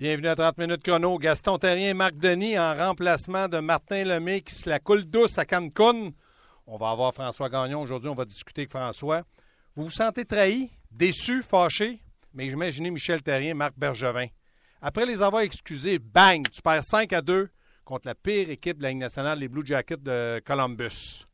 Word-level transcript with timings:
Bienvenue 0.00 0.28
à 0.28 0.34
30 0.34 0.56
minutes 0.56 0.82
chrono. 0.82 1.18
Gaston 1.18 1.58
Terrien, 1.58 1.92
Marc 1.92 2.16
Denis 2.16 2.58
en 2.58 2.74
remplacement 2.74 3.48
de 3.48 3.58
Martin 3.58 4.02
Lemay 4.02 4.40
qui 4.40 4.54
se 4.54 4.66
la 4.66 4.78
coule 4.78 5.04
douce 5.04 5.36
à 5.36 5.44
Cancun. 5.44 6.12
On 6.66 6.78
va 6.78 6.88
avoir 6.88 7.12
François 7.12 7.50
Gagnon 7.50 7.82
aujourd'hui. 7.82 8.08
On 8.08 8.14
va 8.14 8.24
discuter 8.24 8.62
avec 8.62 8.70
François. 8.70 9.24
Vous 9.76 9.84
vous 9.84 9.90
sentez 9.90 10.24
trahi, 10.24 10.70
déçu, 10.90 11.42
fâché? 11.42 12.00
Mais 12.32 12.46
imaginez 12.46 12.90
Michel 12.90 13.22
Terrien, 13.22 13.52
Marc 13.52 13.74
Bergevin. 13.76 14.28
Après 14.80 15.04
les 15.04 15.20
avoir 15.22 15.42
excusés, 15.42 15.98
bang, 15.98 16.48
tu 16.48 16.62
perds 16.62 16.84
5 16.84 17.12
à 17.12 17.20
2 17.20 17.50
contre 17.84 18.08
la 18.08 18.14
pire 18.14 18.48
équipe 18.48 18.78
de 18.78 18.84
la 18.84 18.88
Ligue 18.88 19.00
nationale, 19.00 19.38
les 19.38 19.48
Blue 19.48 19.66
Jackets 19.66 20.02
de 20.02 20.40
Columbus. 20.46 21.26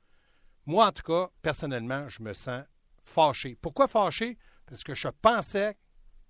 Moi, 0.67 0.87
en 0.87 0.91
tout 0.91 1.05
cas, 1.05 1.29
personnellement, 1.41 2.09
je 2.09 2.21
me 2.21 2.33
sens 2.33 2.65
fâché. 3.05 3.57
Pourquoi 3.63 3.87
fâché? 3.87 4.37
Parce 4.67 4.83
que 4.83 4.97
je 4.97 5.07
pensais, 5.23 5.77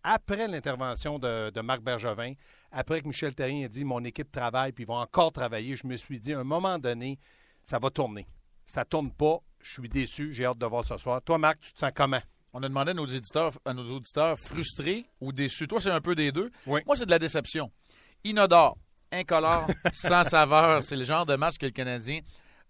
après 0.07 0.47
l'intervention 0.47 1.19
de, 1.19 1.51
de, 1.51 1.61
Marc 1.61 1.83
Bergevin, 1.83 2.35
après 2.71 3.03
que 3.03 3.09
Michel 3.09 3.35
Terrien 3.35 3.65
a 3.65 3.69
dit 3.69 3.85
mon 3.85 4.05
équipe 4.05 4.31
travaille 4.31 4.71
puis 4.71 4.85
ils 4.85 4.87
vont 4.87 4.95
encore 4.95 5.33
travailler, 5.33 5.75
je 5.75 5.87
me 5.87 5.97
suis 5.97 6.21
dit 6.21 6.33
à 6.33 6.39
un 6.39 6.45
moment 6.45 6.79
donné, 6.79 7.19
ça 7.65 7.81
va 7.81 7.91
tourner. 7.91 8.27
Ça 8.67 8.85
tourne 8.85 9.11
pas. 9.11 9.39
Je 9.61 9.81
suis 9.81 9.89
déçu. 9.89 10.33
J'ai 10.33 10.45
hâte 10.45 10.59
de 10.59 10.67
voir 10.67 10.85
ce 10.85 10.97
soir. 10.97 11.21
Toi, 11.23 11.39
Marc, 11.39 11.61
tu 11.61 11.73
te 11.73 11.79
sens 11.79 11.91
comment? 11.95 12.21
On 12.53 12.63
a 12.63 12.69
demandé 12.69 12.93
à 12.93 12.95
nos 12.95 13.07
éditeurs, 13.07 13.53
à 13.65 13.75
nos 13.75 13.97
auditeurs 13.97 14.39
frustrés 14.39 15.11
ou 15.21 15.33
déçus. 15.33 15.67
Toi, 15.67 15.81
c'est 15.81 15.91
un 15.91 16.01
peu 16.01 16.15
des 16.15 16.31
deux. 16.31 16.51
Oui. 16.67 16.81
Moi, 16.87 16.95
c'est 16.95 17.07
de 17.07 17.11
la 17.11 17.19
déception. 17.19 17.73
Inodore, 18.23 18.79
incolore, 19.11 19.67
sans 19.93 20.23
saveur. 20.23 20.85
C'est 20.85 20.97
le 20.97 21.05
genre 21.05 21.27
de 21.27 21.35
match 21.35 21.59
que 21.59 21.67
le 21.67 21.73
Canadien 21.73 22.21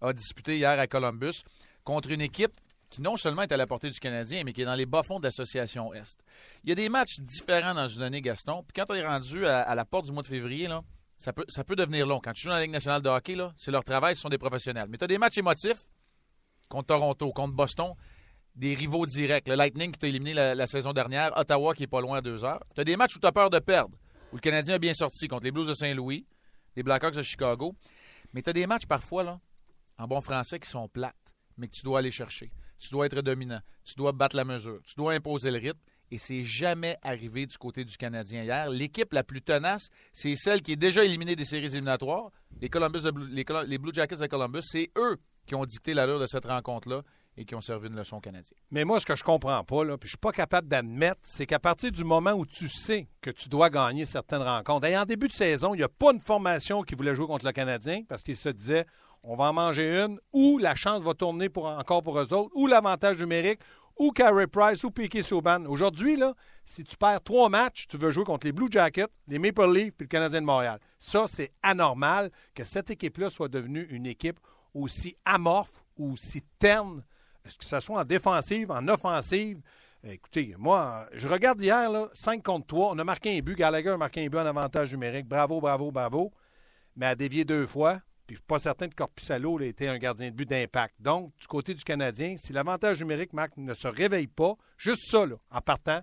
a 0.01 0.11
disputé 0.11 0.57
hier 0.57 0.79
à 0.79 0.87
Columbus 0.87 1.43
contre 1.83 2.11
une 2.11 2.21
équipe 2.21 2.53
qui 2.89 3.01
non 3.01 3.17
seulement 3.17 3.41
est 3.41 3.51
à 3.51 3.57
la 3.57 3.67
portée 3.67 3.89
du 3.89 3.99
Canadien, 3.99 4.43
mais 4.45 4.53
qui 4.53 4.61
est 4.61 4.65
dans 4.65 4.75
les 4.75 4.85
bas-fonds 4.85 5.19
de 5.19 5.25
l'Association 5.25 5.93
Est. 5.93 6.19
Il 6.63 6.69
y 6.69 6.71
a 6.71 6.75
des 6.75 6.89
matchs 6.89 7.19
différents 7.19 7.73
dans 7.73 7.87
une 7.87 8.01
année, 8.01 8.21
Gaston. 8.21 8.63
Puis 8.63 8.73
quand 8.75 8.85
on 8.89 8.95
est 8.95 9.05
rendu 9.05 9.45
à, 9.45 9.75
la 9.75 9.85
porte 9.85 10.05
du 10.05 10.11
mois 10.11 10.23
de 10.23 10.27
février, 10.27 10.69
ça 11.17 11.33
peut, 11.33 11.75
devenir 11.75 12.05
long. 12.07 12.19
Quand 12.23 12.31
tu 12.31 12.43
joues 12.43 12.49
dans 12.49 12.55
la 12.55 12.61
Ligue 12.61 12.71
nationale 12.71 13.01
de 13.01 13.09
hockey, 13.09 13.37
c'est 13.55 13.71
leur 13.71 13.83
travail, 13.83 14.15
ce 14.15 14.21
sont 14.21 14.29
des 14.29 14.37
professionnels. 14.37 14.87
Mais 14.89 14.97
tu 14.97 15.03
as 15.03 15.07
des 15.07 15.17
matchs 15.17 15.37
émotifs 15.37 15.85
contre 16.69 16.87
Toronto, 16.87 17.31
contre 17.31 17.53
Boston, 17.53 17.93
des 18.55 18.73
rivaux 18.73 19.05
directs. 19.05 19.47
Le 19.47 19.55
Lightning 19.55 19.91
qui 19.91 19.99
t'a 19.99 20.07
éliminé 20.07 20.33
la, 20.33 20.55
la, 20.55 20.67
saison 20.67 20.93
dernière, 20.93 21.35
Ottawa 21.37 21.73
qui 21.73 21.83
est 21.83 21.87
pas 21.87 22.01
loin 22.01 22.19
à 22.19 22.21
deux 22.21 22.43
heures. 22.43 22.63
Tu 22.73 22.81
as 22.81 22.83
des 22.83 22.95
matchs 22.95 23.15
où 23.15 23.19
tu 23.19 23.27
as 23.27 23.31
peur 23.31 23.49
de 23.49 23.59
perdre, 23.59 23.95
où 24.31 24.35
le 24.35 24.41
Canadien 24.41 24.75
a 24.75 24.79
bien 24.79 24.93
sorti 24.93 25.27
contre 25.27 25.43
les 25.43 25.51
Blues 25.51 25.67
de 25.67 25.73
Saint-Louis, 25.73 26.25
les 26.75 26.83
Blackhawks 26.83 27.15
de 27.15 27.21
Chicago. 27.21 27.75
Mais 28.33 28.41
tu 28.41 28.49
as 28.49 28.53
des 28.53 28.67
matchs 28.67 28.85
parfois, 28.85 29.23
là, 29.23 29.39
en 29.97 30.07
bon 30.07 30.21
français, 30.21 30.59
qui 30.59 30.69
sont 30.69 30.87
plates, 30.87 31.15
mais 31.57 31.67
que 31.67 31.73
tu 31.73 31.83
dois 31.83 31.99
aller 31.99 32.11
chercher. 32.11 32.51
Tu 32.79 32.89
dois 32.91 33.05
être 33.05 33.21
dominant. 33.21 33.61
Tu 33.83 33.95
dois 33.95 34.11
battre 34.11 34.35
la 34.35 34.45
mesure. 34.45 34.79
Tu 34.85 34.95
dois 34.95 35.13
imposer 35.13 35.51
le 35.51 35.57
rythme. 35.57 35.79
Et 36.09 36.17
c'est 36.17 36.45
jamais 36.45 36.97
arrivé 37.01 37.45
du 37.45 37.57
côté 37.57 37.83
du 37.83 37.97
Canadien 37.97 38.43
hier. 38.43 38.69
L'équipe 38.69 39.11
la 39.11 39.23
plus 39.23 39.41
tenace, 39.41 39.89
c'est 40.13 40.35
celle 40.35 40.61
qui 40.61 40.73
est 40.73 40.77
déjà 40.77 41.03
éliminée 41.03 41.35
des 41.35 41.43
séries 41.43 41.65
éliminatoires. 41.65 42.31
Les, 42.61 42.69
Columbus 42.69 43.11
Blue, 43.11 43.27
les, 43.29 43.77
Blue 43.77 43.93
Jackets 43.93 44.17
de 44.17 44.27
Columbus, 44.27 44.61
c'est 44.61 44.89
eux 44.97 45.17
qui 45.45 45.55
ont 45.55 45.65
dicté 45.65 45.93
l'allure 45.93 46.19
de 46.19 46.27
cette 46.27 46.45
rencontre-là 46.45 47.01
et 47.37 47.45
qui 47.45 47.55
ont 47.55 47.61
servi 47.61 47.87
une 47.87 47.95
leçon 47.95 48.19
canadienne. 48.19 48.57
Mais 48.71 48.83
moi, 48.83 48.99
ce 48.99 49.05
que 49.05 49.15
je 49.15 49.23
comprends 49.23 49.63
pas, 49.63 49.83
puis 49.97 49.97
je 50.03 50.09
suis 50.09 50.17
pas 50.17 50.31
capable 50.31 50.67
d'admettre, 50.67 51.19
c'est 51.23 51.45
qu'à 51.45 51.59
partir 51.59 51.91
du 51.91 52.03
moment 52.03 52.31
où 52.31 52.45
tu 52.45 52.67
sais 52.67 53.07
que 53.21 53.29
tu 53.29 53.47
dois 53.47 53.69
gagner 53.69 54.05
certaines 54.05 54.41
rencontres, 54.41 54.87
et 54.87 54.97
en 54.97 55.05
début 55.05 55.27
de 55.27 55.33
saison, 55.33 55.75
il 55.75 55.77
n'y 55.77 55.83
a 55.83 55.89
pas 55.89 56.13
une 56.13 56.19
formation 56.19 56.81
qui 56.81 56.95
voulait 56.95 57.15
jouer 57.15 57.27
contre 57.27 57.45
le 57.45 57.51
Canadien 57.51 58.01
parce 58.07 58.23
qu'il 58.23 58.35
se 58.35 58.49
disait 58.49 58.85
on 59.23 59.35
va 59.35 59.45
en 59.45 59.53
manger 59.53 60.03
une, 60.03 60.19
ou 60.33 60.57
la 60.57 60.75
chance 60.75 61.01
va 61.01 61.13
tourner 61.13 61.49
pour, 61.49 61.65
encore 61.65 62.03
pour 62.03 62.19
eux 62.19 62.33
autres, 62.33 62.51
ou 62.55 62.67
l'avantage 62.67 63.17
numérique, 63.17 63.59
ou 63.97 64.11
Carey 64.11 64.47
Price, 64.47 64.83
ou 64.83 64.91
Piquet 64.91 65.23
Souban. 65.23 65.65
Aujourd'hui, 65.65 66.19
si 66.65 66.83
tu 66.83 66.95
perds 66.97 67.23
trois 67.23 67.49
matchs, 67.49 67.87
tu 67.87 67.97
veux 67.97 68.11
jouer 68.11 68.23
contre 68.23 68.45
les 68.45 68.53
Blue 68.53 68.67
Jackets, 68.69 69.07
les 69.27 69.39
Maple 69.39 69.73
Leafs 69.73 69.93
et 69.99 70.03
le 70.03 70.07
Canadien 70.07 70.41
de 70.41 70.45
Montréal. 70.45 70.79
Ça, 70.99 71.25
c'est 71.27 71.51
anormal 71.63 72.29
que 72.53 72.63
cette 72.63 72.89
équipe-là 72.89 73.29
soit 73.29 73.47
devenue 73.47 73.87
une 73.89 74.05
équipe 74.05 74.39
aussi 74.73 75.15
amorphe 75.25 75.83
ou 75.97 76.13
aussi 76.13 76.43
terne, 76.59 77.03
que 77.43 77.65
ce 77.65 77.79
soit 77.79 78.01
en 78.01 78.05
défensive, 78.05 78.71
en 78.71 78.87
offensive? 78.87 79.61
Écoutez, 80.03 80.55
moi, 80.57 81.07
je 81.13 81.27
regarde 81.27 81.59
hier, 81.59 81.89
là, 81.89 82.07
5 82.13 82.43
contre 82.43 82.67
3, 82.67 82.91
on 82.93 82.99
a 82.99 83.03
marqué 83.03 83.37
un 83.37 83.41
but. 83.41 83.57
Gallagher 83.57 83.89
a 83.89 83.97
marqué 83.97 84.23
un 84.23 84.29
but 84.29 84.37
en 84.37 84.45
avantage 84.45 84.91
numérique. 84.91 85.27
Bravo, 85.27 85.59
bravo, 85.59 85.91
bravo. 85.91 86.31
Mais 86.95 87.07
a 87.07 87.15
dévié 87.15 87.45
deux 87.45 87.65
fois. 87.65 87.99
Puis 88.27 88.35
je 88.35 88.39
suis 88.41 88.45
pas 88.45 88.59
certain 88.59 88.89
que 88.89 88.93
Corpissalo 88.95 89.59
était 89.61 89.87
un 89.87 89.97
gardien 89.97 90.29
de 90.29 90.35
but 90.35 90.47
d'impact. 90.49 90.95
Donc, 90.99 91.33
du 91.39 91.47
côté 91.47 91.73
du 91.73 91.83
Canadien, 91.83 92.35
si 92.37 92.51
l'avantage 92.51 92.99
numérique, 92.99 93.31
Marc, 93.33 93.55
ne 93.55 93.73
se 93.73 93.87
réveille 93.87 94.27
pas, 94.27 94.55
juste 94.77 95.09
ça, 95.09 95.25
là, 95.25 95.37
en 95.49 95.61
partant, 95.61 96.01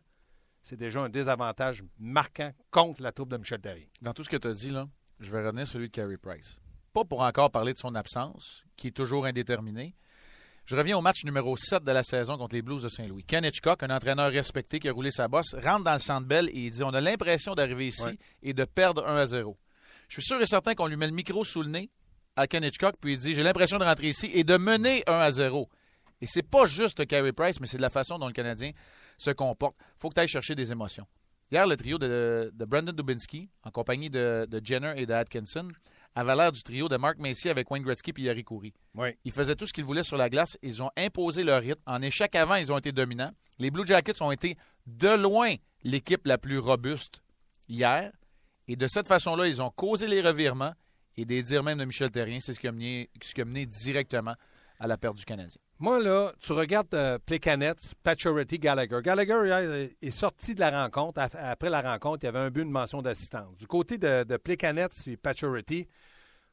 c'est 0.62 0.78
déjà 0.78 1.00
un 1.02 1.10
désavantage 1.10 1.84
marquant 1.98 2.50
contre 2.70 3.02
la 3.02 3.12
troupe 3.12 3.28
de 3.28 3.36
Michel 3.36 3.60
Terrier. 3.60 3.90
Dans 4.00 4.14
tout 4.14 4.24
ce 4.24 4.30
que 4.30 4.38
tu 4.38 4.48
as 4.48 4.52
dit, 4.54 4.70
là, 4.70 4.88
je 5.20 5.30
vais 5.30 5.44
revenir 5.44 5.66
celui 5.66 5.88
de 5.88 5.92
Carey 5.92 6.16
Price. 6.16 6.58
Pas 6.94 7.04
pour 7.04 7.20
encore 7.20 7.50
parler 7.50 7.74
de 7.74 7.78
son 7.78 7.94
absence, 7.94 8.64
qui 8.76 8.86
est 8.86 8.92
toujours 8.96 9.26
indéterminée. 9.26 9.94
Je 10.64 10.76
reviens 10.76 10.96
au 10.96 11.02
match 11.02 11.24
numéro 11.26 11.54
7 11.58 11.84
de 11.84 11.92
la 11.92 12.02
saison 12.02 12.38
contre 12.38 12.54
les 12.54 12.62
Blues 12.62 12.82
de 12.82 12.88
Saint-Louis. 12.88 13.24
Ken 13.24 13.44
Hitchcock, 13.44 13.82
un 13.82 13.90
entraîneur 13.94 14.32
respecté 14.32 14.78
qui 14.78 14.88
a 14.88 14.92
roulé 14.92 15.10
sa 15.10 15.28
bosse, 15.28 15.54
rentre 15.62 15.84
dans 15.84 15.92
le 15.92 15.98
centre 15.98 16.26
belle 16.26 16.48
et 16.48 16.58
il 16.64 16.70
dit 16.70 16.82
On 16.82 16.94
a 16.94 17.02
l'impression 17.02 17.54
d'arriver 17.54 17.88
ici 17.88 18.02
Ouais. 18.06 18.18
et 18.42 18.54
de 18.54 18.64
perdre 18.64 19.06
1 19.06 19.14
à 19.16 19.26
0. 19.26 19.58
Je 20.08 20.14
suis 20.14 20.22
sûr 20.22 20.40
et 20.40 20.46
certain 20.46 20.74
qu'on 20.74 20.86
lui 20.86 20.96
met 20.96 21.06
le 21.06 21.12
micro 21.12 21.44
sous 21.44 21.62
le 21.62 21.68
nez 21.68 21.90
à 22.36 22.46
Ken 22.46 22.64
Hitchcock, 22.64 22.96
puis 23.00 23.12
il 23.12 23.18
dit 23.18 23.34
J'ai 23.34 23.42
l'impression 23.42 23.78
de 23.78 23.84
rentrer 23.84 24.08
ici 24.08 24.30
et 24.32 24.44
de 24.44 24.56
mener 24.56 25.02
1 25.06 25.12
à 25.12 25.30
0. 25.30 25.68
Et 26.20 26.26
c'est 26.26 26.42
pas 26.42 26.66
juste 26.66 27.06
Carey 27.06 27.32
Price, 27.32 27.60
mais 27.60 27.66
c'est 27.66 27.76
de 27.76 27.82
la 27.82 27.90
façon 27.90 28.18
dont 28.18 28.26
le 28.26 28.32
Canadien 28.32 28.70
se 29.18 29.30
comporte. 29.30 29.76
faut 29.98 30.08
que 30.08 30.14
tu 30.14 30.20
ailles 30.20 30.28
chercher 30.28 30.54
des 30.54 30.72
émotions. 30.72 31.06
Hier, 31.50 31.66
le 31.66 31.76
trio 31.76 31.98
de, 31.98 32.50
de 32.54 32.64
Brandon 32.64 32.92
Dubinsky, 32.92 33.50
en 33.62 33.70
compagnie 33.70 34.10
de, 34.10 34.46
de 34.48 34.60
Jenner 34.64 34.94
et 34.96 35.06
de 35.06 35.12
Atkinson, 35.12 35.68
avait 36.14 36.34
l'air 36.34 36.52
du 36.52 36.62
trio 36.62 36.88
de 36.88 36.96
Mark 36.96 37.18
Macy 37.18 37.48
avec 37.48 37.70
Wayne 37.70 37.82
Gretzky 37.82 38.12
et 38.16 38.22
Yari 38.22 38.44
Coury. 38.44 38.72
Oui. 38.94 39.10
Ils 39.24 39.32
faisaient 39.32 39.56
tout 39.56 39.66
ce 39.66 39.72
qu'ils 39.72 39.84
voulaient 39.84 40.02
sur 40.02 40.16
la 40.16 40.30
glace. 40.30 40.56
Ils 40.62 40.82
ont 40.82 40.90
imposé 40.96 41.42
leur 41.42 41.60
rythme. 41.60 41.82
En 41.86 42.00
échec 42.02 42.34
avant, 42.34 42.54
ils 42.54 42.72
ont 42.72 42.78
été 42.78 42.92
dominants. 42.92 43.32
Les 43.58 43.70
Blue 43.70 43.86
Jackets 43.86 44.22
ont 44.22 44.30
été 44.32 44.56
de 44.86 45.08
loin 45.08 45.54
l'équipe 45.82 46.26
la 46.26 46.38
plus 46.38 46.58
robuste 46.58 47.20
hier. 47.68 48.12
Et 48.68 48.76
de 48.76 48.86
cette 48.86 49.08
façon-là, 49.08 49.46
ils 49.46 49.60
ont 49.60 49.70
causé 49.70 50.06
les 50.06 50.22
revirements. 50.22 50.72
Et 51.16 51.24
des 51.24 51.42
dires 51.42 51.62
même 51.62 51.78
de 51.78 51.84
Michel 51.84 52.10
Terrien, 52.10 52.40
c'est 52.40 52.54
ce 52.54 52.60
qui 52.60 52.68
a 52.68 52.72
mené, 52.72 53.08
ce 53.22 53.34
qui 53.34 53.40
a 53.40 53.44
mené 53.44 53.66
directement 53.66 54.34
à 54.80 54.86
la 54.86 54.96
perte 54.96 55.16
du 55.16 55.24
Canadien. 55.24 55.60
Moi, 55.78 56.02
là, 56.02 56.32
tu 56.40 56.52
regardes 56.52 56.92
euh, 56.94 57.18
Plekanec, 57.18 57.78
Gallagher. 58.60 59.00
Gallagher 59.02 59.96
est 60.00 60.10
sorti 60.10 60.54
de 60.54 60.60
la 60.60 60.82
rencontre. 60.82 61.20
Après 61.20 61.70
la 61.70 61.82
rencontre, 61.82 62.24
il 62.24 62.26
y 62.26 62.28
avait 62.28 62.38
un 62.38 62.50
but, 62.50 62.62
une 62.62 62.70
mention 62.70 63.02
d'assistance. 63.02 63.56
Du 63.56 63.66
côté 63.66 63.98
de, 63.98 64.24
de 64.24 64.36
Plekanec 64.36 64.92
et 65.06 65.18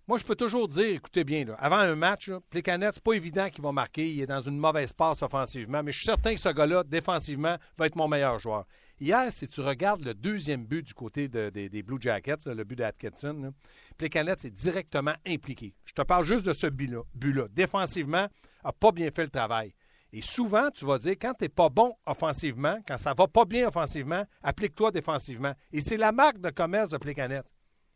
moi, 0.08 0.18
je 0.18 0.24
peux 0.24 0.36
toujours 0.36 0.68
dire, 0.68 0.96
écoutez 0.96 1.24
bien, 1.24 1.46
là, 1.46 1.56
avant 1.60 1.78
un 1.78 1.96
match, 1.96 2.28
là, 2.28 2.40
Plekanec, 2.50 2.96
c'est 2.96 3.04
pas 3.04 3.14
évident 3.14 3.50
qu'il 3.50 3.64
va 3.64 3.72
marquer. 3.72 4.12
Il 4.12 4.22
est 4.22 4.28
dans 4.28 4.42
une 4.42 4.58
mauvaise 4.58 4.92
passe 4.92 5.22
offensivement, 5.22 5.84
mais 5.84 5.92
je 5.92 5.98
suis 5.98 6.06
certain 6.06 6.34
que 6.34 6.40
ce 6.40 6.50
gars-là, 6.50 6.84
défensivement, 6.84 7.56
va 7.78 7.86
être 7.86 7.96
mon 7.96 8.08
meilleur 8.08 8.40
joueur. 8.40 8.66
Hier, 9.02 9.34
si 9.34 9.48
tu 9.48 9.62
regardes 9.62 10.06
le 10.06 10.14
deuxième 10.14 10.64
but 10.64 10.86
du 10.86 10.94
côté 10.94 11.28
de- 11.28 11.50
des- 11.50 11.70
des 11.70 11.82
Blue 11.82 11.98
Jackets, 12.00 12.46
là, 12.46 12.54
le 12.54 12.64
but 12.64 12.76
d'Atkinson, 12.76 13.34
là, 13.42 13.50
Plekanec 13.98 14.46
est 14.46 14.52
directement 14.52 15.16
impliqué. 15.26 15.74
Je 15.86 15.94
te 15.94 16.04
parle 16.04 16.24
juste 16.24 16.46
de 16.46 16.54
ce 16.54 16.68
but-là. 16.68 17.02
but-là. 17.16 17.48
Défensivement, 17.50 18.28
n'a 18.64 18.72
pas 18.72 18.92
bien 18.92 19.10
fait 19.10 19.24
le 19.24 19.30
travail. 19.30 19.74
Et 20.14 20.22
souvent, 20.22 20.70
tu 20.70 20.86
vas 20.86 21.00
dire, 21.00 21.16
quand 21.20 21.34
tu 21.34 21.46
n'es 21.46 21.50
pas 21.50 21.70
bon 21.70 21.96
offensivement, 22.06 22.78
quand 22.88 23.00
ça 23.00 23.16
va 23.16 23.28
pas 23.28 23.46
bien 23.46 23.68
offensivement, 23.68 24.24
applique-toi 24.44 24.92
défensivement. 24.92 25.54
Et 25.72 25.82
c'est 25.82 25.98
la 25.98 26.12
marque 26.12 26.40
de 26.40 26.52
commerce 26.52 26.92
de 26.92 26.98
Plekanec. 26.98 27.46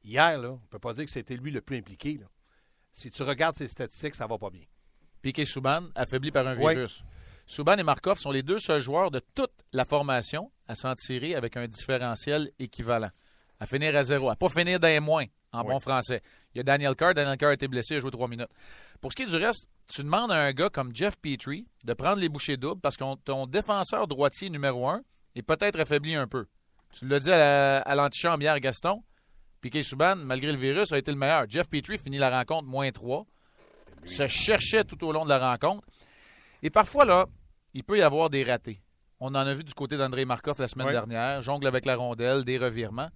Hier, 0.04 0.40
là, 0.40 0.54
on 0.54 0.56
ne 0.56 0.68
peut 0.72 0.80
pas 0.80 0.94
dire 0.94 1.06
que 1.06 1.12
c'était 1.12 1.36
lui 1.38 1.52
le 1.52 1.62
plus 1.62 1.78
impliqué. 1.78 2.18
là. 2.18 2.26
Si 2.92 3.12
tu 3.12 3.22
regardes 3.22 3.56
ses 3.58 3.68
statistiques, 3.68 4.16
ça 4.16 4.26
va 4.26 4.40
pas 4.40 4.50
bien. 4.50 4.64
Piquet 5.22 5.46
Souban, 5.46 5.90
affaibli 5.94 6.32
par 6.32 6.48
un 6.48 6.58
Oui. 6.58 6.74
virus. 6.74 7.04
Souban 7.46 7.78
et 7.78 7.84
Markov 7.84 8.18
sont 8.18 8.32
les 8.32 8.42
deux 8.42 8.58
seuls 8.60 8.82
joueurs 8.82 9.12
de 9.12 9.20
toute 9.36 9.52
la 9.72 9.86
formation 9.86 10.52
à 10.68 10.76
s'en 10.76 10.94
tirer 10.96 11.36
avec 11.36 11.58
un 11.58 11.68
différentiel 11.68 12.50
équivalent. 12.60 13.10
À 13.60 13.66
finir 13.66 13.96
à 13.96 14.04
zéro, 14.04 14.30
à 14.30 14.36
pas 14.36 14.50
finir 14.50 14.80
d'un 14.80 15.00
moins, 15.00 15.26
en 15.54 15.62
Oui. 15.62 15.68
bon 15.74 15.80
français. 15.80 16.22
Il 16.54 16.58
y 16.58 16.62
a 16.62 16.64
Daniel 16.64 16.94
Carr. 16.96 17.14
Daniel 17.14 17.38
Carr 17.38 17.52
a 17.52 17.54
été 17.54 17.68
blessé, 17.68 17.94
il 17.94 17.98
a 17.98 18.00
joué 18.02 18.12
trois 18.12 18.28
minutes. 18.28 18.50
Pour 19.00 19.12
ce 19.12 19.16
qui 19.16 19.24
est 19.24 19.28
du 19.28 19.36
reste, 19.38 19.68
tu 19.88 20.04
demandes 20.04 20.32
à 20.32 20.36
un 20.42 20.52
gars 20.52 20.70
comme 20.70 20.94
Jeff 20.94 21.16
Petrie 21.18 21.66
de 21.86 21.94
prendre 21.94 22.18
les 22.20 22.28
bouchées 22.30 22.58
doubles 22.58 22.82
parce 22.82 22.98
que 22.98 23.04
ton 23.24 23.46
défenseur 23.48 24.08
droitier 24.08 24.50
numéro 24.50 24.88
un 24.90 25.02
est 25.36 25.42
peut-être 25.44 25.80
affaibli 25.80 26.16
un 26.16 26.28
peu. 26.28 26.46
Tu 26.94 27.08
l'as 27.08 27.20
dit 27.20 27.32
à, 27.32 27.38
la- 27.38 27.80
à 27.82 27.96
l'antichambre 27.96 28.42
hier, 28.42 28.60
Gaston. 28.60 29.04
Piquet 29.62 29.84
Souban, 29.84 30.16
malgré 30.18 30.52
le 30.52 30.58
virus, 30.58 30.92
a 30.92 30.98
été 30.98 31.12
le 31.12 31.18
meilleur. 31.18 31.46
Jeff 31.50 31.68
Petrie 31.70 31.98
finit 31.98 32.18
la 32.18 32.30
rencontre 32.30 32.68
moins 32.68 32.92
3. 32.92 33.26
Se 34.06 34.28
cherchait 34.28 34.84
tout 34.84 35.04
au 35.06 35.12
long 35.12 35.24
de 35.24 35.30
la 35.30 35.40
rencontre. 35.40 35.84
Et 36.62 36.70
parfois, 36.70 37.06
là, 37.06 37.26
il 37.74 37.84
peut 37.84 37.98
y 37.98 38.02
avoir 38.02 38.30
des 38.30 38.44
ratés. 38.44 38.80
On 39.20 39.28
en 39.30 39.36
a 39.36 39.54
vu 39.54 39.64
du 39.64 39.74
côté 39.74 39.98
d'André 39.98 40.26
Markov 40.26 40.60
la 40.60 40.68
semaine 40.68 40.92
dernière, 40.92 41.42
jongle 41.42 41.68
avec 41.68 41.86
la 41.86 41.96
rondelle, 41.96 42.44
des 42.44 42.58
revirements. 42.58 43.10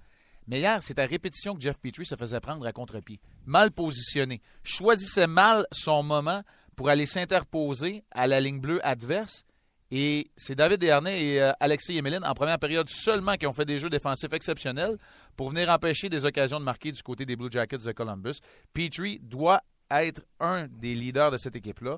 Mais 0.48 0.60
hier, 0.60 0.82
c'est 0.82 0.98
à 0.98 1.06
répétition 1.06 1.54
que 1.56 1.62
Jeff 1.62 1.78
Petrie 1.78 2.06
se 2.06 2.16
faisait 2.16 2.40
prendre 2.40 2.66
à 2.66 2.72
contre-pied. 2.72 3.20
Mal 3.46 3.72
positionné. 3.72 4.42
Choisissait 4.64 5.28
mal 5.28 5.68
son 5.72 6.02
moment 6.02 6.42
pour 6.76 6.90
aller 6.90 7.06
s'interposer 7.06 8.04
à 8.12 8.26
la 8.26 8.40
ligne 8.40 8.60
bleue 8.60 8.84
adverse 8.84 9.44
Et 9.92 10.32
c'est 10.38 10.56
David 10.56 10.80
Desharnais 10.80 11.22
et 11.22 11.42
euh, 11.42 11.52
Alexis 11.60 11.98
Emeline 11.98 12.24
en 12.24 12.34
première 12.34 12.58
période 12.58 12.90
seulement 12.90 13.36
qui 13.36 13.46
ont 13.46 13.54
fait 13.54 13.66
des 13.66 13.80
jeux 13.80 13.90
défensifs 13.90 14.34
exceptionnels 14.34 14.98
pour 15.36 15.50
venir 15.50 15.70
empêcher 15.70 16.10
des 16.10 16.26
occasions 16.26 16.60
de 16.60 16.66
marquer 16.66 16.92
du 16.94 17.04
côté 17.04 17.26
des 17.26 17.36
Blue 17.36 17.52
Jackets 17.52 17.86
de 17.86 17.92
Columbus. 17.92 18.40
Petrie 18.74 19.20
doit 19.22 19.62
être 19.92 20.22
un 20.40 20.68
des 20.68 20.96
leaders 20.96 21.32
de 21.32 21.38
cette 21.38 21.56
équipe-là. 21.56 21.98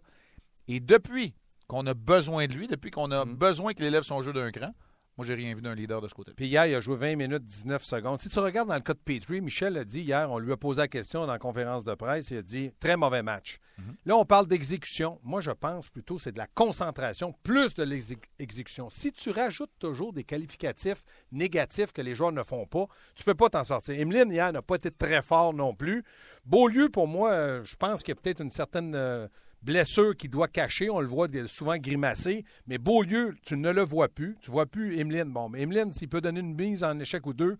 Et 0.67 0.79
depuis 0.79 1.35
qu'on 1.71 1.85
a 1.87 1.93
besoin 1.93 2.47
de 2.47 2.53
lui, 2.53 2.67
depuis 2.67 2.91
qu'on 2.91 3.11
a 3.11 3.23
Mm. 3.23 3.35
besoin 3.35 3.73
qu'il 3.73 3.85
élève 3.85 4.03
son 4.03 4.21
jeu 4.21 4.33
d'un 4.33 4.51
cran, 4.51 4.73
moi, 5.17 5.25
j'ai 5.25 5.35
rien 5.35 5.53
vu 5.53 5.61
d'un 5.61 5.75
leader 5.75 6.01
de 6.01 6.07
ce 6.07 6.13
côté-là. 6.13 6.33
Puis 6.35 6.47
hier, 6.47 6.65
il 6.65 6.73
a 6.73 6.79
joué 6.79 6.95
20 6.95 7.15
minutes, 7.15 7.43
19 7.45 7.83
secondes. 7.83 8.17
Si 8.19 8.27
tu 8.29 8.39
regardes 8.39 8.69
dans 8.69 8.75
le 8.75 8.81
cas 8.81 8.93
de 8.93 8.99
Petrie, 8.99 9.39
Michel 9.41 9.77
a 9.77 9.83
dit 9.83 10.01
hier, 10.01 10.31
on 10.31 10.39
lui 10.39 10.51
a 10.51 10.57
posé 10.57 10.81
la 10.81 10.87
question 10.87 11.21
dans 11.21 11.31
la 11.31 11.37
conférence 11.39 11.83
de 11.85 11.93
presse, 11.93 12.31
il 12.31 12.37
a 12.37 12.41
dit 12.41 12.71
très 12.79 12.95
mauvais 12.97 13.21
match. 13.23 13.59
Là, 14.05 14.15
on 14.15 14.25
parle 14.25 14.47
d'exécution. 14.47 15.19
Moi, 15.23 15.41
je 15.41 15.51
pense 15.51 15.89
plutôt 15.89 16.17
c'est 16.19 16.31
de 16.31 16.37
la 16.37 16.47
concentration 16.47 17.33
plus 17.43 17.73
de 17.73 17.83
l'exécution. 17.83 18.89
Si 18.89 19.11
tu 19.11 19.31
rajoutes 19.31 19.71
toujours 19.79 20.13
des 20.13 20.23
qualificatifs 20.23 21.03
négatifs 21.31 21.91
que 21.91 22.01
les 22.01 22.13
joueurs 22.15 22.31
ne 22.31 22.43
font 22.43 22.65
pas, 22.65 22.85
tu 23.15 23.23
peux 23.23 23.33
pas 23.35 23.49
t'en 23.49 23.63
sortir. 23.63 23.99
Emeline, 23.99 24.31
hier, 24.31 24.51
n'a 24.51 24.61
pas 24.61 24.75
été 24.75 24.91
très 24.91 25.21
fort 25.21 25.53
non 25.53 25.73
plus. 25.75 26.03
Beaulieu, 26.45 26.89
pour 26.89 27.07
moi, 27.07 27.31
euh, 27.31 27.63
je 27.63 27.75
pense 27.75 28.03
qu'il 28.03 28.13
y 28.13 28.17
a 28.17 28.21
peut-être 28.21 28.41
une 28.41 28.51
certaine 28.51 28.93
euh, 28.95 29.27
blessure 29.61 30.15
qu'il 30.15 30.29
doit 30.29 30.47
cacher. 30.47 30.89
On 30.89 30.99
le 30.99 31.07
voit 31.07 31.27
souvent 31.47 31.77
grimacer. 31.77 32.43
Mais 32.67 32.77
Beaulieu, 32.77 33.35
tu 33.45 33.57
ne 33.57 33.71
le 33.71 33.83
vois 33.83 34.09
plus. 34.09 34.37
Tu 34.41 34.51
vois 34.51 34.65
plus 34.65 34.99
Emeline. 34.99 35.31
Bon, 35.31 35.49
mais 35.49 35.61
Emeline, 35.61 35.91
s'il 35.91 36.09
peut 36.09 36.21
donner 36.21 36.39
une 36.39 36.55
mise 36.55 36.83
en 36.83 36.99
échec 36.99 37.25
ou 37.25 37.33
deux, 37.33 37.57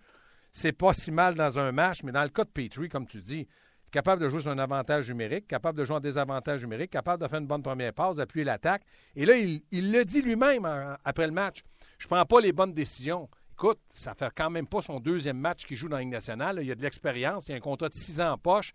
c'est 0.52 0.74
pas 0.74 0.94
si 0.94 1.12
mal 1.12 1.36
dans 1.36 1.60
un 1.60 1.72
match. 1.72 2.04
Mais 2.04 2.12
dans 2.12 2.24
le 2.24 2.30
cas 2.30 2.44
de 2.44 2.50
Petrie, 2.50 2.90
comme 2.90 3.06
tu 3.06 3.22
dis, 3.22 3.48
capable 3.92 4.22
de 4.22 4.30
jouer 4.30 4.42
sur 4.42 4.52
un 4.52 4.60
avantage 4.60 5.10
numérique, 5.10 5.48
capable 5.48 5.78
de 5.78 5.86
jouer 5.86 5.98
en 5.98 6.00
désavantage 6.00 6.62
numérique, 6.62 6.92
capable 6.92 7.22
de 7.22 7.28
faire 7.28 7.40
une 7.40 7.48
bonne 7.48 7.62
première 7.62 7.94
passe, 7.94 8.16
d'appuyer 8.16 8.46
l'attaque. 8.46 8.84
Et 9.16 9.26
là, 9.26 9.36
il, 9.36 9.92
le 9.92 10.04
dit 10.04 10.22
lui-même 10.22 10.66
après 11.04 11.28
le 11.28 11.34
match. 11.34 11.64
Je 11.98 12.08
prends 12.08 12.26
pas 12.26 12.42
les 12.42 12.52
bonnes 12.52 12.74
décisions. 12.74 13.30
Écoute, 13.54 13.80
ça 13.92 14.16
fait 14.16 14.32
quand 14.36 14.50
même 14.50 14.66
pas 14.66 14.82
son 14.82 15.00
deuxième 15.00 15.38
match 15.38 15.66
qu'il 15.66 15.78
joue 15.78 15.88
dans 15.88 15.98
la 15.98 16.02
Ligue 16.02 16.12
nationale. 16.12 16.60
Il 16.62 16.68
y 16.68 16.72
a 16.72 16.76
de 16.76 16.82
l'expérience, 16.82 17.44
il 17.48 17.52
y 17.52 17.54
a 17.54 17.58
un 17.58 17.60
contrat 17.60 17.90
de 17.90 17.94
six 17.94 18.20
ans 18.20 18.32
en 18.32 18.38
poche. 18.38 18.74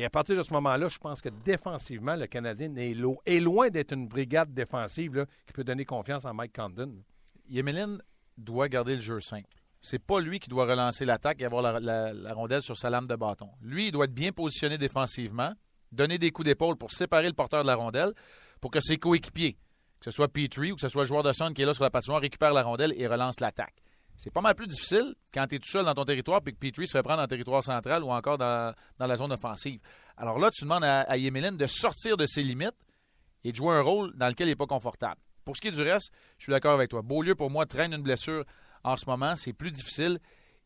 Et 0.00 0.04
à 0.04 0.10
partir 0.10 0.36
de 0.36 0.42
ce 0.42 0.52
moment-là, 0.52 0.88
je 0.88 0.96
pense 0.98 1.20
que 1.20 1.28
défensivement, 1.44 2.14
le 2.14 2.26
Canadien 2.28 2.74
est, 2.76 2.94
lo- 2.94 3.20
est 3.26 3.40
loin 3.40 3.68
d'être 3.68 3.92
une 3.92 4.06
brigade 4.06 4.54
défensive 4.54 5.26
qui 5.44 5.52
peut 5.52 5.64
donner 5.64 5.84
confiance 5.84 6.24
à 6.24 6.32
Mike 6.32 6.54
Condon. 6.54 7.02
Yemelin 7.48 7.98
doit 8.36 8.68
garder 8.68 8.94
le 8.94 9.00
jeu 9.00 9.18
simple. 9.20 9.48
C'est 9.82 9.98
pas 9.98 10.20
lui 10.20 10.38
qui 10.38 10.48
doit 10.48 10.66
relancer 10.66 11.04
l'attaque 11.04 11.40
et 11.42 11.44
avoir 11.44 11.80
la 11.80 12.32
rondelle 12.32 12.62
sur 12.62 12.76
sa 12.76 12.90
lame 12.90 13.08
de 13.08 13.16
bâton. 13.16 13.48
Lui, 13.60 13.88
il 13.88 13.92
doit 13.92 14.04
être 14.04 14.14
bien 14.14 14.30
positionné 14.30 14.78
défensivement, 14.78 15.52
donner 15.90 16.18
des 16.18 16.30
coups 16.30 16.46
d'épaule 16.46 16.76
pour 16.76 16.92
séparer 16.92 17.26
le 17.26 17.32
porteur 17.32 17.62
de 17.62 17.66
la 17.66 17.74
rondelle 17.74 18.12
pour 18.60 18.70
que 18.70 18.80
ses 18.80 18.98
coéquipiers, 18.98 19.54
que 19.98 20.04
ce 20.04 20.10
soit 20.12 20.28
Petrie 20.28 20.70
ou 20.70 20.74
que 20.76 20.80
ce 20.80 20.88
soit 20.88 21.02
le 21.02 21.08
joueur 21.08 21.22
de 21.24 21.32
centre 21.32 21.54
qui 21.54 21.62
est 21.62 21.66
là 21.66 21.74
sur 21.74 21.84
la 21.84 21.90
patinoire, 21.90 22.20
récupère 22.20 22.52
la 22.52 22.62
rondelle 22.62 22.92
et 22.96 23.06
relance 23.08 23.40
l'attaque. 23.40 23.74
C'est 24.18 24.32
pas 24.32 24.40
mal 24.40 24.54
plus 24.54 24.66
difficile 24.66 25.14
quand 25.32 25.46
tu 25.46 25.54
es 25.54 25.58
tout 25.58 25.68
seul 25.70 25.84
dans 25.84 25.94
ton 25.94 26.04
territoire 26.04 26.42
puis 26.42 26.52
que 26.52 26.58
Petrie 26.58 26.86
se 26.88 26.92
fait 26.92 27.02
prendre 27.02 27.18
dans 27.18 27.22
le 27.22 27.28
territoire 27.28 27.62
central 27.62 28.02
ou 28.02 28.10
encore 28.10 28.36
dans, 28.36 28.74
dans 28.98 29.06
la 29.06 29.16
zone 29.16 29.32
offensive. 29.32 29.80
Alors 30.16 30.38
là, 30.38 30.50
tu 30.50 30.64
demandes 30.64 30.82
à, 30.84 31.02
à 31.02 31.16
Yemelin 31.16 31.52
de 31.52 31.66
sortir 31.66 32.16
de 32.16 32.26
ses 32.26 32.42
limites 32.42 32.74
et 33.44 33.52
de 33.52 33.56
jouer 33.56 33.74
un 33.74 33.80
rôle 33.80 34.12
dans 34.16 34.26
lequel 34.26 34.48
il 34.48 34.50
n'est 34.50 34.56
pas 34.56 34.66
confortable. 34.66 35.20
Pour 35.44 35.56
ce 35.56 35.60
qui 35.60 35.68
est 35.68 35.72
du 35.72 35.82
reste, 35.82 36.10
je 36.36 36.44
suis 36.44 36.50
d'accord 36.50 36.74
avec 36.74 36.90
toi. 36.90 37.00
Beaulieu, 37.00 37.34
pour 37.34 37.48
moi, 37.50 37.64
traîne 37.64 37.94
une 37.94 38.02
blessure 38.02 38.44
en 38.84 38.96
ce 38.96 39.06
moment. 39.06 39.36
C'est 39.36 39.52
plus 39.52 39.70
difficile. 39.70 40.18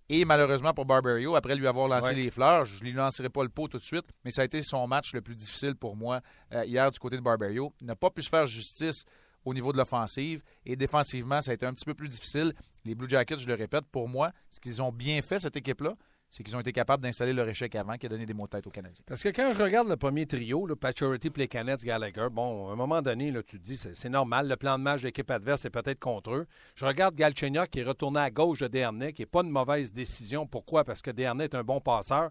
Et 0.08 0.24
malheureusement 0.24 0.74
pour 0.74 0.84
Barbario, 0.84 1.36
après 1.36 1.54
lui 1.54 1.66
avoir 1.66 1.88
lancé 1.88 2.08
Ouais. 2.08 2.14
les 2.14 2.30
fleurs, 2.30 2.64
je 2.64 2.80
ne 2.80 2.88
lui 2.88 2.92
lancerai 2.92 3.28
pas 3.28 3.42
le 3.44 3.48
pot 3.48 3.68
tout 3.68 3.78
de 3.78 3.82
suite, 3.84 4.04
mais 4.24 4.30
ça 4.30 4.42
a 4.42 4.44
été 4.44 4.62
son 4.62 4.86
match 4.88 5.12
le 5.14 5.20
plus 5.22 5.36
difficile 5.36 5.74
pour 5.76 5.94
moi 5.96 6.20
euh, 6.52 6.64
hier 6.64 6.90
du 6.90 6.98
côté 6.98 7.16
de 7.16 7.22
Barbario. 7.22 7.72
Il 7.80 7.86
n'a 7.86 7.96
pas 7.96 8.10
pu 8.10 8.20
se 8.22 8.28
faire 8.28 8.46
justice 8.46 9.04
au 9.44 9.54
niveau 9.54 9.72
de 9.72 9.78
l'offensive 9.78 10.42
et 10.64 10.76
défensivement, 10.76 11.40
ça 11.40 11.50
a 11.50 11.54
été 11.54 11.66
un 11.66 11.74
petit 11.74 11.84
peu 11.84 11.94
plus 11.94 12.08
difficile. 12.08 12.52
Les 12.84 12.94
Blue 12.94 13.08
Jackets, 13.08 13.38
je 13.38 13.46
le 13.46 13.54
répète, 13.54 13.84
pour 13.90 14.08
moi, 14.08 14.32
ce 14.50 14.60
qu'ils 14.60 14.82
ont 14.82 14.92
bien 14.92 15.22
fait, 15.22 15.38
cette 15.38 15.56
équipe-là, 15.56 15.94
c'est 16.32 16.42
qu'ils 16.42 16.56
ont 16.56 16.60
été 16.60 16.72
capables 16.72 17.02
d'installer 17.02 17.34
leur 17.34 17.46
échec 17.46 17.74
avant 17.74 17.98
qui 17.98 18.06
a 18.06 18.08
donné 18.08 18.24
des 18.24 18.32
mots 18.32 18.46
de 18.46 18.50
tête 18.52 18.66
aux 18.66 18.70
Canadiens. 18.70 19.04
Parce 19.06 19.22
que 19.22 19.28
quand 19.28 19.52
je 19.54 19.62
regarde 19.62 19.86
le 19.86 19.98
premier 19.98 20.24
trio, 20.24 20.66
là, 20.66 20.74
Paturity, 20.74 21.28
Plekanec, 21.28 21.84
Gallagher, 21.84 22.28
bon, 22.32 22.70
à 22.70 22.72
un 22.72 22.76
moment 22.76 23.02
donné, 23.02 23.30
là, 23.30 23.42
tu 23.42 23.58
te 23.58 23.62
dis, 23.62 23.76
c'est 23.76 24.08
normal, 24.08 24.48
le 24.48 24.56
plan 24.56 24.78
de 24.78 24.82
match 24.82 25.02
de 25.02 25.08
l'équipe 25.08 25.30
adverse 25.30 25.66
est 25.66 25.70
peut-être 25.70 26.00
contre 26.00 26.30
eux. 26.30 26.46
Je 26.74 26.86
regarde 26.86 27.14
Galchenyuk 27.14 27.68
qui 27.68 27.80
est 27.80 27.84
retourné 27.84 28.20
à 28.20 28.30
gauche 28.30 28.60
de 28.60 28.66
Dernay, 28.66 29.12
qui 29.12 29.22
n'est 29.22 29.26
pas 29.26 29.42
une 29.42 29.50
mauvaise 29.50 29.92
décision. 29.92 30.46
Pourquoi? 30.46 30.84
Parce 30.84 31.02
que 31.02 31.10
Dernay 31.10 31.44
est 31.44 31.54
un 31.54 31.64
bon 31.64 31.80
passeur. 31.82 32.30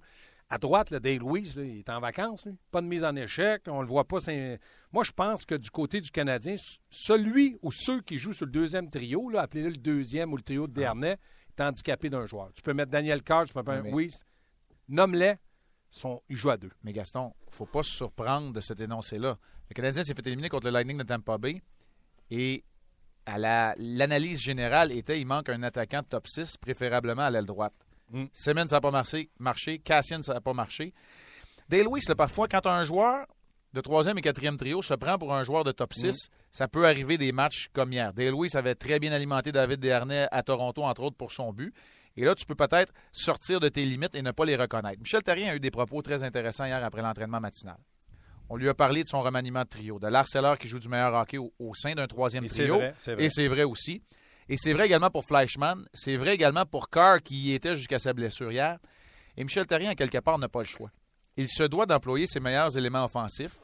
À 0.50 0.58
droite, 0.58 0.90
le 0.90 1.00
Dale 1.00 1.20
Louise, 1.20 1.54
il 1.56 1.78
est 1.78 1.90
en 1.90 2.00
vacances. 2.00 2.48
Pas 2.72 2.82
de 2.82 2.88
mise 2.88 3.04
en 3.04 3.16
échec, 3.16 3.62
on 3.68 3.82
le 3.82 3.88
voit 3.88 4.06
pas. 4.06 4.18
Moi, 4.94 5.04
je 5.04 5.12
pense 5.12 5.46
que 5.46 5.56
du 5.56 5.70
côté 5.72 6.02
du 6.02 6.12
Canadien, 6.12 6.56
celui 6.90 7.58
ou 7.62 7.72
ceux 7.72 8.02
qui 8.02 8.18
jouent 8.18 8.34
sur 8.34 8.46
le 8.46 8.52
deuxième 8.52 8.90
trio, 8.90 9.30
là, 9.30 9.42
appelez-le 9.44 9.70
le 9.70 9.76
deuxième 9.78 10.34
ou 10.34 10.38
le 10.38 10.44
trio 10.44 10.68
de 10.68 10.74
Dernay, 10.74 11.18
est 11.58 11.62
handicapé 11.62 12.10
d'un 12.10 12.26
joueur. 12.26 12.52
Tu 12.54 12.62
peux 12.62 12.74
mettre 12.74 12.92
Daniel 12.92 13.22
Carr, 13.24 13.46
tu 13.46 13.54
peux 13.54 13.60
mettre 13.64 13.84
Mais-. 13.84 13.92
Nomme-les, 14.90 15.36
sont- 15.90 16.22
ils 16.30 16.36
jouent 16.36 16.50
à 16.50 16.58
deux. 16.58 16.72
Mais 16.84 16.92
Gaston, 16.94 17.34
faut 17.50 17.66
pas 17.66 17.84
se 17.84 17.92
surprendre 17.92 18.52
de 18.52 18.60
cet 18.62 18.80
énoncé-là. 18.82 19.38
Le 19.70 19.74
Canadien 19.74 20.04
s'est 20.04 20.14
fait 20.14 20.26
éliminer 20.28 20.50
contre 20.50 20.66
le 20.68 20.72
Lightning 20.72 20.98
de 20.98 21.04
Tampa 21.04 21.38
Bay 21.38 21.62
et 22.30 22.64
à 23.26 23.38
la- 23.38 23.76
l'analyse 23.78 24.42
générale 24.42 24.92
était 24.92 25.20
il 25.22 25.26
manque 25.26 25.48
un 25.50 25.64
attaquant 25.64 26.02
de 26.02 26.08
top 26.08 26.28
6, 26.28 26.58
préférablement 26.58 27.22
à 27.24 27.30
l'aile 27.30 27.46
droite. 27.46 27.74
Mm. 28.10 28.26
Simmons, 28.34 28.68
ça 28.68 28.78
n'a 28.78 28.82
pas 28.82 28.92
marché, 28.92 29.30
marché. 29.40 29.80
Cassian, 29.80 30.22
ça 30.24 30.34
n'a 30.34 30.42
pas 30.42 30.54
marché. 30.54 30.94
Dale 31.70 31.84
Lewis, 31.86 32.04
là, 32.10 32.16
parfois, 32.16 32.48
quand 32.50 32.66
un 32.66 32.84
joueur 32.84 33.26
de 33.74 33.82
troisième 33.82 34.18
et 34.18 34.22
quatrième 34.22 34.58
trio 34.58 34.82
se 34.82 34.94
prend 34.94 35.18
pour 35.18 35.34
un 35.34 35.44
joueur 35.44 35.64
de 35.64 35.72
top 35.72 35.94
6, 35.94 36.30
ça 36.52 36.68
peut 36.68 36.86
arriver 36.86 37.18
des 37.18 37.32
matchs 37.32 37.70
comme 37.74 37.94
hier. 37.94 38.14
Dale 38.14 38.32
Lewis 38.32 38.52
avait 38.56 38.76
très 38.76 39.00
bien 39.00 39.12
alimenté 39.12 39.52
David 39.52 39.80
Desharnais 39.80 40.28
à 40.32 40.44
Toronto, 40.44 40.84
entre 40.84 41.04
autres, 41.04 41.16
pour 41.16 41.32
son 41.32 41.54
but. 41.54 41.74
Et 42.18 42.26
là, 42.26 42.36
tu 42.36 42.46
peux 42.46 42.56
peut-être 42.56 42.92
sortir 43.14 43.62
de 43.62 43.70
tes 43.70 43.86
limites 43.86 44.16
et 44.16 44.22
ne 44.22 44.32
pas 44.32 44.44
les 44.44 44.58
reconnaître. 44.58 45.00
Michel 45.00 45.24
Therrien 45.24 45.52
a 45.52 45.56
eu 45.56 45.62
des 45.62 45.72
propos 45.72 46.02
très 46.02 46.24
intéressants 46.24 46.66
hier 46.66 46.84
après 46.84 47.02
l'entraînement 47.02 47.40
matinal. 47.40 47.78
On 48.50 48.58
lui 48.58 48.68
a 48.68 48.74
parlé 48.74 49.04
de 49.04 49.08
son 49.08 49.22
remaniement 49.22 49.64
de 49.64 49.70
trio, 49.70 49.98
de 49.98 50.08
l'harceleur 50.08 50.58
qui 50.58 50.68
joue 50.68 50.80
du 50.80 50.90
meilleur 50.90 51.14
hockey 51.14 51.38
au, 51.38 51.54
au 51.58 51.74
sein 51.74 51.94
d'un 51.94 52.08
troisième 52.08 52.44
Et 52.44 52.50
trio. 52.50 52.76
vrai. 52.76 52.94
Et 53.18 53.30
c'est 53.30 53.48
vrai 53.48 53.64
aussi. 53.64 54.04
Et 54.50 54.58
c'est 54.58 54.74
vrai 54.74 54.88
également 54.88 55.10
pour 55.10 55.24
Fleischmann. 55.24 55.86
C'est 55.94 56.18
vrai 56.18 56.36
également 56.36 56.66
pour 56.66 56.90
Carr 56.90 57.22
qui 57.22 57.36
y 57.36 57.54
était 57.54 57.78
jusqu'à 57.78 58.00
sa 58.00 58.12
blessure 58.12 58.52
hier. 58.52 58.78
Et 59.38 59.46
Michel 59.46 59.66
Therrien, 59.66 59.92
en 59.92 59.96
quelque 59.96 60.18
part, 60.18 60.38
n'a 60.38 60.50
pas 60.50 60.60
le 60.60 60.66
choix. 60.66 60.92
Il 61.42 61.48
se 61.50 61.64
doit 61.64 61.86
d'employer 61.86 62.28
ses 62.28 62.40
meilleurs 62.40 62.78
éléments 62.78 63.06
offensifs 63.06 63.60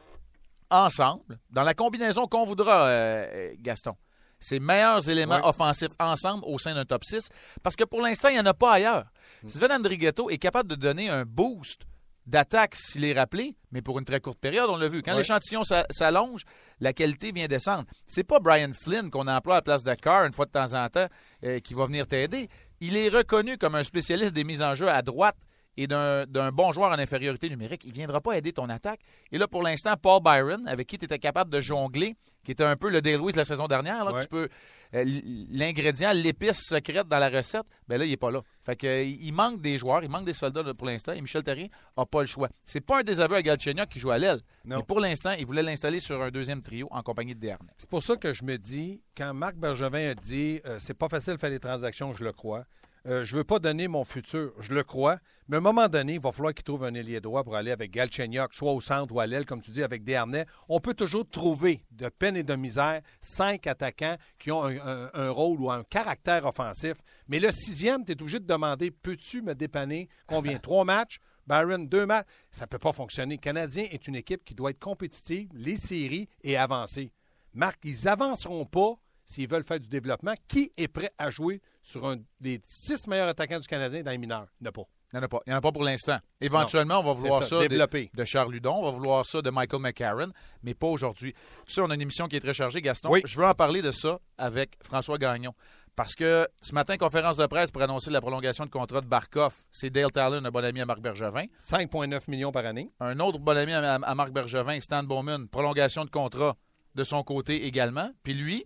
ensemble, 0.69 1.39
dans 1.49 1.63
la 1.63 1.73
combinaison 1.73 2.27
qu'on 2.27 2.43
voudra, 2.43 2.87
euh, 2.87 3.53
Gaston. 3.59 3.95
Ses 4.39 4.59
meilleurs 4.59 5.09
éléments 5.09 5.35
Ouais. 5.35 5.45
offensifs 5.45 5.93
ensemble 5.99 6.43
au 6.45 6.57
sein 6.59 6.73
d'un 6.75 6.85
top 6.85 7.03
6, 7.03 7.29
parce 7.63 7.75
que 7.75 7.83
pour 7.85 8.01
l'instant, 8.01 8.27
il 8.29 8.33
n'y 8.33 8.39
en 8.39 8.45
a 8.45 8.53
pas 8.53 8.73
ailleurs. 8.73 9.05
Mm. 9.43 9.49
Sven 9.49 9.71
Andrighetto 9.71 10.29
est 10.29 10.37
capable 10.37 10.69
de 10.69 10.75
donner 10.75 11.09
un 11.09 11.23
boost 11.25 11.83
d'attaque 12.25 12.75
s'il 12.75 13.05
est 13.05 13.13
rappelé, 13.17 13.55
mais 13.71 13.81
pour 13.81 13.97
une 13.99 14.05
très 14.05 14.19
courte 14.19 14.39
période, 14.39 14.69
on 14.69 14.75
l'a 14.75 14.89
vu. 14.89 15.01
Quand 15.01 15.11
Ouais. 15.13 15.19
l'échantillon 15.19 15.63
s'a- 15.63 15.85
s'allonge, 15.89 16.41
la 16.81 16.91
qualité 16.91 17.31
vient 17.31 17.47
descendre. 17.47 17.85
C'est 18.05 18.25
pas 18.25 18.39
Brian 18.39 18.73
Flynn 18.73 19.09
qu'on 19.09 19.27
emploie 19.27 19.55
à 19.55 19.57
la 19.59 19.61
place 19.61 19.83
de 19.83 19.93
Carr 19.93 20.25
une 20.25 20.33
fois 20.33 20.45
de 20.45 20.51
temps 20.51 20.73
en 20.73 20.89
temps 20.89 21.07
euh, 21.45 21.59
qui 21.59 21.73
va 21.73 21.85
venir 21.85 22.05
t'aider. 22.05 22.49
Il 22.81 22.97
est 22.97 23.07
reconnu 23.09 23.57
comme 23.57 23.75
un 23.75 23.83
spécialiste 23.83 24.33
des 24.33 24.43
mises 24.43 24.61
en 24.61 24.75
jeu 24.75 24.89
à 24.89 25.01
droite 25.01 25.37
et 25.77 25.87
d'un 25.87 26.51
bon 26.51 26.71
joueur 26.73 26.91
en 26.91 26.97
infériorité 26.99 27.49
numérique. 27.49 27.83
Il 27.85 27.89
ne 27.91 27.93
viendra 27.95 28.19
pas 28.19 28.35
aider 28.37 28.51
ton 28.51 28.67
attaque. 28.69 28.99
Et 29.31 29.37
là, 29.37 29.47
pour 29.47 29.61
l'instant, 29.63 29.93
Paul 30.01 30.21
Byron, 30.23 30.67
avec 30.67 30.87
qui 30.87 30.97
tu 30.97 31.05
étais 31.05 31.19
capable 31.19 31.51
de 31.51 31.61
jongler, 31.61 32.15
qui 32.43 32.51
était 32.51 32.63
un 32.63 32.75
peu 32.75 32.89
le 32.89 32.99
Lewis 32.99 33.33
de 33.33 33.37
la 33.37 33.45
saison 33.45 33.67
dernière, 33.67 34.03
là, 34.05 34.11
que 34.11 34.15
Ouais. 34.17 34.21
tu 34.23 34.27
peux 34.29 34.49
euh, 34.95 35.03
l'ingrédient, 35.51 36.13
l'épice 36.13 36.61
secrète 36.61 37.07
dans 37.07 37.17
la 37.19 37.29
recette, 37.29 37.63
ben 37.87 37.97
là, 37.97 38.05
il 38.05 38.09
n'est 38.09 38.17
pas 38.17 38.31
là. 38.31 38.41
Fait 38.63 38.75
que, 38.75 38.87
euh, 38.87 39.03
il 39.03 39.33
manque 39.33 39.61
des 39.61 39.77
joueurs, 39.77 40.01
il 40.03 40.09
manque 40.09 40.25
des 40.25 40.33
soldats 40.33 40.63
pour 40.73 40.87
l'instant, 40.87 41.11
et 41.13 41.19
Michel 41.21 41.43
Terrien 41.43 41.67
n'a 41.97 42.05
pas 42.05 42.21
le 42.21 42.27
choix. 42.27 42.47
C'est 42.63 42.79
pas 42.81 42.99
un 42.99 43.03
désaveu 43.03 43.35
à 43.35 43.41
Galchenyuk 43.41 43.89
qui 43.89 43.99
joue 43.99 44.11
à 44.11 44.17
l'aile, 44.17 44.39
mais 44.65 44.81
pour 44.87 44.99
l'instant, 45.01 45.31
il 45.37 45.45
voulait 45.45 45.63
l'installer 45.63 45.99
sur 45.99 46.21
un 46.21 46.31
deuxième 46.31 46.61
trio 46.61 46.87
en 46.91 47.01
compagnie 47.01 47.35
de 47.35 47.39
Dernay. 47.41 47.69
C'est 47.77 47.89
pour 47.89 48.01
ça 48.01 48.15
que 48.15 48.33
je 48.33 48.43
me 48.45 48.57
dis, 48.57 49.01
quand 49.15 49.33
Marc 49.33 49.55
Bergevin 49.57 50.11
a 50.11 50.15
dit 50.15 50.61
euh, 50.65 50.77
c'est 50.79 50.93
pas 50.97 51.09
facile 51.09 51.33
de 51.33 51.39
faire 51.39 51.49
des 51.51 51.59
transactions, 51.59 52.13
je 52.13 52.23
le 52.23 52.31
crois. 52.31 52.63
Euh, 53.05 53.23
je 53.23 53.35
veux 53.37 53.43
pas 53.43 53.59
donner 53.59 53.87
mon 53.87 54.03
futur, 54.03 54.51
je 54.59 54.73
le 54.73 54.83
crois. 54.83 55.19
Mais 55.49 55.55
à 55.55 55.59
un 55.59 55.61
moment 55.61 55.87
donné, 55.87 56.15
il 56.15 56.19
va 56.19 56.31
falloir 56.33 56.53
qu'il 56.53 56.63
trouve 56.65 56.83
un 56.83 56.93
ailier 56.93 57.21
droit 57.21 57.43
pour 57.43 57.55
aller 57.55 57.71
avec 57.71 57.91
Galchenyuk, 57.91 58.53
soit 58.53 58.73
au 58.73 58.81
centre 58.81 59.13
ou 59.15 59.19
à 59.21 59.27
l'aile, 59.27 59.45
comme 59.45 59.61
tu 59.61 59.71
dis, 59.71 59.81
avec 59.81 60.03
Dernay. 60.03 60.45
On 60.67 60.81
peut 60.81 60.93
toujours 60.93 61.27
trouver, 61.29 61.85
de 61.91 62.09
peine 62.09 62.35
et 62.35 62.43
de 62.43 62.53
misère, 62.55 63.01
cinq 63.21 63.65
attaquants 63.65 64.17
qui 64.39 64.51
ont 64.51 64.65
un, 64.65 64.75
un- 64.77 65.09
un 65.13 65.29
rôle 65.29 65.61
ou 65.61 65.71
un 65.71 65.83
caractère 65.83 66.45
offensif. 66.45 66.95
Mais 67.29 67.39
le 67.39 67.51
sixième, 67.51 68.03
tu 68.03 68.11
es 68.11 68.21
obligé 68.21 68.39
de 68.41 68.45
demander 68.45 68.91
peux-tu 68.91 69.41
me 69.41 69.55
dépanner 69.55 70.09
Combien? 70.27 70.57
Trois 70.61 70.83
matchs? 70.83 71.19
Byron, 71.47 71.87
deux 71.87 72.05
matchs? 72.05 72.25
Ça 72.51 72.65
ne 72.65 72.67
peut 72.67 72.77
pas 72.79 72.91
fonctionner. 72.91 73.35
Le 73.35 73.39
Canadien 73.41 73.85
est 73.89 74.05
une 74.09 74.15
équipe 74.15 74.43
qui 74.43 74.53
doit 74.53 74.71
être 74.71 74.79
compétitive, 74.79 75.47
les 75.53 75.77
séries 75.77 76.27
et 76.43 76.57
avancer. 76.57 77.13
Marc, 77.53 77.79
ils 77.85 78.09
avanceront 78.09 78.65
pas 78.65 78.95
s'ils 79.27 79.47
veulent 79.47 79.63
faire 79.63 79.79
du 79.79 79.89
développement. 79.89 80.33
Qui 80.47 80.71
est 80.77 80.87
prêt 80.87 81.11
à 81.17 81.29
jouer 81.29 81.61
sur 81.83 82.07
un 82.07 82.15
des 82.39 82.59
six 82.67 83.05
meilleurs 83.07 83.27
attaquants 83.27 83.59
du 83.59 83.67
Canadien 83.67 84.01
dans 84.01 84.11
les 84.11 84.17
mineurs? 84.17 84.47
Il 84.59 84.63
n'y 84.63 84.67
en 84.67 84.69
a 84.69 84.71
pas. 84.71 84.89
Il 85.13 85.15
n'y 85.15 85.19
en 85.19 85.23
a 85.23 85.27
pas. 85.27 85.39
Il 85.45 85.49
n'y 85.49 85.53
en 85.53 85.57
a 85.57 85.61
pas 85.61 85.71
pour 85.71 85.83
l'instant. 85.83 86.17
Éventuellement, 86.41 86.99
on 86.99 87.03
va 87.03 87.13
vouloir 87.13 87.43
ça, 87.43 87.67
de, 87.67 88.25
Charles 88.25 88.51
Ludon, 88.51 88.75
on 88.75 88.85
va 88.85 88.91
vouloir 88.91 89.25
ça 89.25 89.41
de 89.41 89.49
Michael 89.49 89.81
McCarron, 89.81 90.31
mais 90.63 90.73
pas 90.73 90.87
aujourd'hui. 90.87 91.33
Tu 91.65 91.73
sais, 91.73 91.81
on 91.81 91.89
a 91.89 91.95
une 91.95 92.01
émission 92.01 92.27
qui 92.27 92.35
est 92.35 92.41
très 92.41 92.53
chargée, 92.53 92.81
Gaston. 92.81 93.09
Oui. 93.11 93.21
Je 93.25 93.37
veux 93.37 93.45
en 93.45 93.53
parler 93.53 93.81
de 93.81 93.91
ça 93.91 94.19
avec 94.37 94.71
François 94.81 95.17
Gagnon. 95.17 95.53
Parce 95.95 96.13
que 96.13 96.47
ce 96.61 96.75
matin, 96.75 96.95
conférence 96.95 97.37
de 97.37 97.45
presse 97.47 97.71
pour 97.71 97.81
annoncer 97.81 98.11
la 98.11 98.21
prolongation 98.21 98.65
de 98.65 98.69
contrat 98.69 99.01
de 99.01 99.07
Barkov, 99.07 99.55
c'est 99.71 99.89
Dale 99.89 100.11
Talon, 100.11 100.45
un 100.45 100.51
bon 100.51 100.63
ami 100.63 100.79
à 100.79 100.85
Marc 100.85 100.99
Bergevin. 100.99 101.45
5,9 101.57 102.29
millions 102.29 102.51
par 102.51 102.65
année. 102.65 102.91
Un 102.99 103.19
autre 103.19 103.39
bon 103.39 103.57
ami 103.57 103.73
à, 103.73 103.97
Marc 104.13 104.31
Bergevin, 104.31 104.79
Stan 104.79 105.01
Bowman, 105.01 105.47
prolongation 105.47 106.05
de 106.05 106.11
contrat 106.11 106.55
de 106.93 107.03
son 107.03 107.23
côté 107.23 107.65
également. 107.65 108.11
Puis 108.21 108.35
lui, 108.35 108.65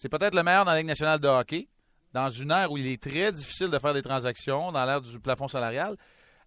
c'est 0.00 0.08
peut-être 0.08 0.34
le 0.34 0.42
meilleur 0.42 0.64
dans 0.64 0.70
la 0.70 0.78
Ligue 0.78 0.86
nationale 0.86 1.18
de 1.18 1.28
hockey, 1.28 1.68
dans 2.14 2.30
une 2.30 2.50
ère 2.50 2.72
où 2.72 2.78
il 2.78 2.86
est 2.86 3.02
très 3.02 3.30
difficile 3.32 3.68
de 3.68 3.78
faire 3.78 3.92
des 3.92 4.00
transactions, 4.00 4.72
dans 4.72 4.86
l'ère 4.86 5.02
du 5.02 5.20
plafond 5.20 5.46
salarial, 5.46 5.94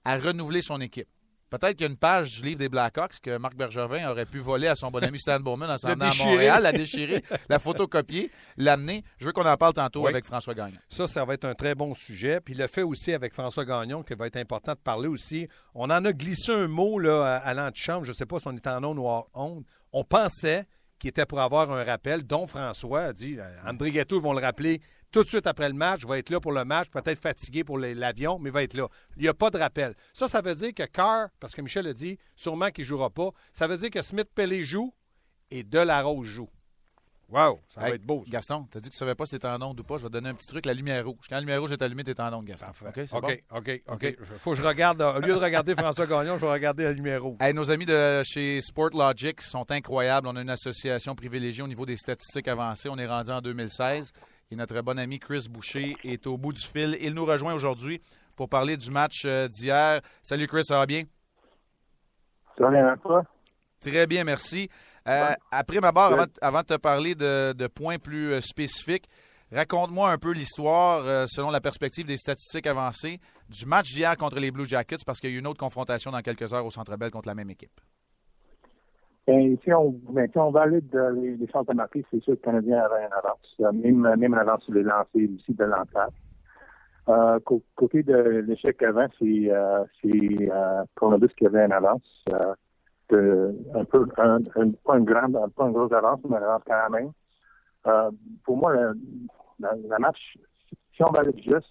à 0.03 0.17
renouveler 0.17 0.63
son 0.63 0.81
équipe. 0.81 1.07
Peut-être 1.51 1.73
qu'il 1.73 1.81
y 1.81 1.87
a 1.87 1.91
une 1.91 1.97
page 1.97 2.39
du 2.39 2.47
livre 2.47 2.57
des 2.57 2.67
Blackhawks 2.67 3.19
que 3.21 3.37
Marc 3.37 3.53
Bergevin 3.53 4.09
aurait 4.09 4.25
pu 4.25 4.39
voler 4.39 4.65
à 4.65 4.73
son 4.73 4.89
bon 4.89 5.03
ami 5.03 5.19
Stan 5.19 5.39
Bowman 5.39 5.69
en 5.69 5.77
s'en 5.77 5.89
à 5.89 6.15
Montréal, 6.25 6.63
la 6.63 6.71
déchirer, 6.71 7.23
la 7.47 7.59
photocopier, 7.59 8.31
l'amener. 8.57 9.03
Je 9.19 9.27
veux 9.27 9.33
qu'on 9.33 9.45
en 9.45 9.55
parle 9.55 9.73
tantôt 9.73 10.07
avec 10.07 10.25
François 10.25 10.55
Gagnon. 10.55 10.79
Ça, 10.89 11.05
ça 11.05 11.23
va 11.23 11.35
être 11.35 11.45
un 11.45 11.53
très 11.53 11.75
bon 11.75 11.93
sujet. 11.93 12.41
Puis 12.41 12.55
le 12.55 12.65
fait 12.65 12.81
aussi 12.81 13.13
avec 13.13 13.35
François 13.35 13.65
Gagnon, 13.65 14.01
qui 14.01 14.15
va 14.15 14.25
être 14.25 14.37
important 14.37 14.71
de 14.71 14.79
parler 14.79 15.07
aussi. 15.07 15.47
On 15.75 15.91
en 15.91 16.03
a 16.03 16.11
glissé 16.11 16.51
un 16.51 16.67
mot 16.67 16.97
là, 16.97 17.35
à 17.35 17.53
l'antichambre. 17.53 18.03
Je 18.03 18.13
ne 18.13 18.15
sais 18.15 18.25
pas 18.25 18.39
si 18.39 18.47
on 18.47 18.55
est 18.55 18.65
en 18.65 18.83
onde 18.83 18.97
ou 18.97 19.05
en 19.05 19.27
onde. 19.35 19.63
On 19.91 20.03
pensait 20.03 20.65
qu'il 21.03 21.09
était 21.09 21.25
pour 21.25 21.41
avoir 21.41 21.69
un 21.69 21.83
rappel, 21.83 22.23
dont 22.23 22.47
François 22.47 23.01
a 23.01 23.13
dit, 23.13 23.37
euh, 23.37 23.43
André 23.67 23.91
Ghetto 23.91 24.21
vont 24.21 24.31
le 24.31 24.39
rappeler 24.39 24.79
tout 25.11 25.21
de 25.21 25.27
suite 25.27 25.45
après 25.47 25.67
le 25.67 25.75
match, 25.75 26.05
va 26.05 26.17
être 26.17 26.29
là 26.29 26.39
pour 26.39 26.53
le 26.53 26.63
match, 26.63 26.87
peut-être 26.89 27.19
fatigué 27.19 27.65
pour 27.65 27.77
l'avion, 27.77 28.39
mais 28.39 28.49
va 28.49 28.63
être 28.63 28.73
là. 28.73 28.87
Il 29.17 29.23
n'y 29.23 29.27
a 29.27 29.33
pas 29.33 29.49
de 29.49 29.57
rappel. 29.57 29.95
Ça, 30.13 30.29
ça 30.29 30.39
veut 30.39 30.55
dire 30.55 30.73
que 30.73 30.83
Carr, 30.83 31.27
parce 31.41 31.53
que 31.53 31.61
Michel 31.61 31.87
a 31.87 31.93
dit, 31.93 32.17
sûrement 32.37 32.69
qu'il 32.69 32.85
ne 32.85 32.87
jouera 32.87 33.09
pas, 33.09 33.31
ça 33.51 33.67
veut 33.67 33.75
dire 33.75 33.89
que 33.89 34.01
Smith 34.01 34.29
Pellet 34.33 34.63
joue 34.63 34.93
et 35.51 35.63
Delarose 35.63 36.25
joue. 36.25 36.49
Wow, 37.29 37.61
ça 37.69 37.81
va 37.81 37.89
être 37.89 38.05
beau. 38.05 38.23
Gaston, 38.27 38.67
tu 38.71 38.77
as 38.77 38.81
dit 38.81 38.89
que 38.89 38.93
tu 38.93 38.97
ne 38.97 38.99
savais 38.99 39.15
pas 39.15 39.25
si 39.25 39.39
tu 39.39 39.47
en 39.47 39.61
onde 39.61 39.79
ou 39.79 39.83
pas. 39.83 39.97
Je 39.97 40.03
vais 40.03 40.09
te 40.09 40.13
donner 40.13 40.29
un 40.29 40.33
petit 40.35 40.47
truc, 40.47 40.65
la 40.65 40.73
lumière 40.73 41.05
rouge. 41.05 41.25
Quand 41.27 41.35
la 41.35 41.41
lumière 41.41 41.59
rouge 41.59 41.71
est 41.71 41.81
allumée, 41.81 42.03
tu 42.03 42.11
es 42.11 42.21
en 42.21 42.31
onde, 42.33 42.45
Gaston. 42.45 42.67
OK, 42.87 42.99
OK, 43.11 43.43
OK. 43.51 43.83
OK. 43.87 44.17
faut 44.37 44.51
que 44.51 44.57
je 44.57 44.61
regarde, 44.61 45.01
au 45.01 45.19
lieu 45.19 45.33
de 45.33 45.39
regarder 45.39 45.73
François 45.75 46.05
Gagnon, 46.05 46.37
je 46.37 46.45
vais 46.45 46.51
regarder 46.51 46.83
la 46.83 46.91
lumière 46.91 47.23
rouge. 47.23 47.37
nos 47.53 47.71
amis 47.71 47.85
de 47.85 48.21
chez 48.23 48.61
Sportlogic 48.61 49.41
sont 49.41 49.69
incroyables. 49.71 50.27
On 50.27 50.35
a 50.35 50.41
une 50.41 50.49
association 50.49 51.15
privilégiée 51.15 51.63
au 51.63 51.67
niveau 51.67 51.85
des 51.85 51.95
statistiques 51.95 52.47
avancées. 52.47 52.89
On 52.89 52.97
est 52.97 53.07
rendu 53.07 53.31
en 53.31 53.41
2016 53.41 54.11
et 54.51 54.55
notre 54.55 54.79
bon 54.81 54.99
ami 54.99 55.19
Chris 55.19 55.47
Boucher 55.49 55.97
est 56.03 56.27
au 56.27 56.37
bout 56.37 56.53
du 56.53 56.61
fil. 56.61 56.97
Il 57.01 57.13
nous 57.15 57.25
rejoint 57.25 57.55
aujourd'hui 57.55 58.01
pour 58.35 58.49
parler 58.49 58.77
du 58.77 58.91
match 58.91 59.23
euh, 59.25 59.47
d'hier. 59.47 60.01
Salut 60.21 60.47
Chris, 60.47 60.65
ça 60.65 60.77
va 60.77 60.85
bien? 60.85 61.03
Ça 62.57 62.65
va 62.65 62.69
bien, 62.69 62.97
toi? 62.97 63.23
Très 63.81 64.07
bien, 64.07 64.23
merci. 64.23 64.69
Euh, 65.07 65.33
après 65.51 65.79
ma 65.81 65.91
barre, 65.91 66.27
avant, 66.41 66.61
de 66.61 66.65
te 66.65 66.77
parler 66.77 67.15
de, 67.15 67.67
points 67.67 67.97
plus 67.97 68.31
euh, 68.31 68.39
spécifiques, 68.39 69.07
raconte-moi 69.51 70.09
un 70.09 70.17
peu 70.17 70.31
l'histoire, 70.31 71.27
selon 71.27 71.51
la 71.51 71.61
perspective 71.61 72.05
des 72.05 72.17
statistiques 72.17 72.67
avancées, 72.67 73.19
du 73.49 73.65
match 73.65 73.93
d'hier 73.93 74.15
contre 74.17 74.39
les 74.39 74.51
Blue 74.51 74.65
Jackets, 74.65 75.03
parce 75.05 75.19
qu'il 75.19 75.29
y 75.29 75.33
a 75.33 75.35
eu 75.35 75.39
une 75.39 75.47
autre 75.47 75.59
confrontation 75.59 76.11
dans 76.11 76.21
quelques 76.21 76.53
heures 76.53 76.65
au 76.65 76.71
Centre 76.71 76.95
Bell 76.97 77.11
contre 77.11 77.27
la 77.27 77.35
même 77.35 77.49
équipe. 77.49 77.79
Et 79.27 79.57
si 79.63 79.71
on, 79.71 79.91
ben, 80.09 80.27
si 80.29 80.37
on 80.37 80.51
valide 80.51 80.93
les, 81.15 81.37
les 81.37 81.47
chances 81.47 81.65
de 81.67 81.73
marquer, 81.73 82.03
c'est 82.11 82.21
sûr 82.21 82.33
que 82.33 82.39
le 82.39 82.43
Canadien 82.43 82.79
avait 82.79 83.05
une 83.05 83.13
avance. 83.13 83.55
Euh, 83.61 83.71
même, 83.71 84.15
même 84.17 84.33
une 84.33 84.39
avance 84.39 84.63
sur 84.63 84.73
les 84.73 84.83
lancers 84.83 85.21
ici 85.21 85.53
de 85.53 85.63
l'entrave. 85.63 86.11
Euh, 87.09 87.39
côté 87.75 88.03
de 88.03 88.43
l'échec 88.47 88.81
avant, 88.83 89.07
c'est 89.19 89.49
euh, 89.49 89.83
euh, 90.05 90.83
Columbus 90.95 91.29
qui 91.37 91.45
avait 91.45 91.65
une 91.65 91.73
avance. 91.73 92.23
Euh, 93.13 93.51
de, 93.51 93.77
un 93.79 93.85
peu, 93.85 94.05
un, 94.17 94.37
un, 94.55 94.71
pas, 94.83 94.97
une 94.97 95.05
grande, 95.05 95.37
pas 95.55 95.65
une 95.65 95.73
grosse 95.73 95.91
avance, 95.91 96.19
mais 96.29 96.37
une 96.37 96.43
avance 96.43 96.61
quand 96.65 96.89
même. 96.89 97.11
Euh, 97.87 98.11
pour 98.43 98.57
moi, 98.57 98.73
la, 99.59 99.99
match, 99.99 100.37
si 100.95 101.03
on 101.03 101.11
valide 101.11 101.41
juste 101.43 101.67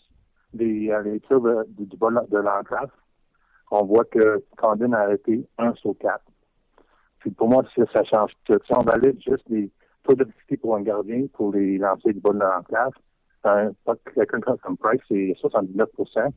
les, 0.55 0.91
euh, 0.91 1.03
les 1.03 1.21
tirs 1.21 1.41
de, 1.41 1.67
de 1.79 2.39
l'entrave, 2.39 2.91
on 3.71 3.85
voit 3.85 4.05
que 4.05 4.45
Condon 4.59 4.93
a 4.93 5.01
arrêté 5.01 5.47
1 5.59 5.75
sur 5.75 5.97
4 5.99 6.23
pour 7.37 7.49
moi, 7.49 7.63
ça, 7.77 8.03
change. 8.03 8.33
Si 8.49 8.73
on 8.77 8.83
valide 8.83 9.21
juste 9.23 9.49
les 9.49 9.71
taux 10.03 10.15
de 10.15 10.25
difficulté 10.25 10.57
pour 10.57 10.75
un 10.75 10.83
gardien 10.83 11.27
pour 11.33 11.53
les 11.53 11.79
lancer 11.79 12.13
du 12.13 12.19
bas 12.21 12.33
de 12.33 12.41
l'enclave, 12.41 12.93
quelqu'un 14.13 14.41
comme 14.41 14.77
Price, 14.77 15.01
c'est 15.09 15.37
79% 15.41 16.33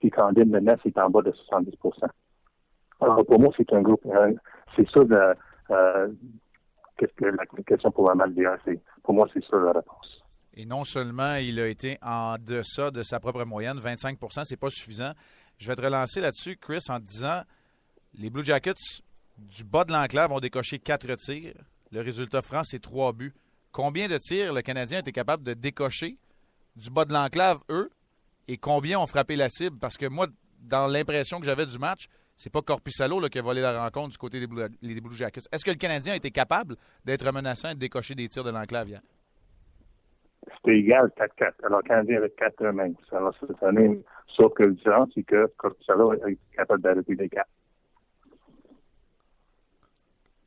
puis 0.00 0.10
Candide, 0.10 0.48
maintenant, 0.48 0.76
c'est 0.82 0.96
en 0.98 1.10
bas 1.10 1.22
de 1.22 1.32
70 1.32 1.76
Alors, 3.00 3.24
pour 3.26 3.40
moi, 3.40 3.50
c'est 3.56 3.72
un 3.72 3.82
groupe, 3.82 4.04
euh, 4.06 4.32
c'est 4.76 4.88
ça 4.90 5.04
de, 5.04 5.34
euh, 5.70 6.08
la 7.20 7.62
question 7.66 7.90
pour 7.90 8.08
la 8.08 8.14
mal 8.14 8.34
pour 9.02 9.14
moi, 9.14 9.28
c'est 9.32 9.44
ça 9.44 9.56
la 9.56 9.72
réponse. 9.72 10.22
Et 10.54 10.66
non 10.66 10.82
seulement 10.82 11.36
il 11.36 11.60
a 11.60 11.68
été 11.68 11.98
en 12.02 12.36
deçà 12.36 12.90
de 12.90 13.02
sa 13.02 13.20
propre 13.20 13.44
moyenne, 13.44 13.78
25% 13.78 14.40
c'est 14.44 14.56
pas 14.56 14.70
suffisant. 14.70 15.12
Je 15.58 15.68
vais 15.68 15.76
te 15.76 15.82
relancer 15.82 16.20
là-dessus, 16.20 16.56
Chris, 16.56 16.82
en 16.88 16.98
te 16.98 17.04
disant 17.04 17.42
les 18.14 18.30
Blue 18.30 18.44
Jackets 18.44 19.02
du 19.36 19.62
bas 19.62 19.84
de 19.84 19.92
l'enclave 19.92 20.32
ont 20.32 20.40
décoché 20.40 20.80
quatre 20.80 21.14
tirs. 21.14 21.54
Le 21.92 22.00
résultat 22.00 22.42
franc, 22.42 22.62
c'est 22.64 22.80
trois 22.80 23.12
buts. 23.12 23.34
Combien 23.70 24.08
de 24.08 24.18
tirs 24.18 24.52
le 24.52 24.62
Canadien 24.62 24.98
était 24.98 25.12
capable 25.12 25.44
de 25.44 25.54
décocher 25.54 26.18
du 26.74 26.90
bas 26.90 27.04
de 27.04 27.12
l'enclave, 27.12 27.60
eux, 27.70 27.90
et 28.48 28.56
combien 28.56 28.98
ont 28.98 29.06
frappé 29.06 29.36
la 29.36 29.48
cible? 29.48 29.78
Parce 29.78 29.96
que 29.96 30.06
moi, 30.06 30.26
dans 30.60 30.86
l'impression 30.86 31.38
que 31.38 31.46
j'avais 31.46 31.66
du 31.66 31.78
match, 31.78 32.08
c'est 32.38 32.52
pas 32.52 32.62
Corpissalo 32.62 33.20
qui 33.28 33.38
a 33.40 33.42
volé 33.42 33.60
la 33.60 33.82
rencontre 33.82 34.10
du 34.10 34.16
côté 34.16 34.38
des 34.38 34.46
Blue, 34.46 35.16
Jackets. 35.16 35.42
Est-ce 35.50 35.64
que 35.64 35.72
le 35.72 35.76
Canadien 35.76 36.12
a 36.12 36.16
été 36.16 36.30
capable 36.30 36.76
d'être 37.04 37.30
menaçant 37.32 37.70
et 37.70 37.74
de 37.74 37.80
décocher 37.80 38.14
des 38.14 38.28
tirs 38.28 38.44
de 38.44 38.50
l'enclave 38.50 38.88
hier? 38.88 39.00
C'était 40.54 40.78
égal 40.78 41.10
4-4. 41.18 41.52
Alors, 41.64 41.80
le 41.82 41.88
Canadien 41.88 42.18
avait 42.18 42.30
4 42.30 42.64
mêmes. 42.70 42.94
Alors, 43.10 43.34
c'est 43.40 43.60
la 43.60 43.72
même. 43.72 44.02
Sauf 44.36 44.54
que 44.54 44.62
le 44.62 44.74
différence, 44.74 45.08
c'est 45.16 45.24
que 45.24 45.52
Corpissalo 45.56 46.12
est 46.12 46.38
capable 46.54 46.80
d'arrêter 46.80 47.16
des 47.16 47.28
4. 47.28 47.44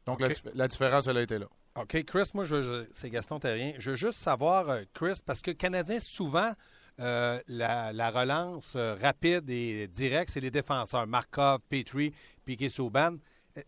Donc, 0.06 0.22
la, 0.56 0.68
différence, 0.68 1.08
elle 1.08 1.18
a 1.18 1.22
été 1.22 1.40
là. 1.40 1.48
OK, 1.76 2.04
Chris, 2.06 2.32
moi, 2.34 2.46
je, 2.46 2.86
c'est 2.94 3.10
Gaston 3.10 3.40
Terrien. 3.40 3.74
Je 3.78 3.92
veux 3.92 3.96
juste 3.98 4.18
savoir, 4.18 4.70
euh, 4.70 4.82
Chris, 4.94 5.20
parce 5.26 5.42
que 5.42 5.52
Canadien, 5.52 6.00
souvent, 6.00 6.52
euh, 7.00 7.40
la, 7.48 8.10
relance 8.12 8.76
euh, 8.76 8.96
rapide 9.02 9.50
et 9.50 9.88
directe, 9.88 10.32
c'est 10.32 10.40
les 10.40 10.52
défenseurs, 10.52 11.08
Markov, 11.08 11.62
Petrie, 11.70 12.14
Piquet-Souban. 12.46 13.18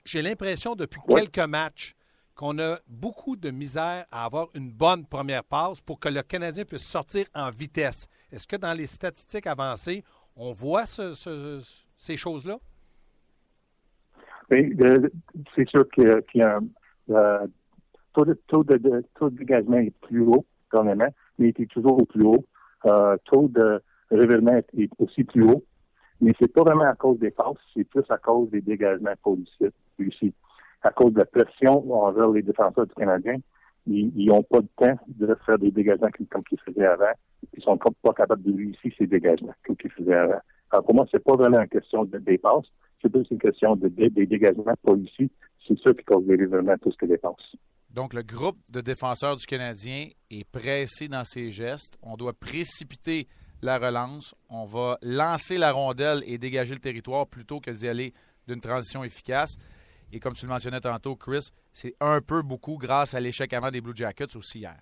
J'ai 0.05 0.21
l'impression, 0.21 0.75
depuis 0.75 1.01
quelques 1.07 1.39
matchs, 1.39 1.95
qu'on 2.35 2.57
a 2.59 2.77
beaucoup 2.87 3.35
de 3.35 3.51
misère 3.51 4.05
à 4.11 4.25
avoir 4.25 4.47
une 4.55 4.71
bonne 4.71 5.05
première 5.05 5.43
passe 5.43 5.81
pour 5.81 5.99
que 5.99 6.09
le 6.09 6.21
Canadien 6.23 6.65
puisse 6.65 6.85
sortir 6.85 7.25
en 7.35 7.49
vitesse. 7.49 8.07
Est-ce 8.31 8.47
que 8.47 8.55
dans 8.55 8.73
les 8.73 8.87
statistiques 8.87 9.47
avancées, 9.47 10.03
on 10.35 10.51
voit 10.51 10.85
ces 10.85 12.17
choses-là? 12.17 12.57
c'est 14.49 15.67
sûr 15.67 15.85
un 15.97 16.59
euh, 17.09 17.47
taux, 18.13 18.25
de, 18.25 18.33
taux, 18.47 18.63
de, 18.63 19.03
taux 19.15 19.29
de 19.29 19.37
dégagement 19.37 19.77
est 19.77 19.93
plus 20.01 20.21
haut, 20.21 20.45
quand 20.69 20.83
même, 20.83 21.09
mais 21.39 21.53
il 21.57 21.61
est 21.63 21.71
toujours 21.71 21.99
au 21.99 22.05
plus 22.05 22.23
haut. 22.23 22.45
Euh, 22.85 23.17
taux 23.25 23.47
de 23.47 23.81
révèlement 24.11 24.57
est 24.77 24.89
aussi 24.99 25.23
plus 25.23 25.43
haut. 25.43 25.63
Mais 26.21 26.33
c'est 26.39 26.51
pas 26.51 26.61
vraiment 26.61 26.85
à 26.85 26.95
cause 26.95 27.19
des 27.19 27.31
passes, 27.31 27.57
c'est 27.73 27.83
plus 27.83 28.03
à 28.09 28.17
cause 28.17 28.49
des 28.49 28.61
dégagements 28.61 29.13
réussis. 29.97 30.33
À 30.81 30.91
cause 30.91 31.13
de 31.13 31.19
la 31.19 31.25
pression 31.25 31.91
envers 31.93 32.29
les 32.29 32.41
défenseurs 32.41 32.87
du 32.87 32.93
Canadien, 32.93 33.37
ils 33.87 34.27
n'ont 34.27 34.43
pas 34.43 34.61
de 34.61 34.67
temps 34.77 34.97
de 35.07 35.35
faire 35.45 35.57
des 35.57 35.71
dégagements 35.71 36.09
comme 36.29 36.43
ils 36.51 36.59
faisaient 36.59 36.85
avant. 36.85 37.11
Ils 37.53 37.63
sont 37.63 37.77
pas 37.77 38.13
capables 38.13 38.43
de 38.43 38.53
réussir 38.53 38.91
ces 38.97 39.07
dégagements 39.07 39.53
comme 39.65 39.75
ils 39.83 39.91
faisaient 39.91 40.13
avant. 40.13 40.39
Alors 40.71 40.85
pour 40.85 40.95
moi, 40.95 41.05
c'est 41.11 41.23
pas 41.23 41.35
vraiment 41.35 41.59
une 41.59 41.67
question 41.67 42.05
de, 42.05 42.17
des 42.19 42.37
passes, 42.37 42.71
c'est 43.01 43.09
plus 43.09 43.27
une 43.29 43.39
question 43.39 43.75
de, 43.75 43.87
des 43.89 44.09
dégagements 44.09 44.75
policiers. 44.81 45.29
C'est 45.67 45.77
ça 45.79 45.93
qui 45.93 46.03
cause 46.03 46.25
les 46.27 46.37
tout 46.81 46.91
ce 46.91 46.97
que 46.97 47.05
dépense. 47.05 47.55
Donc, 47.93 48.15
le 48.15 48.23
groupe 48.23 48.57
de 48.71 48.81
défenseurs 48.81 49.35
du 49.35 49.45
Canadien 49.45 50.07
est 50.31 50.49
pressé 50.49 51.07
dans 51.07 51.23
ses 51.23 51.51
gestes. 51.51 51.97
On 52.01 52.17
doit 52.17 52.33
précipiter 52.33 53.27
la 53.61 53.77
relance. 53.77 54.33
On 54.49 54.65
va 54.65 54.97
lancer 55.03 55.59
la 55.59 55.71
rondelle 55.71 56.23
et 56.25 56.39
dégager 56.39 56.73
le 56.73 56.79
territoire 56.79 57.27
plutôt 57.27 57.59
que 57.59 57.69
d'y 57.69 57.87
aller 57.87 58.13
d'une 58.47 58.61
transition 58.61 59.03
efficace. 59.03 59.57
Et 60.11 60.19
comme 60.19 60.33
tu 60.33 60.47
le 60.47 60.51
mentionnais 60.51 60.79
tantôt, 60.79 61.15
Chris, 61.15 61.49
c'est 61.71 61.95
un 61.99 62.19
peu 62.19 62.41
beaucoup 62.41 62.77
grâce 62.77 63.13
à 63.13 63.19
l'échec 63.19 63.53
avant 63.53 63.69
des 63.69 63.81
Blue 63.81 63.95
Jackets 63.95 64.35
aussi 64.35 64.59
hier. 64.59 64.79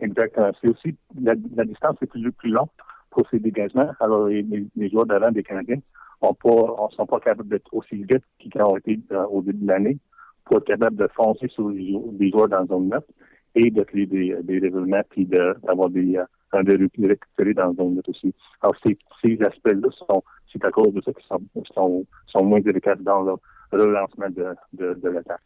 Exactement. 0.00 0.50
C'est 0.60 0.68
aussi 0.68 0.96
la, 1.20 1.34
distance 1.64 1.96
est 2.02 2.06
plus, 2.06 2.32
plus 2.32 2.50
longue 2.50 2.68
pour 3.10 3.28
ces 3.30 3.38
dégagements. 3.38 3.92
Alors, 4.00 4.26
les, 4.26 4.44
les 4.74 4.90
joueurs 4.90 5.06
d'avant 5.06 5.30
des 5.30 5.44
Canadiens 5.44 5.80
ne 6.22 6.28
sont 6.96 7.06
pas 7.06 7.20
capables 7.20 7.48
d'être 7.48 7.72
aussi 7.72 7.96
vite 7.96 8.24
qu'ils 8.38 8.52
ont 8.62 8.76
été 8.76 8.98
euh, 9.12 9.26
au 9.26 9.42
début 9.42 9.64
de 9.64 9.68
l'année 9.68 9.98
pour 10.44 10.58
être 10.58 10.66
capables 10.66 10.96
de 10.96 11.08
foncer 11.14 11.48
sur 11.48 11.68
les, 11.68 12.30
joueurs 12.30 12.48
dans 12.48 12.66
zone 12.66 12.88
9 12.88 13.04
et 13.54 13.70
de 13.70 13.82
créer 13.82 14.06
des, 14.06 14.36
des 14.42 14.60
puis 15.10 15.26
d'avoir 15.26 15.90
des, 15.90 16.18
de 16.60 17.08
récupérer 17.08 17.54
dans 17.54 17.68
le 17.68 17.74
zone 17.74 18.00
aussi. 18.06 18.34
Alors, 18.60 18.74
ces, 18.84 18.96
ces 19.22 19.38
aspects-là 19.42 19.88
sont, 20.08 20.22
c'est 20.52 20.64
à 20.64 20.70
cause 20.70 20.92
de 20.92 21.00
ça 21.02 21.12
qu'ils 21.12 21.64
sont, 21.74 22.06
sont, 22.26 22.44
moins 22.44 22.60
délicats 22.60 22.96
dans 22.96 23.22
le 23.22 23.34
relancement 23.72 24.28
de, 24.30 24.54
de, 24.72 25.08
l'attaque. 25.08 25.40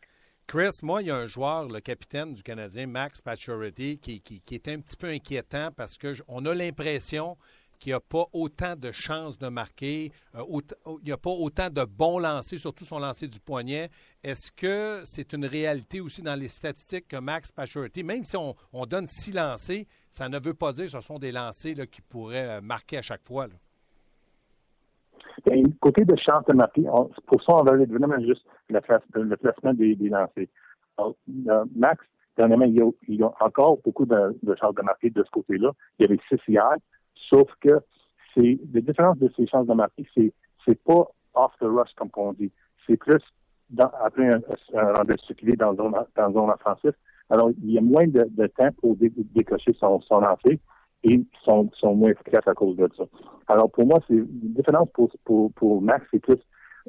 Chris, 0.46 0.78
moi, 0.82 1.02
il 1.02 1.08
y 1.08 1.10
a 1.10 1.16
un 1.16 1.26
joueur, 1.26 1.68
le 1.68 1.80
capitaine 1.80 2.32
du 2.32 2.42
Canadien, 2.42 2.86
Max 2.86 3.20
Pacioretty, 3.20 3.98
qui, 3.98 4.20
qui, 4.20 4.40
qui 4.40 4.54
est 4.54 4.68
un 4.68 4.78
petit 4.78 4.96
peu 4.96 5.08
inquiétant 5.08 5.70
parce 5.76 5.98
qu'on 5.98 6.46
a 6.46 6.54
l'impression 6.54 7.36
qu'il 7.78 7.90
n'y 7.90 7.95
a 7.95 8.00
pas 8.00 8.26
autant 8.33 8.75
de 8.76 8.90
chances 8.92 9.38
de 9.38 9.49
marquer, 9.49 10.12
euh, 10.35 10.42
il 11.02 11.06
n'y 11.06 11.12
a 11.12 11.16
pas 11.16 11.30
autant 11.30 11.68
de 11.71 11.85
bons 11.85 12.18
lancers, 12.18 12.59
surtout 12.59 12.85
son 12.85 12.99
lancer 12.99 13.28
du 13.28 13.40
poignet. 13.40 13.90
Est-ce 14.23 14.50
que 14.52 15.02
c'est 15.04 15.33
une 15.33 15.47
réalité 15.47 16.00
aussi 16.00 16.23
dans 16.23 16.35
les 16.35 16.49
statistiques 16.49 17.09
que 17.09 17.16
Max 17.16 17.52
Pacioretty, 17.52 18.02
même 18.02 18.25
si 18.25 18.37
on, 18.37 18.54
donne 18.87 19.06
six 19.06 19.33
lancers, 19.33 19.85
ça 20.11 20.28
ne 20.28 20.38
veut 20.38 20.54
pas 20.54 20.73
dire 20.73 20.87
que 20.87 20.90
ce 20.90 21.00
sont 21.00 21.18
des 21.18 21.33
lancers 21.33 21.75
qui 21.90 22.02
pourraient 22.02 22.59
euh, 22.59 22.61
marquer 22.61 22.99
à 22.99 23.02
chaque 23.02 23.23
fois? 23.23 23.47
Ben, 25.45 25.73
côté 25.80 26.04
de 26.04 26.16
chance 26.16 26.45
de 26.47 26.54
marquer, 26.54 26.83
pour 27.26 27.42
ça, 27.42 27.54
on 27.54 27.62
va 27.62 27.73
aller 27.73 27.87
vraiment 27.87 28.18
juste 28.21 28.45
le, 28.68 28.80
placement 29.37 29.75
des, 29.75 29.95
lancers. 29.95 30.47
Euh, 30.99 31.64
Max, 31.75 32.04
dernièrement, 32.37 32.64
il 32.64 33.16
y, 33.16 33.23
a, 33.23 33.30
encore 33.40 33.78
beaucoup 33.85 34.06
de, 34.06 34.37
de 34.42 34.56
chances 34.56 34.75
de 34.75 34.83
marquer 34.83 35.11
de 35.11 35.23
ce 35.23 35.30
côté-là. 35.30 35.73
Il 35.99 36.02
y 36.02 36.06
avait 36.06 36.21
six 36.28 36.40
hier. 36.49 36.76
Sauf 37.28 37.50
que 37.61 37.80
c'est 38.35 38.59
la 38.73 38.80
différence 38.80 39.18
de 39.18 39.30
ces 39.37 39.47
chances 39.47 39.66
de 39.66 39.75
marquer, 39.75 40.06
c'est 40.14 40.33
c'est 40.64 40.83
pas 40.83 41.06
off 41.35 41.52
the 41.61 41.64
rush 41.64 41.92
comme 41.97 42.11
on 42.16 42.33
dit. 42.33 42.52
C'est 42.87 42.97
plus 42.97 43.23
après 43.78 44.28
un, 44.28 44.40
un 44.75 44.92
rendez 44.92 45.14
circulé 45.26 45.56
dans 45.56 45.75
zone 45.75 45.95
dans 46.16 46.33
zone 46.33 46.50
offensive. 46.50 46.95
Alors 47.30 47.50
il 47.62 47.73
y 47.73 47.78
a 47.78 47.80
moins 47.80 48.06
de, 48.06 48.47
temps 48.49 48.71
pour 48.80 48.97
décocher 48.97 49.73
son, 49.78 50.00
son 50.00 50.21
lancer 50.21 50.61
et 51.02 51.25
sont, 51.45 51.71
sont 51.75 51.95
moins 51.95 52.11
efficaces 52.11 52.47
à 52.47 52.54
cause 52.54 52.76
de 52.76 52.88
ça. 52.97 53.04
Alors 53.49 53.71
pour 53.71 53.87
moi, 53.87 54.00
c'est 54.06 54.14
une 54.14 54.26
différence 54.54 54.88
pour, 54.92 55.11
pour, 55.25 55.52
pour 55.52 55.83
Max, 55.83 56.06
c'est 56.11 56.21
plus 56.21 56.38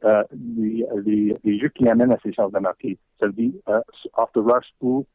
euh, 0.04 0.24
les, 0.32 0.86
les, 1.44 1.60
jeux 1.60 1.70
qui 1.70 1.88
amènent 1.90 2.12
à 2.12 2.18
ces 2.22 2.32
chances 2.34 2.52
de 2.52 2.60
marquer. 2.60 2.98
Ça 3.20 3.28
veut 3.28 3.34
dire 3.34 3.54
euh, 3.70 3.80
off 4.16 4.32
the 4.34 4.40
rush 4.40 4.68
ou 4.82 5.06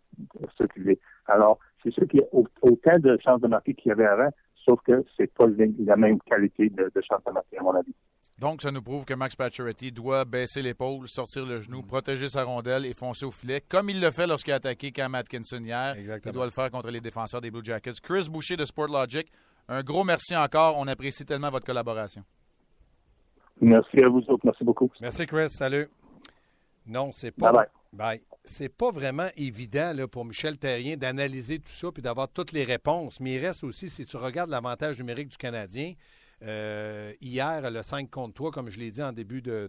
circuler. 0.56 0.98
Alors, 1.26 1.58
c'est 1.82 1.92
sûr 1.92 2.06
qu'il 2.08 2.20
y 2.20 2.22
a 2.22 2.26
autant 2.32 2.98
de 2.98 3.16
chances 3.24 3.40
de 3.40 3.48
marquer 3.48 3.74
qu'il 3.74 3.90
y 3.90 3.92
avait 3.92 4.06
avant, 4.06 4.28
sauf 4.64 4.80
que 4.86 5.04
c'est 5.16 5.32
pas 5.32 5.46
la 5.84 5.96
même 5.96 6.18
qualité 6.20 6.68
de, 6.68 6.90
de 6.94 7.02
chance 7.02 7.20
à 7.26 7.62
mon 7.62 7.74
avis. 7.74 7.94
Donc, 8.38 8.60
ça 8.60 8.72
nous 8.72 8.82
prouve 8.82 9.04
que 9.04 9.14
Max 9.14 9.36
Pacioretty 9.36 9.92
doit 9.92 10.24
baisser 10.24 10.62
l'épaule, 10.62 11.06
sortir 11.06 11.46
le 11.46 11.60
genou, 11.60 11.82
protéger 11.82 12.28
sa 12.28 12.42
rondelle 12.42 12.84
et 12.86 12.92
foncer 12.92 13.24
au 13.24 13.30
filet, 13.30 13.60
comme 13.60 13.88
il 13.88 14.00
le 14.00 14.10
fait 14.10 14.26
lorsqu'il 14.26 14.52
a 14.52 14.56
attaqué 14.56 14.90
Cam 14.90 15.14
Atkinson 15.14 15.62
hier. 15.62 15.94
Il 15.96 16.32
doit 16.32 16.46
le 16.46 16.50
faire 16.50 16.70
contre 16.70 16.90
les 16.90 17.00
défenseurs 17.00 17.40
des 17.40 17.52
Blue 17.52 17.62
Jackets. 17.62 18.00
Chris 18.02 18.26
Boucher 18.28 18.56
de 18.56 18.64
Sportlogic, 18.64 19.30
un 19.68 19.82
gros 19.82 20.02
merci 20.02 20.34
encore. 20.36 20.76
On 20.76 20.88
apprécie 20.88 21.24
tellement 21.24 21.50
votre 21.50 21.66
collaboration. 21.66 22.24
Merci 23.60 24.02
à 24.02 24.08
vous 24.08 24.24
autres. 24.28 24.44
Merci 24.44 24.64
beaucoup. 24.64 24.90
Merci, 25.00 25.24
Chris. 25.24 25.48
Salut. 25.50 25.88
Non, 26.84 27.10
c'est 27.12 27.30
pas. 27.30 27.52
Bye 27.52 27.66
bye 27.92 28.22
c'est 28.44 28.68
pas 28.68 28.90
vraiment 28.90 29.28
évident 29.36 29.94
pour 30.10 30.24
Michel 30.24 30.58
Terrien 30.58 30.96
d'analyser 30.96 31.58
tout 31.58 31.70
ça 31.70 31.92
puis 31.92 32.02
d'avoir 32.02 32.28
toutes 32.28 32.52
les 32.52 32.64
réponses. 32.64 33.20
Mais 33.20 33.34
il 33.34 33.38
reste 33.38 33.64
aussi, 33.64 33.88
si 33.88 34.04
tu 34.04 34.16
regardes 34.16 34.50
l'avantage 34.50 34.98
numérique 34.98 35.28
du 35.28 35.36
Canadien, 35.36 35.92
euh, 36.44 37.12
hier, 37.20 37.70
le 37.70 37.82
5 37.82 38.10
contre 38.10 38.34
3, 38.34 38.50
comme 38.50 38.68
je 38.68 38.78
l'ai 38.78 38.90
dit 38.90 39.02
en 39.02 39.12
début 39.12 39.42
de, 39.42 39.68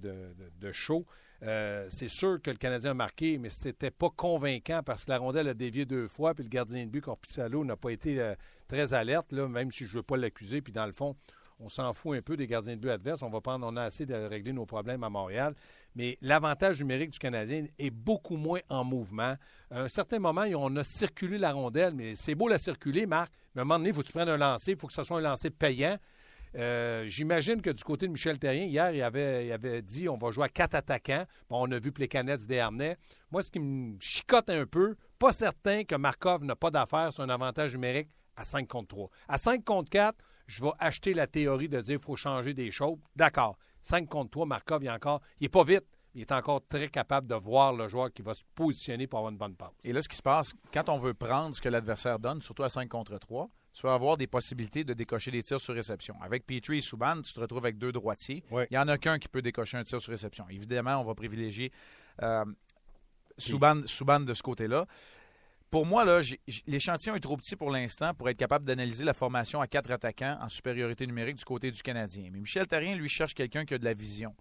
show, 0.72 1.06
euh, 1.44 1.86
c'est 1.90 2.08
sûr 2.08 2.42
que 2.42 2.50
le 2.50 2.58
Canadien 2.58 2.92
a 2.92 2.96
marqué, 2.96 3.38
mais 3.38 3.50
c'était 3.50 3.92
pas 3.92 4.10
convaincant 4.10 4.82
parce 4.84 5.06
que 5.06 5.12
la 5.12 5.18
rondelle 5.18 5.50
a 5.50 5.54
dévié 5.54 5.86
deux 5.86 6.08
fois, 6.08 6.34
puis 6.34 6.44
le 6.44 6.50
gardien 6.50 6.86
de 6.86 6.90
but, 6.90 7.02
Corpissalo, 7.02 7.64
n'a 7.66 7.76
pas 7.76 7.92
été 7.92 8.20
euh, 8.20 8.34
très 8.68 8.94
alerte, 8.94 9.32
même 9.34 9.72
si 9.72 9.86
je 9.86 9.92
ne 9.92 9.98
veux 9.98 10.04
pas 10.04 10.18
l'accuser. 10.18 10.62
Puis 10.62 10.74
dans 10.74 10.86
le 10.86 10.94
fond, 10.94 11.16
on 11.60 11.70
s'en 11.70 11.94
fout 11.94 12.18
un 12.18 12.22
peu 12.22 12.38
des 12.38 12.48
gardiens 12.48 12.76
de 12.76 12.82
but 12.82 12.90
adverses. 12.90 13.22
On 13.22 13.30
va 13.30 13.42
prendre, 13.42 13.68
on 13.68 13.76
a 13.78 13.84
assez 13.84 14.06
de 14.06 14.16
régler 14.16 14.54
nos 14.54 14.66
problèmes 14.66 15.04
à 15.04 15.10
Montréal 15.10 15.54
mais 15.96 16.18
l'avantage 16.22 16.80
numérique 16.80 17.12
du 17.12 17.20
Canadien 17.20 17.66
est 17.78 17.90
beaucoup 17.90 18.38
moins 18.38 18.60
en 18.70 18.84
mouvement. 18.84 19.36
À 19.72 19.82
un 19.82 19.88
certain 19.88 20.20
moment, 20.20 20.46
on 20.56 20.76
a 20.76 20.84
circulé 20.84 21.38
la 21.38 21.52
rondelle, 21.52 21.94
mais 21.94 22.16
c'est 22.16 22.36
beau 22.36 22.48
la 22.48 22.60
circuler, 22.60 23.06
Marc, 23.06 23.32
mais 23.56 23.60
à 23.60 23.62
un 23.62 23.66
moment 23.66 23.80
donné, 23.80 23.90
il 23.90 23.96
faut 23.96 24.02
que 24.02 24.08
tu 24.08 24.14
prennes 24.14 24.30
un 24.30 24.38
lancer, 24.38 24.72
il 24.72 24.78
faut 24.78 24.88
que 24.88 24.94
ce 24.94 25.04
soit 25.04 25.18
un 25.18 25.22
lancer 25.22 25.50
payant. 25.50 25.98
Euh, 26.56 27.06
j'imagine 27.08 27.62
que 27.62 27.72
du 27.72 27.84
côté 27.84 28.08
de 28.08 28.12
Michel 28.12 28.38
Terrien, 28.38 28.66
hier, 28.66 28.92
il 28.92 29.02
avait, 29.02 29.82
dit 29.82 30.08
on 30.08 30.18
va 30.18 30.32
jouer 30.32 30.46
à 30.46 30.50
quatre 30.50 30.76
attaquants. 30.76 31.26
Bon, 31.50 31.68
on 31.68 31.72
a 31.72 31.80
vu 31.80 31.92
Plécanets 31.92 32.38
déharnais. 32.48 32.98
Moi, 33.32 33.42
ce 33.42 33.50
qui 33.50 33.60
me 33.60 33.98
chicote 34.00 34.50
un 34.50 34.66
peu, 34.66 34.96
pas 35.18 35.34
certain 35.34 35.84
que 35.84 35.96
Markov 35.96 36.44
n'a 36.44 36.56
pas 36.56 36.70
d'affaires 36.70 37.12
sur 37.12 37.24
un 37.24 37.30
avantage 37.30 37.74
numérique 37.74 38.10
à 38.36 38.44
5 38.44 38.68
contre 38.68 38.90
3. 38.90 39.10
À 39.28 39.38
5 39.38 39.64
contre 39.64 39.90
4, 39.90 40.16
je 40.48 40.64
vais 40.64 40.72
acheter 40.80 41.14
la 41.14 41.28
théorie 41.28 41.70
de 41.70 41.82
dire 41.82 41.98
qu'il 41.98 42.06
faut 42.06 42.16
changer 42.16 42.54
des 42.54 42.70
choses. 42.72 42.98
D'accord. 43.16 43.58
5 43.84 44.10
contre 44.10 44.32
3, 44.32 44.46
Markov, 44.46 44.84
il 44.84 44.88
est 44.88 44.92
encore, 44.92 45.22
il 45.40 45.44
n'est 45.44 45.50
pas 45.50 45.64
vite, 45.64 45.86
il 46.16 46.22
est 46.22 46.32
encore 46.32 46.62
très 46.68 46.90
capable 46.90 47.28
de 47.28 47.36
voir 47.36 47.74
le 47.74 47.88
joueur 47.88 48.12
qui 48.12 48.22
va 48.22 48.34
se 48.34 48.44
positionner 48.56 49.08
pour 49.08 49.20
avoir 49.20 49.32
une 49.32 49.38
bonne 49.38 49.56
passe. 49.56 49.74
Et 49.84 49.94
là, 49.94 50.02
ce 50.02 50.10
qui 50.10 50.16
se 50.16 50.22
passe, 50.22 50.54
quand 50.74 50.90
on 50.90 50.98
veut 50.98 51.14
prendre 51.14 51.56
ce 51.56 51.62
que 51.62 51.70
l'adversaire 51.70 52.20
donne, 52.20 52.42
surtout 52.42 52.64
à 52.64 52.70
5 52.70 52.88
contre 52.90 53.18
3, 53.18 53.50
tu 53.74 53.88
vas 53.88 53.96
avoir 53.96 54.18
des 54.18 54.28
possibilités 54.28 54.84
de 54.84 54.94
décocher 54.94 55.32
des 55.32 55.42
tirs 55.42 55.60
sur 55.60 55.74
réception. 55.74 56.16
Avec 56.22 56.46
Petrie 56.46 56.78
et 56.78 56.82
Souban, 56.82 57.22
tu 57.22 57.34
te 57.34 57.40
retrouves 57.40 57.66
avec 57.66 57.78
deux 57.80 57.92
droitiers. 57.92 58.44
Il 58.52 58.68
n'y 58.72 58.78
en 58.78 58.88
a 58.88 58.98
qu'un 59.00 59.18
qui 59.18 59.28
peut 59.28 59.42
décocher 59.42 59.78
un 59.78 59.84
tir 59.84 60.00
sur 60.00 60.12
réception. 60.12 60.46
Évidemment, 60.50 60.98
on 60.98 61.04
va 61.04 61.16
privilégier 61.16 61.72
euh, 62.22 62.46
Souban, 63.38 64.20
de 64.20 64.34
ce 64.34 64.44
côté-là. 64.44 64.86
Pour 65.74 65.88
moi, 65.88 66.06
l'échantillon 66.68 67.16
est 67.16 67.20
trop 67.20 67.36
petit 67.36 67.56
pour 67.56 67.72
l'instant 67.72 68.14
pour 68.14 68.30
être 68.30 68.38
capable 68.38 68.64
d'analyser 68.64 69.04
la 69.04 69.16
formation 69.16 69.60
à 69.60 69.66
quatre 69.66 69.90
attaquants 69.90 70.38
en 70.40 70.48
supériorité 70.48 71.08
numérique 71.08 71.38
du 71.38 71.46
côté 71.46 71.72
du 71.72 71.82
Canadien. 71.82 72.30
Mais 72.32 72.42
Michel 72.42 72.68
Therrien, 72.68 72.96
lui, 72.96 73.10
cherche 73.10 73.34
quelqu'un 73.34 73.66
qui 73.66 73.74
a 73.74 73.80
de 73.80 73.84
la 73.84 73.96
vision. 73.96 74.36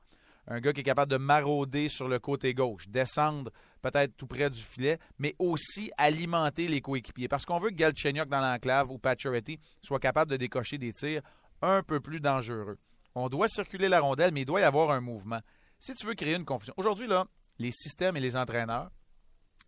Un 0.47 0.61
gars 0.61 0.75
qui 0.75 0.81
est 0.81 0.85
capable 0.85 1.11
de 1.11 1.17
marauder 1.17 1.89
sur 1.89 2.07
le 2.07 2.19
côté 2.19 2.53
gauche, 2.53 2.87
descendre 2.87 3.51
peut-être 3.81 4.15
tout 4.15 4.27
près 4.27 4.51
du 4.51 4.61
filet, 4.61 4.99
mais 5.19 5.35
aussi 5.39 5.91
alimenter 5.97 6.69
les 6.69 6.83
coéquipiers. 6.83 7.29
Parce 7.29 7.47
qu'on 7.47 7.59
veut 7.59 7.71
que 7.71 7.77
Galchenyuk 7.77 8.29
dans 8.29 8.43
l'enclave 8.43 8.91
ou 8.91 8.99
Pacioretty 8.99 9.59
soit 9.81 10.01
capable 10.01 10.33
de 10.33 10.37
décocher 10.37 10.77
des 10.77 10.93
tirs 10.93 11.23
un 11.63 11.83
peu 11.83 12.01
plus 12.01 12.21
dangereux. 12.21 12.77
On 13.15 13.31
doit 13.31 13.49
circuler 13.49 13.89
la 13.89 14.01
rondelle, 14.01 14.35
mais 14.35 14.43
il 14.43 14.47
doit 14.47 14.61
y 14.61 14.65
avoir 14.65 14.91
un 14.91 15.01
mouvement. 15.01 15.41
Si 15.81 15.95
tu 15.95 16.07
veux 16.07 16.15
créer 16.15 16.35
une 16.35 16.45
confusion. 16.45 16.75
Aujourd'hui, 16.77 17.07
là, 17.07 17.25
les 17.59 17.73
systèmes 17.73 18.19
et 18.19 18.21
les 18.21 18.37
entraîneurs, 18.37 18.91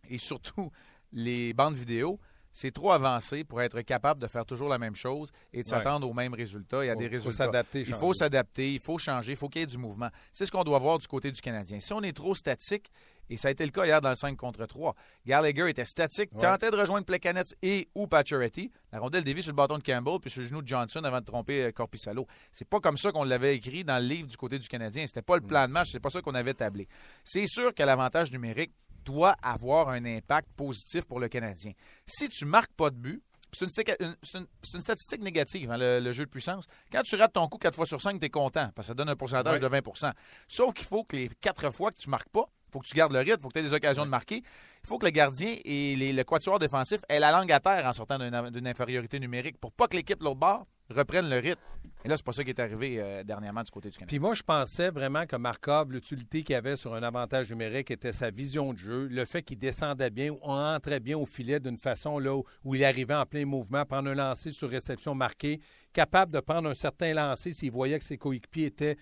et 0.09 0.19
surtout 0.19 0.71
les 1.15 1.53
bandes 1.53 1.75
vidéo, 1.75 2.19
c'est 2.51 2.71
trop 2.71 2.91
avancé 2.91 3.43
pour 3.43 3.61
être 3.61 3.81
capable 3.81 4.21
de 4.21 4.27
faire 4.27 4.45
toujours 4.45 4.69
la 4.69 4.77
même 4.77 4.95
chose 4.95 5.29
et 5.51 5.61
de 5.61 5.67
s'attendre 5.67 6.09
aux 6.09 6.13
mêmes 6.13 6.33
résultats 6.33 6.85
et 6.85 6.89
à 6.89 6.95
des 6.95 7.07
résultats. 7.07 7.51
il 7.73 7.93
faut 7.93 8.13
s'adapter, 8.13 8.73
il 8.73 8.79
faut 8.79 8.97
changer, 8.97 9.33
il 9.33 9.37
faut 9.37 9.49
qu'il 9.49 9.59
y 9.59 9.63
ait 9.63 9.67
du 9.67 9.77
mouvement. 9.77 10.09
C'est 10.31 10.45
ce 10.45 10.51
qu'on 10.53 10.63
doit 10.63 10.79
voir 10.79 10.97
du 10.97 11.05
côté 11.05 11.31
du 11.31 11.41
Canadien. 11.41 11.81
Si 11.81 11.91
on 11.91 12.01
est 12.01 12.15
trop 12.15 12.33
statique, 12.33 12.89
et 13.29 13.35
ça 13.35 13.49
a 13.49 13.51
été 13.51 13.65
le 13.65 13.71
cas 13.71 13.85
hier 13.85 13.99
dans 13.99 14.09
le 14.09 14.15
5 14.15 14.37
contre 14.37 14.65
3, 14.65 14.95
Gallagher 15.25 15.69
était 15.69 15.83
statique, 15.83 16.29
tentait 16.37 16.71
de 16.71 16.77
rejoindre 16.77 17.05
Plekanec 17.05 17.47
et 17.61 17.89
ou 17.93 18.07
Pacioretty. 18.07 18.71
La 18.93 18.99
rondelle 18.99 19.23
dévie 19.23 19.43
sur 19.43 19.51
le 19.51 19.57
bâton 19.57 19.77
de 19.77 19.83
Campbell 19.83 20.19
puis 20.21 20.29
sur 20.29 20.41
le 20.41 20.47
genou 20.47 20.61
de 20.61 20.67
Johnson 20.67 21.03
avant 21.03 21.19
de 21.19 21.25
tromper 21.25 21.63
euh, 21.63 21.71
Corpissalo. 21.71 22.25
C'est 22.53 22.69
pas 22.69 22.79
comme 22.79 22.97
ça 22.97 23.11
qu'on 23.11 23.23
l'avait 23.25 23.55
écrit 23.55 23.83
dans 23.83 24.01
le 24.01 24.07
livre 24.07 24.27
du 24.27 24.37
côté 24.37 24.59
du 24.59 24.67
Canadien. 24.69 25.05
C'était 25.07 25.21
pas 25.21 25.35
le 25.35 25.41
plan 25.41 25.67
de 25.67 25.73
match, 25.73 25.89
c'est 25.91 25.99
pas 25.99 26.09
ça 26.09 26.21
qu'on 26.21 26.35
avait 26.35 26.53
tablé. 26.53 26.87
C'est 27.25 27.47
sûr 27.47 27.73
qu'à 27.73 27.85
l'avantage 27.85 28.31
numérique, 28.31 28.71
doit 29.05 29.35
avoir 29.41 29.89
un 29.89 30.03
impact 30.05 30.49
positif 30.55 31.05
pour 31.05 31.19
le 31.19 31.29
Canadien. 31.29 31.71
Si 32.05 32.27
tu 32.27 32.45
marques 32.45 32.73
pas 32.73 32.89
de 32.89 32.95
but, 32.95 33.23
c'est 33.53 33.65
une, 34.01 34.81
statistique 34.81 35.21
négative, 35.21 35.71
hein, 35.71 35.77
le, 35.77 36.11
jeu 36.11 36.25
de 36.25 36.29
puissance. 36.29 36.65
Quand 36.91 37.03
tu 37.03 37.15
rates 37.15 37.33
ton 37.33 37.47
coup 37.47 37.57
4 37.57 37.73
fois 37.73 37.85
sur 37.85 38.01
5, 38.01 38.19
tu 38.19 38.25
es 38.25 38.29
content, 38.29 38.69
parce 38.75 38.87
que 38.87 38.91
ça 38.91 38.93
donne 38.93 39.07
un 39.07 39.15
pourcentage 39.15 39.61
de 39.61 39.67
20% 39.67 40.11
Sauf 40.49 40.73
qu'il 40.73 40.85
faut 40.85 41.03
que 41.03 41.15
les 41.15 41.29
4 41.39 41.71
fois 41.71 41.91
que 41.91 41.97
tu 41.97 42.09
marques 42.09 42.29
pas, 42.29 42.49
il 42.67 42.71
faut 42.73 42.79
que 42.79 42.87
tu 42.87 42.95
gardes 42.95 43.13
le 43.13 43.19
rythme, 43.19 43.37
il 43.39 43.41
faut 43.41 43.47
que 43.47 43.53
tu 43.53 43.59
aies 43.59 43.63
des 43.63 43.73
occasions 43.73 44.03
de 44.03 44.09
marquer. 44.09 44.43
Il 44.83 44.87
faut 44.87 44.97
que 44.97 45.05
le 45.05 45.11
gardien 45.11 45.55
et 45.63 45.95
les, 45.95 46.11
le 46.11 46.23
quatuor 46.25 46.59
défensif 46.59 46.99
aient 47.07 47.19
la 47.19 47.31
langue 47.31 47.51
à 47.51 47.61
terre 47.61 47.85
en 47.85 47.93
sortant 47.93 48.17
d'une 48.17 48.67
infériorité 48.67 49.19
numérique 49.19 49.57
pour 49.57 49.71
pas 49.71 49.87
que 49.87 49.95
l'équipe 49.95 50.21
l'autre 50.21 50.39
bord 50.39 50.65
reprenne 50.89 51.29
le 51.29 51.39
rythme. 51.39 51.61
Et 52.03 52.07
là, 52.07 52.17
c'est 52.17 52.25
pas 52.25 52.33
ça 52.33 52.43
qui 52.43 52.51
est 52.51 52.59
arrivé 52.59 53.01
euh, 53.01 53.23
dernièrement 53.23 53.63
du 53.63 53.71
côté 53.71 53.89
du 53.89 53.97
Canada. 53.97 54.09
Puis 54.09 54.19
moi, 54.19 54.35
je 54.35 54.43
pensais 54.43 54.89
vraiment 54.91 55.25
que 55.25 55.35
Markov, 55.35 55.91
l'utilité 55.91 56.43
qu'il 56.43 56.55
avait 56.55 56.75
sur 56.75 56.93
un 56.93 57.01
avantage 57.01 57.49
numérique 57.49 57.89
était 57.89 58.11
sa 58.11 58.29
vision 58.29 58.73
de 58.73 58.77
jeu, 58.77 59.07
le 59.07 59.25
fait 59.25 59.41
qu'il 59.41 59.57
descendait 59.57 60.11
bien 60.11 60.31
ou 60.31 60.39
entrait 60.43 60.99
bien 60.99 61.17
au 61.17 61.25
filet 61.25 61.59
d'une 61.59 61.79
façon 61.79 62.19
là 62.19 62.35
où, 62.35 62.75
il 62.75 62.85
arrivait 62.85 63.15
en 63.15 63.25
plein 63.25 63.45
mouvement, 63.45 63.85
prendre 63.85 64.09
un 64.09 64.13
lancer 64.13 64.51
sur 64.51 64.69
réception 64.69 65.15
marquée, 65.15 65.59
capable 65.93 66.31
de 66.31 66.39
prendre 66.39 66.69
un 66.69 66.75
certain 66.75 67.13
lancer 67.13 67.51
s'il 67.51 67.71
voyait 67.71 67.97
que 67.97 68.05
ses 68.05 68.17
coéquipiers 68.17 68.65
étaient. 68.65 68.97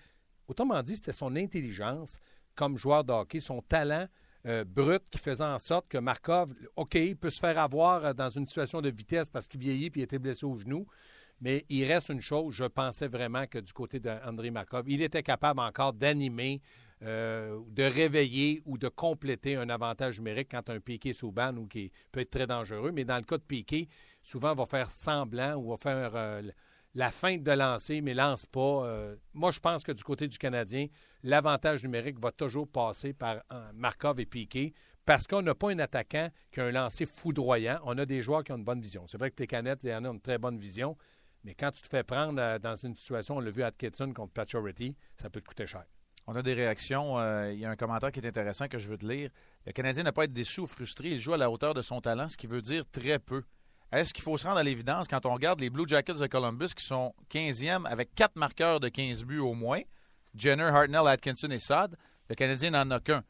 Autrement 0.48 0.82
dit, 0.82 0.96
c'était 0.96 1.12
son 1.12 1.36
intelligence 1.36 2.18
comme 2.54 2.78
joueur 2.78 3.04
de 3.04 3.12
hockey, 3.12 3.40
son 3.40 3.60
talent. 3.60 4.06
Euh, 4.46 4.62
brut 4.62 5.02
qui 5.10 5.18
faisait 5.18 5.42
en 5.42 5.58
sorte 5.58 5.88
que 5.88 5.96
Markov, 5.96 6.52
OK, 6.76 6.96
il 6.96 7.16
peut 7.16 7.30
se 7.30 7.40
faire 7.40 7.58
avoir 7.58 8.04
euh, 8.04 8.12
dans 8.12 8.28
une 8.28 8.46
situation 8.46 8.82
de 8.82 8.90
vitesse 8.90 9.30
parce 9.30 9.48
qu'il 9.48 9.58
vieillit 9.58 9.90
et 9.96 10.02
était 10.02 10.18
blessé 10.18 10.44
au 10.44 10.54
genou. 10.58 10.86
Mais 11.44 11.66
il 11.68 11.84
reste 11.84 12.08
une 12.08 12.22
chose, 12.22 12.54
je 12.54 12.64
pensais 12.64 13.06
vraiment 13.06 13.46
que 13.46 13.58
du 13.58 13.70
côté 13.74 14.00
d'André 14.00 14.50
Markov, 14.50 14.84
il 14.88 15.02
était 15.02 15.22
capable 15.22 15.60
encore 15.60 15.92
d'animer 15.92 16.62
euh, 17.02 17.60
de 17.68 17.82
réveiller 17.82 18.62
ou 18.64 18.78
de 18.78 18.88
compléter 18.88 19.56
un 19.56 19.68
avantage 19.68 20.18
numérique 20.18 20.48
quand 20.52 20.70
un 20.70 20.80
piqué 20.80 21.12
sous 21.12 21.32
ban 21.32 21.54
ou 21.56 21.66
qui 21.66 21.92
peut 22.12 22.20
être 22.20 22.30
très 22.30 22.46
dangereux. 22.46 22.92
Mais 22.92 23.04
dans 23.04 23.18
le 23.18 23.24
cas 23.24 23.36
de 23.36 23.42
piqué, 23.42 23.88
souvent, 24.22 24.52
on 24.52 24.54
va 24.54 24.64
faire 24.64 24.88
semblant 24.88 25.56
ou 25.56 25.68
va 25.68 25.76
faire 25.76 26.12
euh, 26.14 26.40
la 26.94 27.10
feinte 27.10 27.42
de 27.42 27.50
lancer, 27.50 28.00
mais 28.00 28.14
lance 28.14 28.46
pas. 28.46 28.86
Euh, 28.86 29.14
moi, 29.34 29.50
je 29.50 29.60
pense 29.60 29.84
que 29.84 29.92
du 29.92 30.02
côté 30.02 30.28
du 30.28 30.38
Canadien, 30.38 30.86
l'avantage 31.22 31.82
numérique 31.82 32.18
va 32.18 32.32
toujours 32.32 32.66
passer 32.66 33.12
par 33.12 33.42
Markov 33.74 34.18
et 34.18 34.24
Piqué 34.24 34.72
parce 35.04 35.26
qu'on 35.26 35.42
n'a 35.42 35.54
pas 35.54 35.70
un 35.70 35.78
attaquant 35.78 36.30
qui 36.50 36.60
a 36.60 36.64
un 36.64 36.70
lancer 36.70 37.04
foudroyant. 37.04 37.80
On 37.84 37.98
a 37.98 38.06
des 38.06 38.22
joueurs 38.22 38.44
qui 38.44 38.52
ont 38.52 38.56
une 38.56 38.64
bonne 38.64 38.80
vision. 38.80 39.06
C'est 39.06 39.18
vrai 39.18 39.30
que 39.30 39.36
Plecanet 39.36 39.84
et 39.84 39.92
Anna 39.92 40.10
ont 40.10 40.14
une 40.14 40.20
très 40.20 40.38
bonne 40.38 40.58
vision, 40.58 40.96
mais 41.44 41.54
quand 41.54 41.70
tu 41.70 41.82
te 41.82 41.88
fais 41.88 42.02
prendre 42.02 42.58
dans 42.58 42.74
une 42.74 42.94
situation, 42.94 43.36
on 43.36 43.40
l'a 43.40 43.50
vu 43.50 43.62
à 43.62 43.66
Atkinson 43.66 44.12
contre 44.12 44.32
Paturity, 44.32 44.96
ça 45.16 45.30
peut 45.30 45.40
te 45.40 45.46
coûter 45.46 45.66
cher. 45.66 45.84
On 46.26 46.34
a 46.36 46.42
des 46.42 46.54
réactions. 46.54 47.18
Euh, 47.18 47.52
il 47.52 47.58
y 47.58 47.66
a 47.66 47.70
un 47.70 47.76
commentaire 47.76 48.10
qui 48.10 48.20
est 48.20 48.26
intéressant 48.26 48.66
que 48.66 48.78
je 48.78 48.88
veux 48.88 48.96
te 48.96 49.06
lire. 49.06 49.28
Le 49.66 49.72
Canadien 49.72 50.04
n'a 50.04 50.12
pas 50.12 50.24
été 50.24 50.32
déçu 50.32 50.60
ou 50.60 50.66
frustré. 50.66 51.10
Il 51.10 51.20
joue 51.20 51.34
à 51.34 51.36
la 51.36 51.50
hauteur 51.50 51.74
de 51.74 51.82
son 51.82 52.00
talent, 52.00 52.28
ce 52.28 52.36
qui 52.36 52.46
veut 52.46 52.62
dire 52.62 52.84
très 52.90 53.18
peu. 53.18 53.42
Est-ce 53.92 54.14
qu'il 54.14 54.24
faut 54.24 54.36
se 54.38 54.46
rendre 54.46 54.58
à 54.58 54.62
l'évidence 54.62 55.06
quand 55.06 55.26
on 55.26 55.34
regarde 55.34 55.60
les 55.60 55.70
Blue 55.70 55.86
Jackets 55.86 56.14
de 56.14 56.26
Columbus 56.26 56.70
qui 56.74 56.84
sont 56.84 57.14
15e 57.30 57.86
avec 57.86 58.14
quatre 58.14 58.36
marqueurs 58.36 58.80
de 58.80 58.88
15 58.88 59.24
buts 59.24 59.38
au 59.38 59.52
moins, 59.52 59.82
Jenner, 60.34 60.64
Hartnell, 60.64 61.06
Atkinson 61.06 61.50
et 61.50 61.58
Sod, 61.58 61.94
le 62.28 62.34
Canadien 62.34 62.70
n'en 62.70 62.90
a 62.90 63.00
qu'un. 63.00 63.22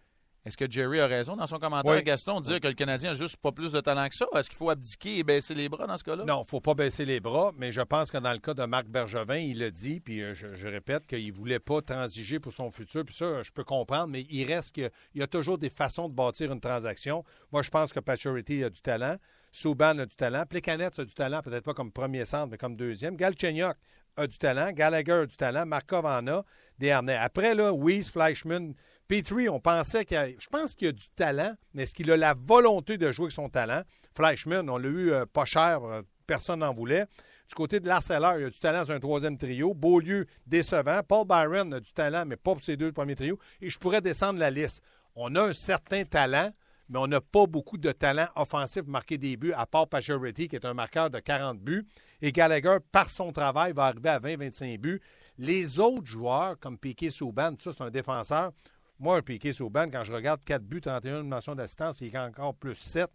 Est-ce 0.47 0.59
que 0.59 0.71
Jerry 0.71 1.01
a 1.01 1.07
raison 1.07 1.37
dans 1.37 1.47
son 1.47 1.59
commentaire, 1.59 2.03
Gaston, 2.03 2.39
de 2.41 2.45
dire 2.45 2.61
que 2.61 2.69
le 2.69 2.75
Canadien 2.75 3.13
n'a 3.13 3.17
juste 3.17 3.39
pas 3.39 3.51
plus 3.51 3.73
de 3.73 3.81
talent 3.81 4.07
que 4.09 4.15
ça? 4.15 4.27
Est-ce 4.35 4.51
qu'il 4.51 4.59
faut 4.59 4.69
abdiquer 4.69 5.19
et 5.19 5.23
baisser 5.23 5.55
les 5.55 5.71
bras 5.71 5.87
dans 5.87 5.97
ce 5.97 6.05
cas-là? 6.05 6.25
Non, 6.27 6.37
il 6.37 6.41
ne 6.41 6.47
faut 6.47 6.61
pas 6.61 6.75
baisser 6.75 7.07
les 7.07 7.19
bras, 7.19 7.53
mais 7.57 7.73
je 7.73 7.81
pense 7.81 8.11
que 8.11 8.19
dans 8.19 8.33
le 8.33 8.41
cas 8.41 8.53
de 8.53 8.63
Marc 8.67 8.87
Bergevin, 8.87 9.39
il 9.39 9.63
a 9.63 9.71
dit, 9.71 10.01
puis 10.01 10.23
euh, 10.23 10.35
je, 10.35 10.69
répète 10.69 11.07
qu'il 11.07 11.27
ne 11.27 11.33
voulait 11.33 11.61
pas 11.61 11.81
transiger 11.81 12.41
pour 12.41 12.53
son 12.53 12.71
futur, 12.71 13.07
puis 13.07 13.15
ça, 13.15 13.43
je 13.43 13.51
peux 13.53 13.65
comprendre, 13.65 14.09
mais 14.09 14.27
il 14.29 14.45
reste 14.45 14.73
qu'il 14.73 14.91
y 15.15 15.23
a 15.23 15.27
toujours 15.27 15.57
des 15.57 15.71
façons 15.71 16.09
de 16.09 16.13
bâtir 16.13 16.53
une 16.53 16.61
transaction. 16.61 17.25
Moi, 17.51 17.63
je 17.63 17.71
pense 17.71 17.95
que 17.95 18.01
Paturity 18.01 18.65
a 18.65 18.69
du 18.69 18.83
talent, 18.83 19.17
Souban 19.51 19.99
a 19.99 20.05
du 20.05 20.15
talent, 20.15 20.45
Plekanec 20.45 20.99
a 20.99 21.05
du 21.05 21.15
talent, 21.15 21.41
peut-être 21.41 21.65
pas 21.65 21.75
comme 21.75 21.91
premier 21.91 22.27
centre, 22.27 22.49
mais 22.51 22.59
comme 22.59 22.77
deuxième. 22.77 23.17
Galchenyuk 23.17 23.77
a 24.17 24.27
du 24.27 24.37
talent, 24.37 24.73
Gallagher 24.73 25.13
a 25.13 25.27
du 25.27 25.37
talent, 25.37 25.65
Markov 25.65 26.05
en 26.05 26.27
a, 26.27 26.45
Desharnais. 26.79 27.17
Après, 27.17 27.55
là, 27.55 27.73
Weiss, 27.73 28.11
Fleischmann, 28.11 28.75
Petrie, 29.07 29.49
on 29.49 29.61
pensait 29.61 30.05
qu'il 30.05 30.17
a, 30.17 30.29
je 30.29 30.47
pense 30.51 30.75
qu'il 30.75 30.89
a 30.89 30.93
du 30.93 31.09
talent, 31.15 31.55
mais 31.75 31.83
est-ce 31.83 31.93
qu'il 31.93 32.11
a 32.11 32.17
la 32.17 32.35
volonté 32.35 32.97
de 32.97 33.13
jouer 33.13 33.25
avec 33.25 33.33
son 33.33 33.49
talent? 33.51 33.83
Fleischmann, 34.17 34.69
on 34.71 34.79
l'a 34.79 34.89
eu 34.89 35.13
euh, 35.13 35.27
pas 35.27 35.45
cher, 35.45 35.85
euh, 35.85 36.03
personne 36.27 36.61
n'en 36.61 36.73
voulait. 36.73 37.07
Du 37.47 37.55
côté 37.55 37.81
de 37.81 37.87
l'Arcelor, 37.87 38.39
il 38.39 38.47
a 38.47 38.51
du 38.51 38.59
talent 38.59 38.85
sur 38.87 38.95
un 38.95 39.01
troisième 39.01 39.37
trio. 39.37 39.75
Beaulieu, 39.75 40.27
décevant. 40.47 41.03
Paul 41.07 41.27
Byron 41.27 41.75
a 41.75 41.81
du 41.81 41.93
talent, 41.93 42.25
mais 42.27 42.37
pas 42.37 42.53
pour 42.53 42.63
ses 42.63 42.79
deux 42.79 42.93
premiers 42.93 43.15
trios. 43.15 43.39
Et 43.61 43.69
je 43.69 43.79
pourrais 43.79 44.01
descendre 44.01 44.39
la 44.39 44.51
liste. 44.51 44.83
On 45.15 45.35
a 45.35 45.43
un 45.43 45.53
certain 45.53 46.05
talent, 46.05 46.53
mais 46.89 46.99
on 46.99 47.07
n'a 47.07 47.21
pas 47.21 47.47
beaucoup 47.47 47.77
de 47.77 47.93
talent 47.93 48.29
offensif 48.37 48.85
marqué 48.87 49.19
des 49.19 49.37
buts, 49.37 49.53
à 49.55 49.67
part 49.67 49.89
Pacioretty, 49.89 50.49
qui 50.49 50.57
est 50.57 50.65
un 50.65 50.73
marqueur 50.73 51.11
de 51.11 51.19
40 51.19 51.61
buts. 51.61 51.87
Et 52.23 52.33
Gallagher, 52.33 52.79
par 52.91 53.11
son 53.11 53.31
travail, 53.31 53.73
va 53.73 53.85
arriver 53.85 54.09
à 54.09 54.21
20-25 54.21 54.79
buts. 54.79 55.03
Les 55.37 55.81
autres 55.81 56.07
joueurs, 56.07 56.59
comme 56.59 56.79
Piquet 56.79 57.11
Souban, 57.11 57.55
ça, 57.59 57.73
c'est 57.73 57.83
un 57.83 57.91
défenseur, 57.91 58.53
moi, 58.99 59.17
un 59.17 59.23
Piqué 59.23 59.53
Souban, 59.53 59.91
quand 59.91 60.05
je 60.05 60.13
regarde 60.13 60.45
4 60.45 60.63
buts, 60.63 60.81
31 60.81 61.25
mentions 61.25 61.55
d'assistance, 61.55 62.01
il 62.01 62.17
a 62.17 62.25
encore 62.25 62.55
plus 62.55 62.77
7. 62.77 63.11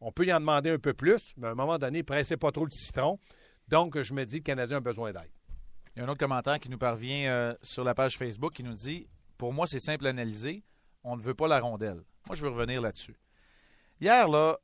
On 0.00 0.12
peut 0.12 0.26
y 0.26 0.32
en 0.32 0.40
demander 0.40 0.70
un 0.70 0.78
peu 0.78 0.92
plus, 0.92 1.32
mais 1.36 1.46
à 1.46 1.50
un 1.50 1.54
moment 1.54 1.78
donné, 1.78 2.02
pressez 2.02 2.36
pas 2.36 2.52
trop 2.52 2.64
le 2.64 2.70
citron. 2.70 3.18
Donc, 3.68 4.00
je 4.00 4.12
me 4.12 4.24
dis 4.24 4.42
que 4.42 4.50
le 4.50 4.54
Canadien 4.54 4.76
a 4.76 4.80
besoin 4.80 5.12
d'aide. 5.12 5.30
Il 5.94 6.00
y 6.00 6.02
a 6.02 6.04
un 6.04 6.08
autre 6.08 6.20
commentaire 6.20 6.60
qui 6.60 6.68
nous 6.68 6.76
parvient 6.76 7.30
euh, 7.30 7.54
sur 7.62 7.82
la 7.82 7.94
page 7.94 8.18
Facebook 8.18 8.52
qui 8.52 8.62
nous 8.62 8.74
dit 8.74 9.08
Pour 9.38 9.54
moi, 9.54 9.66
c'est 9.66 9.80
simple 9.80 10.06
à 10.06 10.10
analyser. 10.10 10.62
On 11.02 11.16
ne 11.16 11.22
veut 11.22 11.34
pas 11.34 11.48
la 11.48 11.60
rondelle. 11.60 12.02
Moi, 12.26 12.36
je 12.36 12.42
veux 12.42 12.50
revenir 12.50 12.82
là-dessus. 12.82 13.16
Hier, 13.98 14.28
là, 14.28 14.58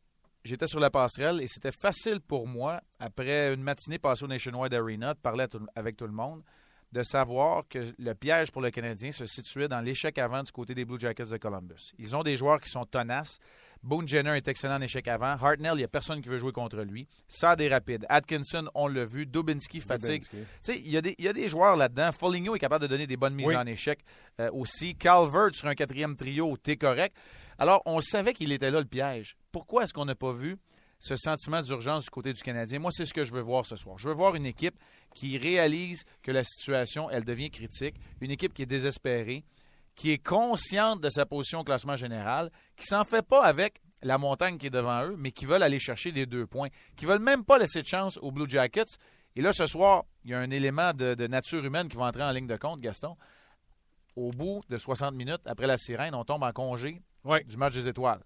j'étais 0.44 0.66
sur 0.66 0.80
la 0.80 0.90
passerelle 0.90 1.40
et 1.40 1.46
c'était 1.46 1.72
facile 1.72 2.20
pour 2.20 2.46
moi, 2.46 2.82
après 2.98 3.54
une 3.54 3.62
matinée 3.62 3.98
passée 3.98 4.24
au 4.24 4.28
Nationwide 4.28 4.74
Arena, 4.74 5.14
de 5.14 5.18
parler 5.18 5.46
avec 5.74 5.96
tout 5.96 6.06
le 6.06 6.12
monde 6.12 6.42
de 6.92 7.02
savoir 7.02 7.64
que 7.68 7.78
le 7.98 8.14
piège 8.14 8.50
pour 8.50 8.60
le 8.60 8.70
Canadien 8.70 9.12
se 9.12 9.26
situait 9.26 9.68
dans 9.68 9.80
l'échec 9.80 10.18
avant 10.18 10.42
du 10.42 10.52
côté 10.52 10.74
des 10.74 10.84
Blue 10.84 11.00
Jackets 11.00 11.30
de 11.30 11.36
Columbus. 11.38 11.92
Ils 11.98 12.14
ont 12.14 12.22
des 12.22 12.36
joueurs 12.36 12.60
qui 12.60 12.70
sont 12.70 12.84
tenaces. 12.84 13.38
Boone 13.82 14.06
Jenner 14.06 14.36
est 14.36 14.46
excellent 14.46 14.76
en 14.76 14.80
échec 14.80 15.08
avant. 15.08 15.36
Hartnell, 15.40 15.72
il 15.74 15.78
n'y 15.78 15.84
a 15.84 15.88
personne 15.88 16.22
qui 16.22 16.28
veut 16.28 16.38
jouer 16.38 16.52
contre 16.52 16.76
lui. 16.82 17.08
Ça 17.26 17.56
des 17.56 17.68
rapides. 17.68 18.06
Atkinson, 18.08 18.68
on 18.74 18.86
l'a 18.86 19.04
vu. 19.04 19.26
Dubinski 19.26 19.80
fatigue. 19.80 20.22
Il 20.68 20.88
y, 20.88 20.96
a 20.96 21.00
des, 21.00 21.16
y 21.18 21.26
a 21.26 21.32
des 21.32 21.48
joueurs 21.48 21.76
là-dedans. 21.76 22.12
Foligno 22.12 22.54
est 22.54 22.60
capable 22.60 22.82
de 22.82 22.88
donner 22.88 23.08
des 23.08 23.16
bonnes 23.16 23.34
mises 23.34 23.54
en 23.54 23.66
échec 23.66 23.98
euh, 24.38 24.50
aussi. 24.52 24.94
Calvert 24.94 25.52
sur 25.52 25.66
un 25.66 25.74
quatrième 25.74 26.14
trio, 26.14 26.56
t'es 26.58 26.76
correct. 26.76 27.16
Alors, 27.58 27.82
on 27.86 28.00
savait 28.00 28.34
qu'il 28.34 28.52
était 28.52 28.70
là 28.70 28.78
le 28.78 28.86
piège. 28.86 29.36
Pourquoi 29.50 29.84
est-ce 29.84 29.92
qu'on 29.92 30.04
n'a 30.04 30.14
pas 30.14 30.32
vu 30.32 30.58
ce 31.02 31.16
sentiment 31.16 31.60
d'urgence 31.60 32.04
du 32.04 32.10
côté 32.10 32.32
du 32.32 32.40
Canadien? 32.40 32.78
Moi, 32.78 32.92
c'est 32.92 33.04
ce 33.04 33.12
que 33.12 33.24
je 33.24 33.32
veux 33.32 33.40
voir 33.40 33.66
ce 33.66 33.74
soir. 33.74 33.98
Je 33.98 34.08
veux 34.08 34.14
voir 34.14 34.36
une 34.36 34.46
équipe 34.46 34.76
qui 35.14 35.36
réalise 35.36 36.04
que 36.22 36.30
la 36.30 36.44
situation, 36.44 37.10
elle 37.10 37.24
devient 37.24 37.50
critique, 37.50 37.96
une 38.20 38.30
équipe 38.30 38.54
qui 38.54 38.62
est 38.62 38.66
désespérée, 38.66 39.44
qui 39.96 40.12
est 40.12 40.24
consciente 40.24 41.00
de 41.00 41.08
sa 41.08 41.26
position 41.26 41.60
au 41.60 41.64
classement 41.64 41.96
général, 41.96 42.52
qui 42.76 42.86
s'en 42.86 43.04
fait 43.04 43.22
pas 43.22 43.42
avec 43.42 43.82
la 44.02 44.16
montagne 44.16 44.58
qui 44.58 44.68
est 44.68 44.70
devant 44.70 45.04
eux, 45.06 45.16
mais 45.18 45.32
qui 45.32 45.44
veulent 45.44 45.64
aller 45.64 45.80
chercher 45.80 46.12
les 46.12 46.24
deux 46.24 46.46
points, 46.46 46.68
qui 46.96 47.04
veulent 47.04 47.18
même 47.18 47.44
pas 47.44 47.58
laisser 47.58 47.82
de 47.82 47.88
chance 47.88 48.16
aux 48.22 48.30
Blue 48.30 48.48
Jackets. 48.48 48.96
Et 49.34 49.42
là, 49.42 49.52
ce 49.52 49.66
soir, 49.66 50.04
il 50.24 50.30
y 50.30 50.34
a 50.34 50.38
un 50.38 50.50
élément 50.50 50.92
de, 50.92 51.26
nature 51.26 51.64
humaine 51.64 51.88
qui 51.88 51.96
va 51.96 52.04
entrer 52.04 52.22
en 52.22 52.30
ligne 52.30 52.46
de 52.46 52.56
compte, 52.56 52.80
Gaston. 52.80 53.16
Au 54.14 54.30
bout 54.30 54.62
de 54.68 54.78
60 54.78 55.16
minutes, 55.16 55.40
après 55.46 55.66
la 55.66 55.78
sirène, 55.78 56.14
on 56.14 56.24
tombe 56.24 56.44
en 56.44 56.52
congé 56.52 57.02
du 57.46 57.56
match 57.56 57.74
des 57.74 57.88
étoiles. 57.88 58.20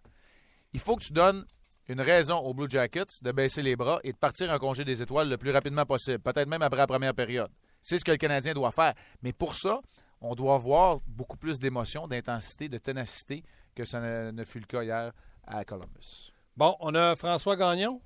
Il 0.74 0.80
faut 0.80 0.96
que 0.96 1.04
tu 1.04 1.14
donnes 1.14 1.46
une 1.88 2.00
raison 2.00 2.38
aux 2.38 2.52
Blue 2.52 2.68
Jackets 2.68 3.22
de 3.22 3.32
baisser 3.32 3.62
les 3.62 3.76
bras 3.76 4.00
et 4.02 4.12
de 4.12 4.16
partir 4.16 4.50
en 4.50 4.58
congé 4.58 4.84
des 4.84 5.02
étoiles 5.02 5.28
le 5.28 5.38
plus 5.38 5.50
rapidement 5.50 5.84
possible, 5.84 6.18
peut-être 6.18 6.48
même 6.48 6.62
après 6.62 6.78
la 6.80 6.86
première 6.86 7.14
période. 7.14 7.50
C'est 7.80 7.98
ce 7.98 8.04
que 8.04 8.10
le 8.10 8.16
Canadien 8.16 8.54
doit 8.54 8.72
faire. 8.72 8.94
Mais 9.22 9.32
pour 9.32 9.54
ça, 9.54 9.80
on 10.20 10.34
doit 10.34 10.58
voir 10.58 10.98
beaucoup 11.06 11.36
plus 11.36 11.58
d'émotion, 11.58 12.08
d'intensité, 12.08 12.68
de 12.68 12.78
ténacité 12.78 13.44
que 13.74 13.84
ça 13.84 14.00
ne, 14.32 14.44
fut 14.44 14.58
le 14.58 14.66
cas 14.66 14.82
hier 14.82 15.12
à 15.46 15.64
Columbus. 15.64 16.32
Bon, 16.56 16.74
on 16.80 16.94
a 16.94 17.14
François 17.14 17.56
Gagnon. 17.56 18.00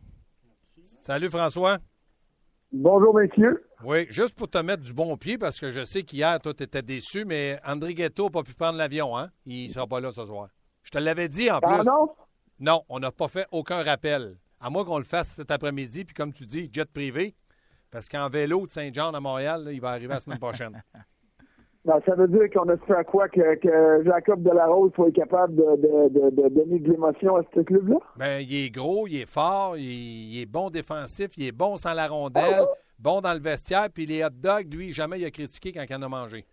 Salut 0.83 1.31
François. 1.31 1.79
Bonjour 2.73 3.15
messieurs. 3.15 3.65
Oui, 3.83 4.07
juste 4.11 4.35
pour 4.35 4.49
te 4.49 4.59
mettre 4.59 4.83
du 4.83 4.93
bon 4.93 5.17
pied, 5.17 5.39
parce 5.39 5.59
que 5.59 5.71
je 5.71 5.85
sais 5.85 6.03
qu'hier, 6.03 6.39
toi, 6.41 6.53
tu 6.53 6.63
étais 6.63 6.83
déçu, 6.83 7.25
mais 7.25 7.59
André 7.65 7.95
Ghetto 7.95 8.25
n'a 8.25 8.31
pas 8.31 8.43
pu 8.43 8.55
prendre 8.55 8.79
l'avion, 8.79 9.17
hein? 9.17 9.31
Il 9.47 9.67
ne 9.67 9.73
sera 9.73 9.87
pas 9.87 10.01
là 10.01 10.13
ce 10.13 10.25
soir. 10.25 10.49
Je 10.83 10.91
te 10.91 10.99
l'avais 10.99 11.29
dit 11.29 11.51
en 11.51 11.61
plus. 11.61 11.89
Non? 12.61 12.83
On 12.89 13.01
n'a 13.01 13.11
pas 13.11 13.29
fait 13.29 13.47
aucun 13.51 13.83
rappel. 13.83 14.37
À 14.61 14.69
moins 14.69 14.85
qu'on 14.85 14.99
le 14.99 15.05
fasse 15.05 15.29
cet 15.29 15.51
après-midi, 15.51 16.05
puis 16.05 16.15
comme 16.15 16.33
tu 16.33 16.45
dis, 16.45 16.71
jet 16.73 16.91
privé. 16.91 17.35
Parce 17.91 18.09
qu'en 18.09 18.29
vélo 18.29 18.67
de 18.67 18.71
Saint-Jean 18.71 19.13
à 19.13 19.21
Montréal, 19.21 19.69
il 19.73 19.81
va 19.81 19.91
arriver 19.91 20.15
la 20.15 20.21
semaine 20.21 20.39
prochaine. 20.39 20.81
ça 21.85 22.15
veut 22.15 22.29
dire 22.29 22.51
qu'on 22.53 22.69
a 22.69 22.77
fait 22.77 22.95
à 22.95 23.05
quoi 23.05 23.29
que, 23.29 23.41
Jacob 24.05 24.43
Delarose 24.43 24.93
soit 24.95 25.11
capable 25.13 25.57
de, 25.57 26.49
donner 26.51 26.79
de 26.79 26.91
l'émotion 26.91 27.37
à 27.37 27.43
ce 27.55 27.61
club-là? 27.61 27.97
Bien, 28.17 28.39
il 28.39 28.67
est 28.67 28.71
gros, 28.71 29.07
il 29.09 29.23
est 29.23 29.27
fort, 29.27 29.77
il, 29.77 30.41
est 30.41 30.47
bon 30.47 30.71
défensif, 30.71 31.31
il 31.37 31.47
est 31.47 31.53
bon 31.53 31.77
sans 31.77 31.95
la 31.95 32.07
rondelle, 32.07 32.67
bon 32.99 33.21
dans 33.21 33.33
le 33.33 33.41
vestiaire, 33.41 33.89
puis 33.93 34.07
les 34.07 34.23
hot 34.23 34.31
dogs, 34.31 34.73
lui, 34.73 34.93
jamais 34.93 35.19
il 35.19 35.25
a 35.25 35.31
critiqué 35.31 35.73
quand 35.73 35.85
il 35.89 35.97
en 35.97 36.03
a 36.03 36.09
mangé. 36.09 36.45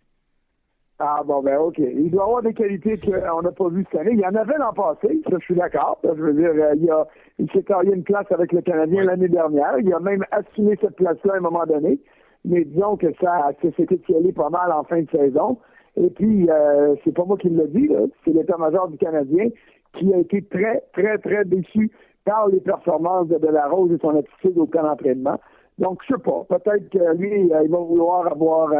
Ah 1.00 1.22
bon 1.24 1.42
ben 1.42 1.56
ok. 1.58 1.78
Il 1.78 2.10
doit 2.10 2.24
avoir 2.24 2.42
des 2.42 2.52
qualités 2.52 2.98
qu'on 2.98 3.42
n'a 3.42 3.52
pas 3.52 3.68
vues 3.68 3.86
cette 3.90 4.00
année. 4.00 4.14
Il 4.14 4.20
y 4.20 4.26
en 4.26 4.34
avait 4.34 4.58
l'an 4.58 4.72
passé, 4.72 5.20
ça 5.30 5.36
je 5.38 5.44
suis 5.44 5.54
d'accord. 5.54 5.98
Je 6.02 6.10
veux 6.10 6.32
dire, 6.32 6.50
euh, 6.50 6.74
il, 6.74 6.90
a, 6.90 7.06
il 7.38 7.48
s'est 7.52 7.62
carré 7.62 7.86
une 7.86 8.02
place 8.02 8.26
avec 8.30 8.52
le 8.52 8.62
Canadien 8.62 9.04
l'année 9.04 9.28
dernière. 9.28 9.78
Il 9.78 9.94
a 9.94 10.00
même 10.00 10.24
assumé 10.32 10.76
cette 10.80 10.96
place-là 10.96 11.34
à 11.34 11.36
un 11.36 11.40
moment 11.40 11.66
donné. 11.66 12.00
Mais 12.44 12.64
disons 12.64 12.96
que 12.96 13.12
ça, 13.20 13.50
ça 13.62 13.68
s'est 13.76 13.86
étiolé 13.88 14.32
pas 14.32 14.50
mal 14.50 14.72
en 14.72 14.82
fin 14.82 15.02
de 15.02 15.10
saison. 15.10 15.58
Et 15.96 16.10
puis, 16.10 16.48
euh, 16.50 16.96
c'est 17.04 17.14
pas 17.14 17.24
moi 17.24 17.36
qui 17.36 17.48
le 17.48 17.68
dis, 17.68 17.88
c'est 18.24 18.32
l'état-major 18.32 18.88
du 18.88 18.98
Canadien 18.98 19.48
qui 19.94 20.12
a 20.12 20.18
été 20.18 20.42
très, 20.42 20.82
très, 20.92 21.18
très 21.18 21.44
déçu 21.44 21.90
par 22.24 22.48
les 22.48 22.60
performances 22.60 23.28
de 23.28 23.38
Delarose 23.38 23.92
et 23.92 23.98
son 23.98 24.16
attitude 24.16 24.58
au 24.58 24.66
camp 24.66 24.82
d'entraînement. 24.82 25.40
Donc, 25.78 26.00
je 26.08 26.14
sais 26.14 26.20
pas. 26.20 26.44
Peut-être 26.48 26.88
que 26.90 27.16
lui, 27.16 27.52
euh, 27.52 27.62
il 27.64 27.70
va 27.70 27.78
vouloir 27.78 28.26
avoir 28.26 28.72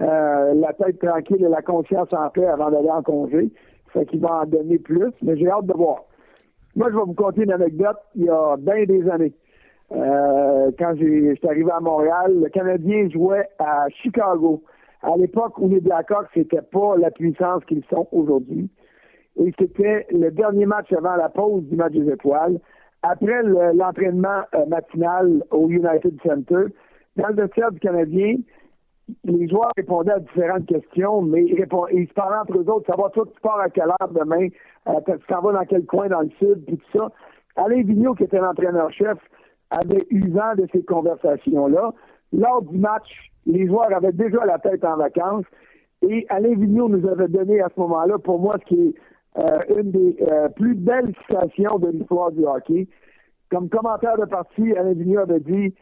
euh, 0.00 0.54
la 0.54 0.72
tête 0.72 0.98
tranquille 0.98 1.44
et 1.44 1.48
la 1.48 1.62
conscience 1.62 2.12
en 2.12 2.30
paix 2.30 2.46
avant 2.46 2.70
d'aller 2.70 2.90
en 2.90 3.02
congé. 3.02 3.50
Fait 3.92 4.06
qu'il 4.06 4.20
va 4.20 4.42
en 4.42 4.46
donner 4.46 4.78
plus, 4.78 5.12
mais 5.22 5.36
j'ai 5.36 5.50
hâte 5.50 5.66
de 5.66 5.72
voir. 5.72 6.04
Moi, 6.76 6.88
je 6.90 6.96
vais 6.96 7.02
vous 7.04 7.14
conter 7.14 7.42
une 7.42 7.52
anecdote. 7.52 7.98
Il 8.14 8.24
y 8.24 8.28
a 8.28 8.56
bien 8.56 8.84
des 8.84 9.08
années, 9.10 9.34
euh, 9.92 10.70
quand 10.78 10.94
j'étais 10.96 11.48
arrivé 11.48 11.70
à 11.70 11.80
Montréal, 11.80 12.40
le 12.40 12.48
Canadien 12.48 13.08
jouait 13.10 13.48
à 13.58 13.88
Chicago. 13.88 14.62
À 15.02 15.16
l'époque 15.16 15.58
où 15.58 15.68
les 15.68 15.80
Blackhawks 15.80 16.34
n'étaient 16.36 16.62
pas 16.62 16.96
la 16.96 17.10
puissance 17.10 17.64
qu'ils 17.64 17.84
sont 17.90 18.06
aujourd'hui. 18.12 18.70
Et 19.36 19.52
c'était 19.58 20.06
le 20.10 20.30
dernier 20.30 20.66
match 20.66 20.92
avant 20.92 21.16
la 21.16 21.28
pause 21.28 21.64
du 21.64 21.76
match 21.76 21.92
des 21.92 22.08
étoiles. 22.12 22.60
Après 23.02 23.42
l'entraînement 23.42 24.42
euh, 24.54 24.66
matinal 24.66 25.42
au 25.50 25.68
United 25.68 26.18
Center, 26.22 26.66
dans 27.16 27.28
le 27.28 27.34
vestiaire 27.34 27.72
du 27.72 27.80
Canadien, 27.80 28.36
les 29.24 29.48
joueurs 29.48 29.72
répondaient 29.76 30.12
à 30.12 30.20
différentes 30.20 30.66
questions, 30.66 31.22
mais 31.22 31.44
ils, 31.44 31.66
ils 31.92 32.08
se 32.08 32.12
parlaient 32.14 32.38
entre 32.38 32.58
eux 32.58 32.70
autres, 32.70 32.86
savoir 32.86 33.10
toi 33.12 33.24
tu 33.32 33.40
pars 33.40 33.60
à 33.60 33.70
quelle 33.70 33.88
heure 33.88 34.10
demain, 34.10 34.48
euh, 34.88 35.00
tu 35.06 35.26
t'en 35.28 35.40
vas 35.40 35.52
dans 35.52 35.64
quel 35.64 35.84
coin 35.86 36.08
dans 36.08 36.20
le 36.20 36.30
sud, 36.38 36.64
puis 36.66 36.78
tout 36.78 36.98
ça. 36.98 37.10
Alain 37.56 37.82
Vigneault, 37.82 38.14
qui 38.14 38.24
était 38.24 38.38
l'entraîneur-chef, 38.38 39.18
avait 39.70 40.06
eu 40.10 40.28
vent 40.30 40.54
de 40.56 40.66
ces 40.72 40.82
conversations-là. 40.82 41.92
Lors 42.32 42.62
du 42.62 42.78
match, 42.78 43.30
les 43.46 43.66
joueurs 43.66 43.92
avaient 43.92 44.12
déjà 44.12 44.44
la 44.44 44.58
tête 44.58 44.84
en 44.84 44.96
vacances, 44.96 45.46
et 46.02 46.26
Alain 46.28 46.54
Vigneault 46.54 46.88
nous 46.88 47.08
avait 47.08 47.28
donné 47.28 47.60
à 47.60 47.68
ce 47.74 47.80
moment-là, 47.80 48.18
pour 48.18 48.38
moi, 48.38 48.56
ce 48.60 48.64
qui 48.66 48.80
est 48.88 48.94
euh, 49.38 49.80
une 49.80 49.90
des 49.90 50.16
euh, 50.32 50.48
plus 50.48 50.74
belles 50.74 51.12
citations 51.28 51.78
de 51.78 51.88
l'histoire 51.88 52.32
du 52.32 52.44
hockey. 52.44 52.88
Comme 53.50 53.68
commentaire 53.68 54.16
de 54.16 54.24
partie, 54.24 54.72
Alain 54.76 54.92
Vigneault 54.92 55.20
avait 55.20 55.40
dit 55.40 55.74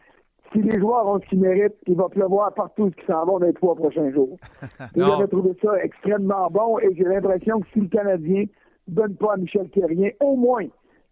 si 0.51 0.61
les 0.61 0.79
joueurs 0.79 1.07
ont 1.07 1.19
ce 1.19 1.25
qu'ils 1.27 1.39
méritent, 1.39 1.75
il 1.87 1.95
va 1.95 2.09
pleuvoir 2.09 2.53
partout 2.53 2.89
ce 2.89 2.95
qui 3.01 3.05
s'en 3.05 3.25
va 3.25 3.39
dans 3.39 3.45
les 3.45 3.53
trois 3.53 3.75
prochains 3.75 4.11
jours. 4.11 4.37
J'avais 4.95 5.27
trouvé 5.27 5.51
ça 5.61 5.77
extrêmement 5.83 6.49
bon 6.49 6.79
et 6.79 6.95
j'ai 6.95 7.03
l'impression 7.03 7.59
que 7.59 7.67
si 7.73 7.81
le 7.81 7.87
Canadien 7.87 8.45
ne 8.87 8.93
donne 8.93 9.15
pas 9.15 9.33
à 9.33 9.37
Michel 9.37 9.69
Terrien 9.69 10.09
au 10.19 10.35
moins 10.35 10.65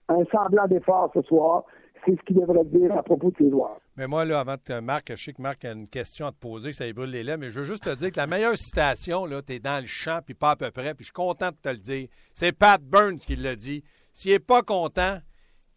un 0.10 0.23
semblant 0.32 0.67
d'effort 0.67 1.12
ce 1.13 1.21
soir, 1.23 1.65
c'est 2.06 2.15
ce 2.15 2.21
qu'il 2.26 2.38
devrait 2.38 2.63
dire 2.65 2.95
à 2.97 3.04
propos 3.04 3.32
de 3.32 3.36
ses 3.38 3.50
joueurs. 3.50 3.76
Mais 3.97 4.08
moi, 4.08 4.23
là, 4.26 4.39
avant 4.39 4.56
de 4.56 4.80
Marc, 4.80 5.12
je 5.15 5.23
sais 5.23 5.34
que 5.34 5.41
Marc 5.41 5.65
a 5.65 5.73
une 5.73 5.89
question 5.89 6.26
à 6.28 6.32
te 6.32 6.38
poser, 6.38 6.69
que 6.69 6.76
ça 6.76 6.86
lui 6.86 6.93
brûle 6.93 7.10
les 7.10 7.23
lèvres, 7.23 7.39
mais 7.39 7.50
je 7.50 7.60
veux 7.60 7.65
juste 7.65 7.84
te 7.84 7.95
dire 7.95 8.12
que 8.12 8.17
la 8.17 8.28
meilleure 8.28 8.56
citation, 8.56 9.26
là, 9.26 9.41
t'es 9.41 9.60
dans 9.60 9.82
le 9.82 9.88
champ, 9.88 10.19
puis 10.23 10.34
pas 10.34 10.52
à 10.52 10.56
peu 10.56 10.71
près, 10.71 10.93
puis 10.93 11.04
je 11.04 11.06
suis 11.06 11.13
content 11.13 11.50
de 11.50 11.58
te 11.62 11.69
le 11.69 11.78
dire. 11.78 12.08
C'est 12.34 12.54
Pat 12.54 12.82
Burns 12.82 13.17
qui 13.17 13.36
l'a 13.36 13.56
dit. 13.56 13.84
S'il 14.13 14.32
n'est 14.32 14.39
pas 14.39 14.63
content, 14.63 15.17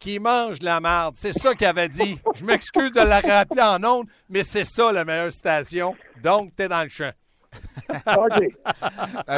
qui 0.01 0.19
mange 0.19 0.59
de 0.59 0.65
la 0.65 0.81
merde. 0.81 1.15
C'est 1.17 1.31
ça 1.31 1.53
qu'il 1.53 1.67
avait 1.67 1.87
dit. 1.87 2.19
Je 2.35 2.43
m'excuse 2.43 2.91
de 2.91 2.99
la 2.99 3.21
rappeler 3.21 3.61
en 3.61 3.81
ondes, 3.83 4.07
mais 4.27 4.43
c'est 4.43 4.65
ça 4.65 4.91
la 4.91 5.05
meilleure 5.05 5.31
citation. 5.31 5.95
Donc, 6.21 6.53
t'es 6.55 6.67
dans 6.67 6.81
le 6.81 6.89
champ. 6.89 7.11
OK. 7.91 8.43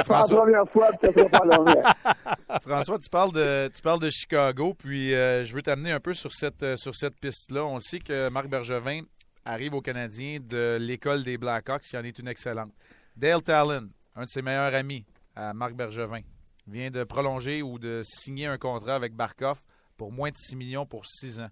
François... 0.05 0.45
François, 2.61 2.99
tu 2.99 3.09
parles 3.09 3.33
de, 3.33 3.69
tu 3.75 3.81
parles 3.81 3.99
de 3.99 4.09
Chicago, 4.09 4.73
puis 4.77 5.13
euh, 5.13 5.43
je 5.43 5.53
veux 5.53 5.61
t'amener 5.61 5.91
un 5.91 5.99
peu 5.99 6.13
sur 6.13 6.31
cette, 6.31 6.63
euh, 6.63 6.77
sur 6.77 6.95
cette 6.95 7.19
piste-là. 7.19 7.65
On 7.65 7.75
le 7.75 7.81
sait 7.81 7.99
que 7.99 8.29
Marc 8.29 8.47
Bergevin 8.47 9.01
arrive 9.43 9.73
au 9.73 9.81
Canadien 9.81 10.37
de 10.39 10.77
l'école 10.79 11.23
des 11.23 11.37
Blackhawks, 11.37 11.81
qui 11.81 11.97
en 11.97 12.03
est 12.03 12.17
une 12.19 12.29
excellente. 12.29 12.71
Dale 13.17 13.41
Talon, 13.41 13.89
un 14.15 14.23
de 14.23 14.29
ses 14.29 14.41
meilleurs 14.41 14.73
amis 14.73 15.03
à 15.35 15.53
Marc 15.53 15.73
Bergevin, 15.73 16.21
vient 16.67 16.91
de 16.91 17.03
prolonger 17.03 17.61
ou 17.61 17.79
de 17.79 18.01
signer 18.05 18.45
un 18.45 18.57
contrat 18.57 18.95
avec 18.95 19.13
Barkov 19.13 19.57
pour 19.97 20.11
moins 20.11 20.29
de 20.29 20.37
6 20.37 20.55
millions 20.55 20.85
pour 20.85 21.05
6 21.05 21.39
ans. 21.39 21.49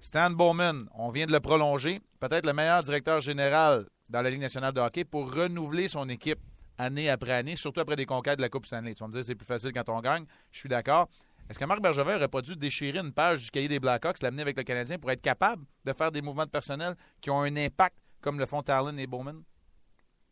Stan 0.00 0.30
Bowman, 0.30 0.88
on 0.94 1.10
vient 1.10 1.26
de 1.26 1.32
le 1.32 1.40
prolonger, 1.40 2.00
peut-être 2.20 2.46
le 2.46 2.52
meilleur 2.52 2.82
directeur 2.82 3.20
général 3.20 3.86
dans 4.08 4.22
la 4.22 4.30
Ligue 4.30 4.40
nationale 4.40 4.72
de 4.72 4.80
hockey 4.80 5.04
pour 5.04 5.32
renouveler 5.32 5.88
son 5.88 6.08
équipe 6.08 6.40
année 6.78 7.10
après 7.10 7.32
année, 7.32 7.56
surtout 7.56 7.80
après 7.80 7.96
des 7.96 8.06
conquêtes 8.06 8.36
de 8.36 8.42
la 8.42 8.48
Coupe 8.48 8.66
Stanley. 8.66 8.94
Tu 8.94 9.00
vas 9.00 9.08
me 9.08 9.12
dire 9.12 9.24
c'est 9.24 9.34
plus 9.34 9.46
facile 9.46 9.72
quand 9.72 9.88
on 9.88 10.00
gagne. 10.00 10.24
Je 10.50 10.60
suis 10.60 10.68
d'accord. 10.68 11.08
Est-ce 11.48 11.58
que 11.58 11.64
Marc 11.64 11.80
Bergevin 11.80 12.14
n'aurait 12.14 12.28
pas 12.28 12.42
dû 12.42 12.54
déchirer 12.54 12.98
une 12.98 13.12
page 13.12 13.44
du 13.44 13.50
cahier 13.50 13.68
des 13.68 13.80
Blackhawks, 13.80 14.22
l'amener 14.22 14.42
avec 14.42 14.56
le 14.56 14.62
Canadien 14.62 14.98
pour 14.98 15.10
être 15.10 15.20
capable 15.20 15.64
de 15.84 15.92
faire 15.92 16.12
des 16.12 16.22
mouvements 16.22 16.46
de 16.46 16.50
personnel 16.50 16.94
qui 17.20 17.30
ont 17.30 17.40
un 17.40 17.56
impact 17.56 17.96
comme 18.20 18.38
le 18.38 18.46
font 18.46 18.62
Talon 18.62 18.96
et 18.96 19.06
Bowman? 19.06 19.42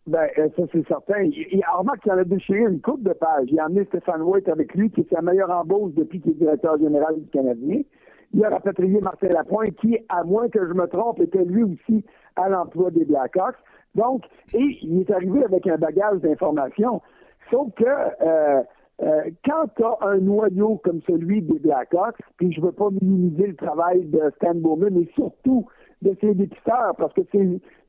Ben, 0.09 0.27
euh, 0.39 0.49
ça, 0.57 0.63
c'est 0.73 0.87
certain. 0.89 1.21
Il, 1.23 1.63
remarque 1.77 2.01
qu'il 2.01 2.13
en 2.13 2.17
a 2.17 2.25
déchiré 2.25 2.61
une 2.61 2.81
coupe 2.81 3.03
de 3.03 3.13
pages. 3.13 3.49
Il 3.49 3.61
a 3.61 3.67
amené 3.67 3.85
Stéphane 3.85 4.23
White 4.23 4.49
avec 4.49 4.75
lui, 4.75 4.91
qui 4.91 5.03
est 5.03 5.15
sa 5.15 5.21
meilleure 5.21 5.51
embauche 5.51 5.93
depuis 5.95 6.19
qu'il 6.21 6.33
est 6.33 6.37
directeur 6.37 6.79
général 6.79 7.21
du 7.21 7.29
Canadien. 7.29 7.83
Il 8.33 8.43
a 8.43 8.49
rapatrié 8.49 9.01
Marcel 9.03 9.33
Lapointe, 9.33 9.75
qui, 9.77 9.99
à 10.09 10.25
moins 10.25 10.49
que 10.49 10.67
je 10.67 10.73
me 10.73 10.87
trompe, 10.87 11.21
était 11.21 11.45
lui 11.45 11.63
aussi 11.63 12.07
à 12.37 12.49
l'emploi 12.49 12.91
des 12.91 13.05
Blackhawks. 13.05 13.57
Donc, 13.95 14.25
et 14.55 14.79
il 14.81 15.01
est 15.01 15.11
arrivé 15.11 15.45
avec 15.45 15.67
un 15.67 15.77
bagage 15.77 16.21
d'informations. 16.21 17.03
Sauf 17.51 17.69
que 17.75 17.85
euh, 17.85 18.63
euh, 19.03 19.23
quand 19.45 19.67
tu 19.77 19.85
as 19.85 20.09
un 20.09 20.19
noyau 20.19 20.81
comme 20.83 21.03
celui 21.07 21.43
des 21.43 21.59
Blackhawks, 21.59 22.17
puis 22.39 22.51
je 22.51 22.63
veux 22.63 22.73
pas 22.73 22.89
minimiser 23.03 23.49
le 23.49 23.57
travail 23.57 24.07
de 24.07 24.33
Stan 24.37 24.55
Bowman, 24.55 24.91
mais 24.91 25.07
surtout 25.15 25.67
de 26.01 26.17
ses 26.21 26.35
dépisteurs, 26.35 26.95
parce 26.97 27.13
que 27.13 27.23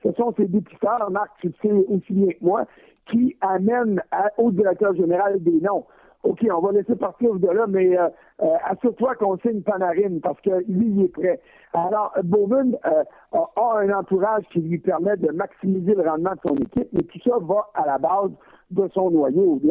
ce 0.03 0.11
sont 0.13 0.33
ces 0.37 0.45
dépisteurs, 0.45 1.09
Marc, 1.11 1.31
tu 1.41 1.47
le 1.47 1.53
sais 1.61 1.85
aussi 1.89 2.13
bien 2.13 2.27
que 2.33 2.43
moi, 2.43 2.65
qui 3.09 3.35
amènent 3.41 4.01
au 4.37 4.51
directeur 4.51 4.93
général 4.95 5.41
des 5.41 5.59
noms. 5.61 5.85
OK, 6.23 6.45
on 6.51 6.59
va 6.59 6.73
laisser 6.73 6.95
partir 6.95 7.33
de 7.35 7.47
là, 7.47 7.65
mais 7.67 7.97
euh, 7.97 8.09
euh, 8.41 8.55
assure-toi 8.65 9.15
qu'on 9.15 9.37
signe 9.37 9.61
Panarin 9.61 10.19
parce 10.21 10.39
que 10.41 10.49
lui, 10.67 10.87
il 10.87 11.03
est 11.03 11.07
prêt. 11.07 11.39
Alors, 11.73 12.13
Bowman 12.23 12.77
euh, 12.85 13.03
a 13.31 13.77
un 13.77 13.89
entourage 13.91 14.43
qui 14.51 14.59
lui 14.59 14.79
permet 14.79 15.15
de 15.15 15.31
maximiser 15.31 15.95
le 15.95 16.01
rendement 16.01 16.31
de 16.31 16.39
son 16.45 16.55
équipe, 16.55 16.89
mais 16.91 17.03
tout 17.03 17.19
ça 17.23 17.37
va 17.39 17.69
à 17.73 17.85
la 17.85 17.97
base 17.97 18.31
de 18.71 18.87
son 18.93 19.11
noyau. 19.11 19.61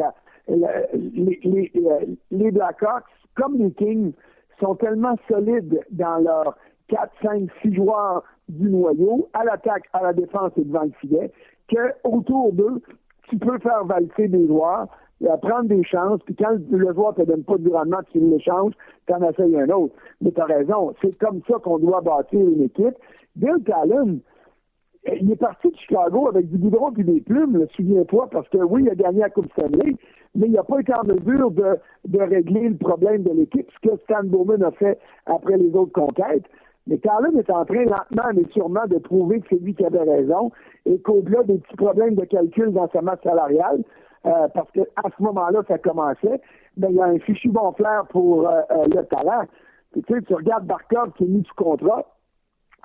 les, 0.47 1.39
les, 1.43 1.71
les 2.31 2.51
Blackhawks, 2.51 3.05
comme 3.35 3.57
les 3.57 3.71
Kings, 3.71 4.13
sont 4.59 4.75
tellement 4.75 5.15
solides 5.29 5.79
dans 5.91 6.17
leurs 6.17 6.57
4, 6.89 7.11
5, 7.21 7.49
6 7.61 7.73
joueurs 7.75 8.23
du 8.49 8.69
noyau, 8.69 9.29
à 9.33 9.43
l'attaque, 9.43 9.83
à 9.93 10.03
la 10.03 10.13
défense 10.13 10.51
et 10.57 10.63
devant 10.63 10.83
le 10.83 10.91
filet, 10.99 11.31
qu'autour 11.69 12.51
d'eux, 12.53 12.81
tu 13.29 13.37
peux 13.37 13.59
faire 13.59 13.85
valser 13.85 14.27
des 14.27 14.47
joueurs, 14.47 14.87
prendre 15.41 15.65
des 15.65 15.83
chances, 15.83 16.21
puis 16.25 16.35
quand 16.35 16.57
le 16.71 16.93
joueur 16.93 17.13
te 17.13 17.21
donne 17.21 17.43
pas 17.43 17.57
du 17.57 17.69
rendement, 17.69 17.99
tu 18.11 18.19
l'échanges, 18.19 18.73
tu 19.05 19.13
en 19.13 19.29
essayes 19.29 19.59
un 19.59 19.69
autre. 19.69 19.93
Mais 20.21 20.31
tu 20.31 20.41
as 20.41 20.45
raison, 20.45 20.95
c'est 21.01 21.15
comme 21.19 21.41
ça 21.47 21.57
qu'on 21.59 21.77
doit 21.77 22.01
bâtir 22.01 22.39
une 22.39 22.63
équipe. 22.63 22.95
Bill 23.35 23.63
Talon, 23.65 24.19
il 25.05 25.31
est 25.31 25.35
parti 25.35 25.69
de 25.69 25.75
Chicago 25.75 26.27
avec 26.29 26.49
du 26.49 26.57
goudron 26.57 26.91
et 26.97 27.03
des 27.03 27.21
plumes, 27.21 27.57
le 27.57 27.67
souviens-toi, 27.75 28.29
parce 28.31 28.49
que 28.49 28.57
oui, 28.57 28.83
il 28.83 28.89
a 28.89 28.95
gagné 28.95 29.19
la 29.19 29.29
Coupe 29.29 29.51
Stanley, 29.51 29.95
mais 30.35 30.47
il 30.47 30.53
n'a 30.53 30.63
pas 30.63 30.79
été 30.79 30.93
en 30.93 31.03
mesure 31.03 31.51
de 31.51 32.19
régler 32.19 32.69
le 32.69 32.77
problème 32.77 33.23
de 33.23 33.33
l'équipe, 33.33 33.69
ce 33.71 33.89
que 33.89 33.97
Stan 34.03 34.23
Bowman 34.23 34.63
a 34.63 34.71
fait 34.71 34.97
après 35.25 35.57
les 35.57 35.73
autres 35.75 35.91
conquêtes. 35.91 36.45
Mais 36.87 36.97
Carlin 36.97 37.35
est 37.37 37.49
en 37.49 37.65
train 37.65 37.83
lentement 37.83 38.31
mais 38.33 38.45
sûrement 38.51 38.87
de 38.87 38.97
prouver 38.97 39.41
que 39.41 39.47
c'est 39.49 39.61
lui 39.61 39.75
qui 39.75 39.85
avait 39.85 40.03
raison 40.03 40.51
et 40.85 40.99
qu'au-delà 40.99 41.43
des 41.43 41.57
petits 41.59 41.75
problèmes 41.75 42.15
de 42.15 42.25
calcul 42.25 42.71
dans 42.71 42.89
sa 42.89 43.01
masse 43.01 43.21
salariale, 43.23 43.83
euh, 44.25 44.47
parce 44.53 44.69
qu'à 44.71 44.83
ce 45.17 45.23
moment-là, 45.23 45.61
ça 45.67 45.77
commençait, 45.77 46.41
ben, 46.75 46.89
il 46.89 46.97
y 46.97 47.01
a 47.01 47.05
un 47.05 47.19
fichu 47.19 47.49
bon 47.49 47.71
flair 47.73 48.05
pour 48.09 48.47
euh, 48.47 48.61
euh, 48.71 48.83
le 48.95 49.03
talent. 49.03 49.43
tu 49.93 50.01
sais, 50.07 50.21
tu 50.23 50.33
regardes 50.33 50.65
Barkov 50.65 51.13
qui 51.13 51.23
est 51.23 51.27
mis 51.27 51.43
sous 51.45 51.55
contrat 51.55 52.05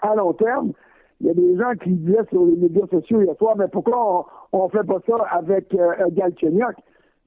à 0.03 0.15
long 0.15 0.33
terme. 0.33 0.73
Il 1.21 1.29
y 1.29 1.31
a 1.31 1.35
des 1.35 1.57
gens 1.57 1.73
qui 1.83 1.91
disaient 1.91 2.25
sur 2.31 2.45
les 2.45 2.57
médias 2.57 2.87
sociaux 2.89 3.23
hier 3.23 3.35
soir, 3.37 3.57
mais 3.57 3.69
pourquoi 3.69 4.27
on 4.53 4.65
ne 4.65 4.69
fait 4.69 4.85
pas 4.85 4.99
ça 5.07 5.17
avec 5.31 5.75
Galchenyuk? 6.11 6.77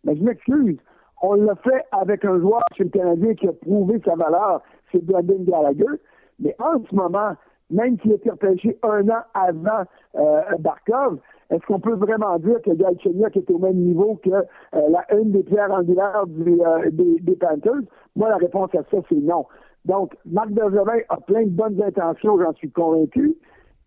Mais 0.03 0.15
je 0.15 0.23
m'excuse. 0.23 0.77
On 1.21 1.33
l'a 1.33 1.55
fait 1.55 1.83
avec 1.91 2.23
un 2.25 2.39
joueur 2.39 2.61
chez 2.75 2.83
le 2.83 2.89
Canadien 2.89 3.33
qui 3.33 3.47
a 3.47 3.53
prouvé 3.53 3.99
sa 4.05 4.15
valeur, 4.15 4.61
c'est 4.91 5.03
Brendan 5.03 5.43
Gallagher. 5.45 5.99
Mais 6.39 6.55
en 6.59 6.83
ce 6.89 6.95
moment, 6.95 7.33
même 7.69 7.99
s'il 7.99 8.13
été 8.13 8.29
repêché 8.29 8.77
un 8.83 9.07
an 9.09 9.21
avant 9.33 9.83
euh, 10.15 10.41
Barkov, 10.59 11.19
est-ce 11.49 11.65
qu'on 11.65 11.79
peut 11.79 11.95
vraiment 11.95 12.37
dire 12.39 12.61
que 12.61 12.71
Galchenyuk 12.71 13.35
est 13.37 13.49
au 13.49 13.57
même 13.57 13.77
niveau 13.77 14.19
que 14.23 14.29
euh, 14.29 14.43
la 14.89 15.05
une 15.15 15.31
des 15.31 15.43
pierres 15.43 15.71
angulaires 15.71 16.25
euh, 16.25 16.89
des, 16.91 17.35
Panthers? 17.35 17.83
Moi, 18.15 18.29
la 18.29 18.37
réponse 18.37 18.73
à 18.75 18.83
ça, 18.91 18.97
c'est 19.07 19.15
non. 19.15 19.45
Donc, 19.85 20.15
Marc 20.25 20.49
Bergevin 20.49 20.99
a 21.07 21.17
plein 21.17 21.43
de 21.43 21.49
bonnes 21.49 21.81
intentions, 21.81 22.37
j'en 22.41 22.53
suis 22.53 22.71
convaincu. 22.71 23.35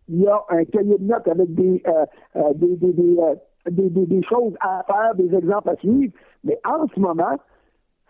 Il 0.09 0.23
y 0.23 0.27
a 0.27 0.43
un 0.49 0.65
cahier 0.65 0.97
de 0.99 1.05
notes 1.05 1.29
avec 1.29 1.55
des, 1.55 1.83
euh, 1.87 2.55
des, 2.55 2.77
des, 2.77 4.07
des, 4.07 4.23
choses 4.23 4.55
à 4.61 4.83
faire, 4.87 5.15
des 5.15 5.35
exemples 5.35 5.69
à 5.69 5.77
suivre. 5.77 6.13
Mais 6.45 6.59
en 6.67 6.87
ce 6.89 6.99
moment, 6.99 7.37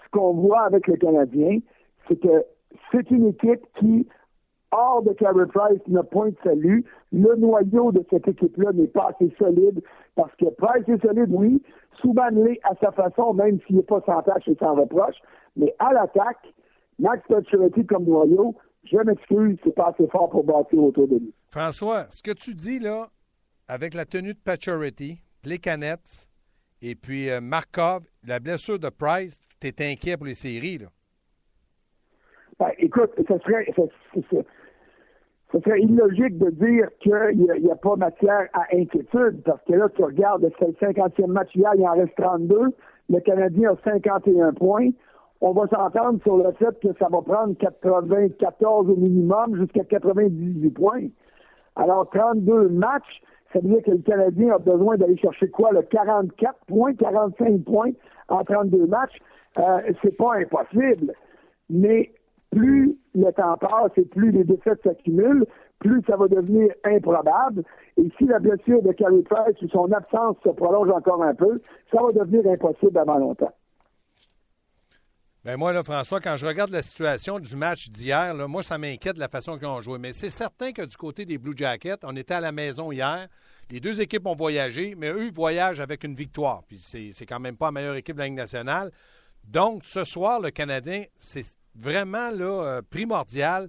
ce 0.04 0.10
qu'on 0.12 0.34
voit 0.34 0.62
avec 0.62 0.86
le 0.86 0.96
Canadien, 0.96 1.58
c'est 2.06 2.20
que 2.20 2.44
c'est 2.92 3.10
une 3.10 3.26
équipe 3.26 3.62
qui 3.78 4.06
hors 4.72 5.02
de 5.02 5.12
Carey 5.12 5.46
Price 5.46 5.80
n'a 5.88 6.02
point 6.02 6.30
de 6.30 6.36
salut. 6.42 6.84
Le 7.12 7.34
noyau 7.36 7.92
de 7.92 8.04
cette 8.10 8.28
équipe-là 8.28 8.72
n'est 8.72 8.86
pas 8.86 9.10
assez 9.10 9.34
solide 9.38 9.82
parce 10.14 10.34
que 10.36 10.46
Price 10.46 10.88
est 10.88 11.00
solide, 11.04 11.28
oui. 11.30 11.62
Souban 12.00 12.30
l'est 12.30 12.60
à 12.64 12.74
sa 12.80 12.92
façon, 12.92 13.34
même 13.34 13.58
s'il 13.66 13.76
n'est 13.76 13.82
pas 13.82 14.00
sans 14.06 14.22
tâche 14.22 14.46
et 14.48 14.56
sans 14.58 14.74
reproche. 14.74 15.16
Mais 15.56 15.74
à 15.78 15.92
l'attaque, 15.92 16.54
Max 16.98 17.26
Pacioretty 17.28 17.86
comme 17.86 18.04
noyau, 18.04 18.54
je 18.84 18.96
m'excuse, 18.98 19.58
c'est 19.64 19.74
pas 19.74 19.88
assez 19.88 20.06
fort 20.08 20.30
pour 20.30 20.44
bâtir 20.44 20.82
autour 20.82 21.08
de 21.08 21.16
lui. 21.16 21.34
François, 21.48 22.06
ce 22.10 22.22
que 22.22 22.32
tu 22.32 22.54
dis 22.54 22.78
là, 22.78 23.08
avec 23.68 23.94
la 23.94 24.04
tenue 24.04 24.34
de 24.34 24.38
Pacioretty, 24.38 25.20
les 25.44 25.58
canettes, 25.58 26.28
et 26.82 26.94
puis 26.94 27.30
euh, 27.30 27.40
Markov, 27.40 28.04
la 28.26 28.40
blessure 28.40 28.78
de 28.78 28.88
Price, 28.88 29.38
t'es 29.58 29.74
inquiet 29.84 30.16
pour 30.16 30.26
les 30.26 30.34
séries, 30.34 30.78
là? 30.78 30.86
Ben, 32.58 32.72
écoute, 32.78 33.10
ce 33.16 33.38
serait, 33.38 33.72
ce 33.74 34.36
serait 35.58 35.80
illogique 35.80 36.38
de 36.38 36.50
dire 36.50 36.88
qu'il 37.00 37.48
n'y 37.60 37.70
a, 37.70 37.76
pas 37.76 37.96
matière 37.96 38.48
à 38.52 38.66
inquiétude, 38.72 39.42
parce 39.44 39.62
que 39.64 39.72
là, 39.72 39.88
tu 39.96 40.04
regardes, 40.04 40.48
c'est 40.58 40.66
le 40.66 40.92
50e 40.92 41.26
match 41.26 41.54
hier, 41.54 41.72
il 41.76 41.86
en 41.86 41.92
reste 41.92 42.14
32. 42.16 42.68
Le 43.08 43.20
Canadien 43.20 43.72
a 43.72 43.76
51 43.82 44.52
points. 44.52 44.90
On 45.40 45.52
va 45.52 45.66
s'entendre 45.66 46.22
sur 46.22 46.36
le 46.36 46.52
fait 46.52 46.78
que 46.80 46.96
ça 46.98 47.08
va 47.10 47.22
prendre 47.22 47.56
94 47.58 48.90
au 48.90 48.96
minimum 48.96 49.56
jusqu'à 49.56 49.84
98 49.84 50.70
points. 50.70 51.08
Alors, 51.76 52.08
32 52.10 52.68
matchs, 52.68 53.22
ça 53.52 53.58
veut 53.58 53.70
dire 53.70 53.82
que 53.82 53.90
le 53.90 53.98
Canadien 53.98 54.54
a 54.54 54.58
besoin 54.58 54.96
d'aller 54.96 55.16
chercher 55.16 55.48
quoi, 55.48 55.72
le 55.72 55.82
44 55.82 56.54
points, 56.66 56.94
45 56.94 57.64
points 57.64 57.90
en 58.28 58.44
32 58.44 58.86
matchs? 58.86 59.18
Euh, 59.58 59.80
c'est 60.02 60.16
pas 60.16 60.36
impossible. 60.36 61.12
Mais 61.68 62.12
plus 62.50 62.96
le 63.14 63.30
temps 63.32 63.56
passe 63.56 63.92
et 63.96 64.04
plus 64.04 64.30
les 64.30 64.44
défaites 64.44 64.82
s'accumulent, 64.82 65.46
plus 65.78 66.02
ça 66.06 66.16
va 66.16 66.28
devenir 66.28 66.72
improbable. 66.84 67.64
Et 67.96 68.08
si 68.18 68.24
la 68.24 68.38
blessure 68.38 68.82
de 68.82 68.92
Carey 68.92 69.22
Price 69.28 69.60
ou 69.62 69.68
son 69.68 69.90
absence 69.92 70.36
se 70.44 70.50
prolonge 70.50 70.90
encore 70.90 71.22
un 71.22 71.34
peu, 71.34 71.60
ça 71.92 72.02
va 72.02 72.12
devenir 72.12 72.50
impossible 72.52 72.98
avant 72.98 73.18
longtemps. 73.18 73.52
Ben 75.42 75.56
moi, 75.56 75.72
là, 75.72 75.82
François, 75.82 76.20
quand 76.20 76.36
je 76.36 76.44
regarde 76.44 76.70
la 76.70 76.82
situation 76.82 77.38
du 77.40 77.56
match 77.56 77.88
d'hier, 77.88 78.34
moi, 78.46 78.62
ça 78.62 78.76
m'inquiète 78.76 79.14
de 79.14 79.20
la 79.20 79.28
façon 79.28 79.56
qu'ils 79.56 79.68
ont 79.68 79.80
joué. 79.80 79.98
Mais 79.98 80.12
c'est 80.12 80.28
certain 80.28 80.72
que 80.72 80.82
du 80.82 80.94
côté 80.98 81.24
des 81.24 81.38
Blue 81.38 81.56
Jackets, 81.56 82.00
on 82.02 82.14
était 82.14 82.34
à 82.34 82.40
la 82.40 82.52
maison 82.52 82.92
hier. 82.92 83.26
Les 83.70 83.80
deux 83.80 84.02
équipes 84.02 84.26
ont 84.26 84.34
voyagé, 84.34 84.94
mais 84.98 85.08
eux 85.08 85.30
voyagent 85.32 85.80
avec 85.80 86.04
une 86.04 86.12
victoire. 86.14 86.62
Puis 86.68 86.76
c'est 86.76 87.24
quand 87.24 87.40
même 87.40 87.56
pas 87.56 87.66
la 87.66 87.72
meilleure 87.72 87.94
équipe 87.94 88.16
de 88.16 88.20
la 88.20 88.26
Ligue 88.26 88.36
nationale. 88.36 88.90
Donc, 89.48 89.84
ce 89.84 90.04
soir, 90.04 90.40
le 90.40 90.50
Canadien, 90.50 91.04
c'est 91.18 91.44
vraiment 91.80 92.30
là, 92.30 92.64
euh, 92.64 92.82
primordial 92.88 93.68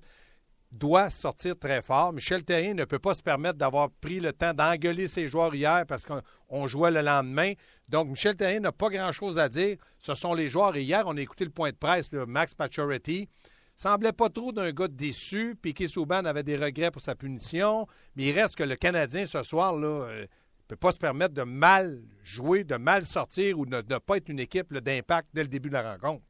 doit 0.71 1.09
sortir 1.09 1.57
très 1.57 1.81
fort. 1.81 2.13
Michel 2.13 2.43
Terrien 2.43 2.73
ne 2.73 2.85
peut 2.85 2.99
pas 2.99 3.13
se 3.13 3.21
permettre 3.21 3.57
d'avoir 3.57 3.89
pris 3.89 4.19
le 4.19 4.31
temps 4.31 4.53
d'engueuler 4.53 5.07
ses 5.07 5.27
joueurs 5.27 5.53
hier 5.53 5.85
parce 5.85 6.05
qu'on 6.05 6.67
jouait 6.67 6.91
le 6.91 7.01
lendemain. 7.01 7.53
Donc, 7.89 8.09
Michel 8.09 8.35
Terrien 8.35 8.61
n'a 8.61 8.71
pas 8.71 8.89
grand-chose 8.89 9.37
à 9.37 9.49
dire. 9.49 9.77
Ce 9.97 10.15
sont 10.15 10.33
les 10.33 10.47
joueurs. 10.47 10.75
Hier, 10.75 11.03
on 11.05 11.17
a 11.17 11.21
écouté 11.21 11.43
le 11.43 11.51
point 11.51 11.71
de 11.71 11.75
presse, 11.75 12.11
là, 12.13 12.25
Max 12.25 12.53
Pacioretty. 12.53 13.27
Semblait 13.75 14.13
pas 14.13 14.29
trop 14.29 14.51
d'un 14.51 14.71
gars 14.71 14.87
déçu. 14.87 15.55
Piquet 15.61 15.87
Souban 15.87 16.23
avait 16.25 16.43
des 16.43 16.55
regrets 16.55 16.91
pour 16.91 17.01
sa 17.01 17.15
punition. 17.15 17.87
Mais 18.15 18.25
il 18.25 18.39
reste 18.39 18.55
que 18.55 18.63
le 18.63 18.75
Canadien, 18.75 19.25
ce 19.25 19.43
soir, 19.43 19.75
là, 19.75 20.05
ne 20.07 20.11
euh, 20.11 20.25
peut 20.67 20.75
pas 20.75 20.91
se 20.91 20.99
permettre 20.99 21.33
de 21.33 21.43
mal 21.43 22.01
jouer, 22.23 22.63
de 22.63 22.75
mal 22.75 23.05
sortir 23.05 23.59
ou 23.59 23.65
de 23.65 23.75
ne 23.75 23.97
pas 23.97 24.17
être 24.17 24.29
une 24.29 24.39
équipe 24.39 24.73
d'impact 24.73 25.29
dès 25.33 25.41
le 25.41 25.47
début 25.49 25.69
de 25.69 25.73
la 25.73 25.93
rencontre. 25.93 26.23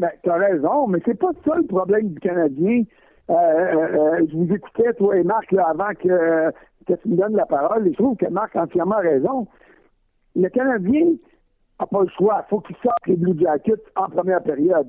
Ben, 0.00 0.10
tu 0.22 0.30
as 0.30 0.36
raison, 0.36 0.88
mais 0.88 0.98
c'est 1.04 1.18
pas 1.18 1.30
ça 1.44 1.56
le 1.56 1.66
problème 1.66 2.08
du 2.08 2.20
Canadien. 2.20 2.82
Euh, 3.30 3.34
euh, 3.34 4.26
je 4.28 4.36
vous 4.36 4.52
écoutais, 4.52 4.92
toi 4.94 5.16
et 5.16 5.22
Marc, 5.22 5.52
avant 5.52 5.94
que, 5.98 6.50
tu 6.86 7.08
me 7.08 7.16
donnes 7.16 7.36
la 7.36 7.46
parole, 7.46 7.86
et 7.86 7.92
je 7.92 7.96
trouve 7.96 8.16
que 8.16 8.26
Marc 8.26 8.56
a 8.56 8.62
entièrement 8.62 8.98
raison. 8.98 9.46
Le 10.34 10.48
Canadien 10.48 11.12
n'a 11.78 11.86
pas 11.86 12.02
le 12.02 12.08
choix. 12.08 12.44
Il 12.46 12.50
faut 12.50 12.60
qu'il 12.60 12.76
sorte 12.76 13.06
les 13.06 13.16
Blue 13.16 13.38
Jackets 13.38 13.82
en 13.96 14.08
première 14.08 14.42
période. 14.42 14.88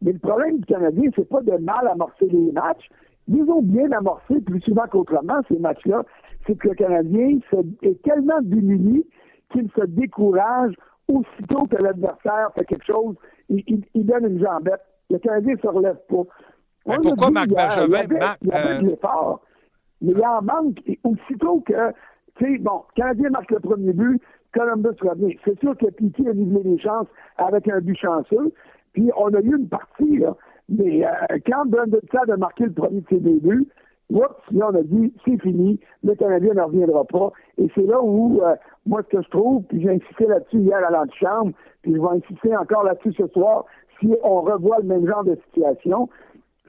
Mais 0.00 0.12
le 0.12 0.18
problème 0.18 0.58
du 0.58 0.66
Canadien, 0.66 1.10
c'est 1.14 1.28
pas 1.28 1.40
de 1.40 1.56
mal 1.58 1.88
amorcer 1.88 2.26
les 2.26 2.52
matchs. 2.52 2.88
Ils 3.28 3.44
ont 3.50 3.62
bien 3.62 3.90
amorcé 3.92 4.40
plus 4.40 4.60
souvent 4.60 4.86
qu'autrement, 4.90 5.40
ces 5.48 5.58
matchs-là. 5.58 6.02
C'est 6.46 6.56
que 6.56 6.68
le 6.68 6.74
Canadien 6.74 7.38
est 7.82 8.02
tellement 8.02 8.40
démuni 8.42 9.04
qu'il 9.50 9.70
se 9.76 9.84
décourage 9.86 10.74
aussitôt 11.08 11.66
que 11.66 11.82
l'adversaire 11.82 12.50
fait 12.56 12.64
quelque 12.64 12.86
chose. 12.86 13.16
Il, 13.48 13.84
donne 13.94 14.26
une 14.26 14.40
jambette. 14.40 14.80
Le 15.10 15.18
Canadien 15.18 15.54
ne 15.54 15.58
se 15.58 15.66
relève 15.66 15.98
pas. 16.08 16.22
Mais 16.86 16.96
pourquoi 17.02 17.30
Marc 17.30 17.48
Bergevin? 17.48 18.02
Il 18.42 18.48
y 18.48 18.52
avait, 18.52 18.82
de 18.82 18.86
l'effort. 18.86 19.42
Mais 20.00 20.12
il 20.12 20.24
en 20.24 20.42
manque 20.42 20.78
aussitôt 21.04 21.60
que, 21.60 21.92
tu 22.36 22.44
sais, 22.44 22.58
bon, 22.58 22.82
le 22.96 23.02
Canadien 23.02 23.30
marque 23.30 23.50
le 23.50 23.60
premier 23.60 23.92
but, 23.92 24.20
Columbus 24.52 24.96
revient. 25.00 25.36
C'est 25.44 25.58
sûr 25.60 25.76
que 25.76 25.86
Piquet 25.86 26.28
a 26.28 26.34
nivelé 26.34 26.62
les 26.64 26.78
chances 26.78 27.06
avec 27.38 27.68
un 27.68 27.80
but 27.80 27.96
chanceux. 27.96 28.52
Puis 28.92 29.10
on 29.16 29.32
a 29.34 29.40
eu 29.40 29.56
une 29.56 29.68
partie, 29.68 30.18
là. 30.18 30.36
Mais 30.68 31.04
euh, 31.04 31.38
quand 31.46 31.66
Brandon 31.66 32.00
Sadd 32.10 32.30
a 32.30 32.36
marqué 32.36 32.64
le 32.64 32.72
premier 32.72 33.00
de 33.00 33.06
ses 33.08 33.20
débuts, 33.20 33.66
oups, 34.10 34.50
là, 34.50 34.68
on 34.70 34.74
a 34.74 34.82
dit, 34.82 35.12
c'est 35.24 35.40
fini, 35.40 35.80
le 36.02 36.14
Canadien 36.14 36.54
ne 36.54 36.62
reviendra 36.62 37.04
pas. 37.04 37.32
Et 37.58 37.68
c'est 37.74 37.86
là 37.86 38.02
où, 38.02 38.40
euh, 38.42 38.54
moi, 38.86 39.02
ce 39.02 39.16
que 39.16 39.22
je 39.22 39.28
trouve, 39.30 39.62
puis 39.64 39.82
j'ai 39.82 39.90
insisté 39.90 40.26
là-dessus 40.26 40.58
hier 40.58 40.78
à 40.86 40.90
l'antichambre, 40.90 41.52
puis 41.82 41.94
je 41.94 42.00
vais 42.00 42.08
insister 42.08 42.56
encore 42.56 42.84
là-dessus 42.84 43.14
ce 43.16 43.26
soir, 43.28 43.64
si 44.00 44.14
on 44.22 44.40
revoit 44.42 44.78
le 44.78 44.84
même 44.86 45.06
genre 45.06 45.24
de 45.24 45.38
situation, 45.46 46.08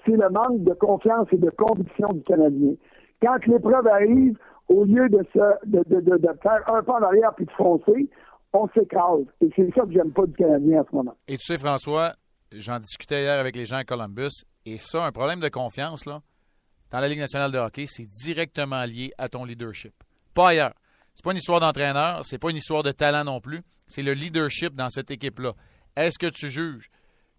c'est 0.05 0.11
le 0.11 0.29
manque 0.29 0.63
de 0.63 0.73
confiance 0.73 1.27
et 1.31 1.37
de 1.37 1.49
conviction 1.49 2.07
du 2.09 2.21
Canadien. 2.23 2.73
Quand 3.21 3.45
l'épreuve 3.47 3.87
arrive, 3.87 4.37
au 4.69 4.83
lieu 4.85 5.09
de, 5.09 5.25
se, 5.33 5.67
de, 5.67 5.83
de, 5.87 6.17
de, 6.17 6.29
faire 6.41 6.61
un 6.67 6.83
pas 6.83 6.93
en 6.93 7.03
arrière 7.03 7.33
puis 7.35 7.45
de 7.45 7.51
foncer, 7.51 8.09
on 8.53 8.67
s'écrase. 8.69 9.25
Et 9.41 9.49
c'est 9.55 9.69
ça 9.73 9.81
que 9.81 9.91
j'aime 9.91 10.11
pas 10.11 10.25
du 10.25 10.33
Canadien 10.33 10.81
en 10.81 10.85
ce 10.89 10.95
moment. 10.95 11.15
Et 11.27 11.37
tu 11.37 11.45
sais, 11.45 11.57
François, 11.57 12.13
j'en 12.51 12.79
discutais 12.79 13.23
hier 13.23 13.39
avec 13.39 13.55
les 13.55 13.65
gens 13.65 13.77
à 13.77 13.83
Columbus, 13.83 14.43
et 14.65 14.77
ça, 14.77 15.05
un 15.05 15.11
problème 15.11 15.39
de 15.39 15.49
confiance, 15.49 16.05
là, 16.05 16.21
dans 16.93 16.99
la 16.99 17.09
Ligue 17.09 17.19
nationale 17.19 17.51
de 17.51 17.57
hockey, 17.57 17.85
c'est 17.87 18.05
directement 18.05 18.85
lié 18.85 19.11
à 19.17 19.27
ton 19.27 19.45
leadership. 19.45 19.93
Pas 20.35 20.49
ailleurs. 20.49 20.73
C'est 21.15 21.23
pas 21.23 21.31
une 21.31 21.37
histoire 21.37 21.59
d'entraîneur, 21.59 22.23
c'est 22.23 22.37
pas 22.37 22.51
une 22.51 22.57
histoire 22.57 22.83
de 22.83 22.91
talent 22.91 23.23
non 23.23 23.41
plus, 23.41 23.61
c'est 23.87 24.03
le 24.03 24.13
leadership 24.13 24.75
dans 24.75 24.89
cette 24.89 25.09
équipe-là. 25.09 25.53
Est-ce 25.95 26.19
que 26.19 26.27
tu 26.27 26.49
juges 26.49 26.91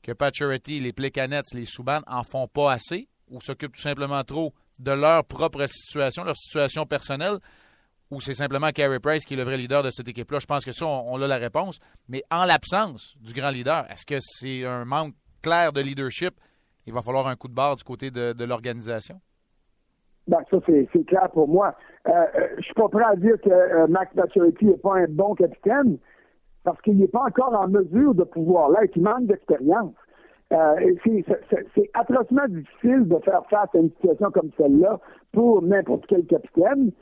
que 0.02 0.10
Pacioretty, 0.10 0.80
les 0.80 0.92
Plekanets, 0.92 1.42
les 1.54 1.64
Souban 1.64 2.00
en 2.08 2.24
font 2.24 2.48
pas 2.48 2.72
assez 2.72 3.08
ou 3.28 3.40
s'occupent 3.40 3.74
tout 3.74 3.80
simplement 3.80 4.22
trop 4.24 4.52
de 4.80 4.90
leur 4.90 5.24
propre 5.24 5.64
situation, 5.66 6.24
leur 6.24 6.36
situation 6.36 6.84
personnelle, 6.84 7.38
ou 8.10 8.20
c'est 8.20 8.34
simplement 8.34 8.70
Carey 8.70 8.98
Price 8.98 9.24
qui 9.24 9.34
est 9.34 9.36
le 9.36 9.44
vrai 9.44 9.56
leader 9.56 9.84
de 9.84 9.90
cette 9.90 10.08
équipe-là? 10.08 10.40
Je 10.40 10.46
pense 10.46 10.64
que 10.64 10.72
ça, 10.72 10.84
on, 10.84 11.20
a 11.22 11.28
la 11.28 11.36
réponse. 11.36 11.78
Mais 12.08 12.24
en 12.30 12.44
l'absence 12.44 13.14
du 13.20 13.32
grand 13.32 13.50
leader, 13.50 13.88
est-ce 13.88 14.04
que 14.04 14.16
c'est 14.18 14.64
un 14.64 14.84
manque 14.84 15.14
clair 15.42 15.72
de 15.72 15.80
leadership? 15.80 16.34
Il 16.86 16.92
va 16.92 17.02
falloir 17.02 17.28
un 17.28 17.36
coup 17.36 17.48
de 17.48 17.54
barre 17.54 17.76
du 17.76 17.84
côté 17.84 18.10
de, 18.10 18.44
l'organisation? 18.44 19.20
Ben, 20.26 20.38
ça, 20.50 20.56
c'est 20.66 21.06
clair 21.06 21.28
pour 21.32 21.48
moi. 21.48 21.74
Euh, 22.08 22.10
euh, 22.12 22.48
je 22.58 22.62
suis 22.62 22.74
pas 22.74 22.88
prêt 22.88 23.04
à 23.04 23.16
dire 23.16 23.38
que 23.40 23.50
euh, 23.50 23.86
Max 23.88 24.14
Maturity 24.14 24.66
n'est 24.66 24.76
pas 24.78 24.96
un 24.96 25.06
bon 25.08 25.34
capitaine 25.34 25.98
parce 26.64 26.80
qu'il 26.80 26.96
n'est 26.96 27.08
pas 27.08 27.24
encore 27.24 27.54
en 27.54 27.68
mesure 27.68 28.14
de 28.14 28.24
pouvoir 28.24 28.70
l'être. 28.70 28.96
Il 28.96 29.02
manque 29.02 29.26
d'expérience. 29.26 29.92
Euh, 30.52 30.94
c'est 31.74 31.90
atrocement 31.94 32.46
difficile 32.48 33.08
de 33.08 33.18
faire 33.24 33.44
face 33.50 33.68
à 33.74 33.78
une 33.78 33.90
situation 33.90 34.30
comme 34.30 34.50
celle-là 34.56 34.98
pour 35.32 35.62
n'importe 35.62 36.06
quel 36.06 36.24
capitaine. 36.26 36.92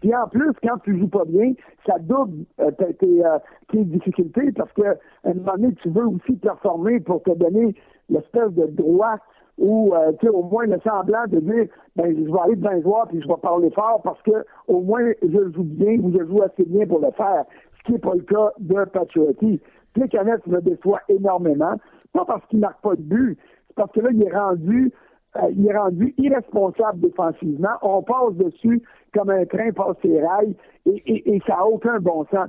Puis 0.00 0.14
en 0.14 0.28
plus, 0.28 0.52
quand 0.62 0.78
tu 0.84 0.98
joues 0.98 1.08
pas 1.08 1.24
bien, 1.24 1.54
ça 1.86 1.98
double 1.98 2.44
euh, 2.60 2.70
tes, 2.70 3.24
euh, 3.24 3.38
difficultés 3.72 4.52
parce 4.52 4.72
que 4.72 4.96
un 5.24 5.34
moment 5.34 5.56
donné, 5.56 5.74
tu 5.82 5.90
veux 5.90 6.06
aussi 6.06 6.32
performer 6.34 7.00
pour 7.00 7.22
te 7.22 7.32
donner 7.32 7.74
l'espèce 8.08 8.52
de 8.52 8.66
droit 8.66 9.16
ou 9.58 9.92
euh, 9.94 10.12
au 10.30 10.42
moins 10.42 10.66
le 10.66 10.78
semblant 10.80 11.26
de 11.28 11.40
dire 11.40 11.66
ben 11.96 12.16
je 12.16 12.32
vais 12.32 12.40
aller 12.40 12.56
devant 12.56 12.70
les 12.70 12.82
joueurs 12.82 13.08
puis 13.08 13.20
je 13.20 13.28
vais 13.28 13.36
parler 13.42 13.70
fort 13.70 14.00
parce 14.02 14.22
que 14.22 14.44
au 14.68 14.80
moins 14.80 15.12
je 15.22 15.52
joue 15.52 15.64
bien 15.64 15.98
ou 16.00 16.12
je 16.16 16.24
joue 16.24 16.42
assez 16.42 16.64
bien 16.64 16.86
pour 16.86 17.00
le 17.00 17.10
faire. 17.12 17.44
Ce 17.78 17.82
qui 17.84 17.92
n'est 17.92 17.98
pas 17.98 18.14
le 18.14 18.22
cas 18.22 18.52
de 18.58 18.84
Patriotti. 18.84 19.60
Canettes 20.10 20.46
me 20.46 20.60
déçoit 20.60 21.00
énormément. 21.08 21.74
Pas 22.12 22.24
parce 22.24 22.46
qu'il 22.46 22.60
marque 22.60 22.80
pas 22.80 22.94
de 22.94 23.02
but, 23.02 23.38
c'est 23.66 23.76
parce 23.76 23.90
que 23.92 24.00
là, 24.00 24.10
il 24.12 24.22
est 24.22 24.32
rendu 24.32 24.92
euh, 25.36 25.50
il 25.50 25.66
est 25.66 25.76
rendu 25.76 26.14
irresponsable 26.18 27.00
défensivement. 27.00 27.76
On 27.82 28.02
passe 28.02 28.34
dessus 28.34 28.82
comme 29.12 29.30
un 29.30 29.44
train 29.44 29.72
passe 29.72 29.96
ses 30.02 30.22
rails 30.24 30.56
et, 30.86 31.40
ça 31.46 31.56
n'a 31.56 31.66
aucun 31.66 31.98
bon 31.98 32.24
sens. 32.26 32.48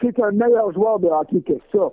C'est 0.00 0.20
un 0.22 0.30
meilleur 0.30 0.72
joueur 0.72 0.98
de 1.00 1.08
hockey 1.08 1.40
que 1.40 1.54
ça. 1.72 1.90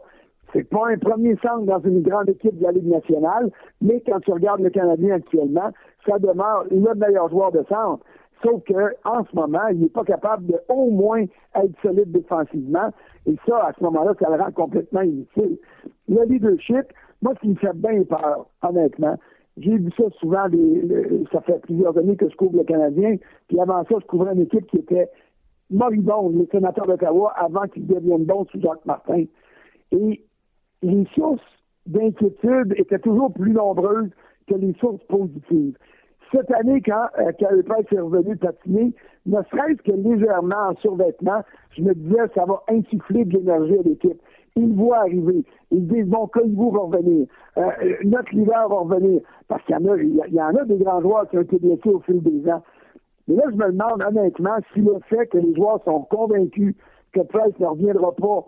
C'est 0.54 0.68
pas 0.68 0.88
un 0.90 0.98
premier 0.98 1.36
centre 1.38 1.66
dans 1.66 1.80
une 1.80 2.02
grande 2.02 2.30
équipe 2.30 2.58
de 2.58 2.64
la 2.64 2.72
Ligue 2.72 2.88
nationale, 2.88 3.52
mais 3.82 4.02
quand 4.06 4.20
tu 4.20 4.32
regardes 4.32 4.62
le 4.62 4.70
Canadien 4.70 5.16
actuellement, 5.16 5.72
ça 6.06 6.20
demeure 6.20 6.66
le 6.70 6.96
meilleur 6.96 7.30
joueur 7.30 7.52
de 7.52 7.64
centre. 7.70 8.04
Sauf 8.44 8.64
qu'en 8.66 9.24
ce 9.24 9.36
moment, 9.36 9.68
il 9.72 9.82
n'est 9.82 9.90
pas 9.90 10.04
capable 10.04 10.48
de 10.48 10.60
au 10.68 10.90
moins 10.90 11.26
être 11.56 11.82
solide 11.82 12.12
défensivement. 12.12 12.90
Et 13.28 13.36
ça, 13.48 13.68
à 13.68 13.74
ce 13.74 13.84
moment-là, 13.84 14.14
ça 14.20 14.36
le 14.36 14.42
rend 14.42 14.52
complètement 14.52 15.02
inutile. 15.02 15.58
Le 16.10 16.24
leadership, 16.26 16.86
moi, 17.22 17.34
ce 17.36 17.42
qui 17.42 17.50
me 17.50 17.56
fait 17.56 17.76
bien 17.76 18.04
peur, 18.04 18.48
honnêtement, 18.64 19.16
j'ai 19.58 19.78
vu 19.78 19.92
ça 19.96 20.06
souvent, 20.20 20.46
ça 21.32 21.42
fait 21.42 21.62
plusieurs 21.62 21.96
années 21.98 22.16
que 22.16 22.30
je 22.30 22.36
couvre 22.36 22.58
le 22.58 22.64
Canadien, 22.64 23.18
puis 23.48 23.60
avant 23.60 23.84
ça, 23.84 23.96
je 24.02 24.06
couvrais 24.08 24.34
une 24.34 24.42
équipe 24.42 24.66
qui 24.68 24.78
était 24.78 25.10
moribonde, 25.70 26.36
les 26.36 26.48
sénateurs 26.48 26.88
d'Ottawa, 26.88 27.34
avant 27.36 27.68
qu'ils 27.68 27.86
deviennent 27.86 28.26
bons 28.26 28.46
sous 28.46 28.60
Jacques 28.60 28.86
Martin. 28.86 29.26
Et 29.92 30.22
les 30.82 31.06
sources 31.16 31.42
d'inquiétude 31.86 32.74
étaient 32.78 33.00
toujours 33.00 33.34
plus 33.34 33.52
nombreuses 33.52 34.10
que 34.48 34.56
les 34.56 34.74
sources 34.80 35.04
positives 35.06 35.76
cette 36.32 36.52
année, 36.52 36.82
quand 36.82 37.08
euh, 37.20 37.32
est 37.32 38.00
revenu 38.00 38.36
patiner, 38.38 38.94
ne 39.26 39.42
serait-ce 39.50 39.82
que 39.84 39.92
légèrement 39.92 40.70
en 40.70 40.76
survêtement, 40.78 41.42
je 41.72 41.84
me 41.84 41.94
disais, 41.94 42.28
ça 42.34 42.46
va 42.46 42.64
insuffler 42.70 43.26
de 43.26 43.38
l'énergie 43.38 43.78
à 43.78 43.82
l'équipe. 43.84 44.22
Ils 44.56 44.74
voient 44.74 45.00
arriver. 45.00 45.44
Ils 45.72 45.88
disent, 45.88 46.08
bon, 46.08 46.30
vous 46.34 46.72
va 46.72 46.80
revenir. 46.80 47.28
Euh, 47.58 47.72
notre 48.04 48.34
leader 48.34 48.68
va 48.68 48.76
revenir. 48.76 49.22
Parce 49.48 49.64
qu'il 49.64 49.76
y 49.76 49.78
en 49.78 49.92
a, 49.92 49.98
il 49.98 50.34
y 50.34 50.42
en 50.42 50.56
a 50.56 50.66
des 50.66 50.78
grands 50.78 51.02
joueurs 51.02 51.30
qui 51.30 51.38
ont 51.38 51.42
été 51.42 51.60
blessés 51.60 51.90
au 51.90 52.00
fil 52.00 52.22
des 52.22 52.50
ans. 52.50 52.64
Mais 53.28 53.36
là, 53.36 53.44
je 53.52 53.56
me 53.56 53.72
demande 53.72 54.02
honnêtement 54.02 54.58
si 54.74 54.82
le 54.82 54.98
fait 55.10 55.28
que 55.28 55.38
les 55.38 55.54
joueurs 55.56 55.82
sont 55.84 56.02
convaincus 56.02 56.76
que 57.14 57.22
Price 57.22 57.58
ne 57.60 57.66
reviendra 57.66 58.12
pas 58.14 58.46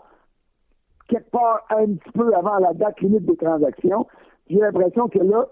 quelque 1.08 1.30
part 1.32 1.66
un 1.70 1.94
petit 1.94 2.12
peu 2.14 2.34
avant 2.34 2.58
la 2.60 2.74
date 2.74 3.00
limite 3.02 3.26
des 3.26 3.38
transactions, 3.38 4.08
j'ai 4.50 4.60
l'impression 4.60 5.08
que 5.08 5.20
là, 5.20 5.48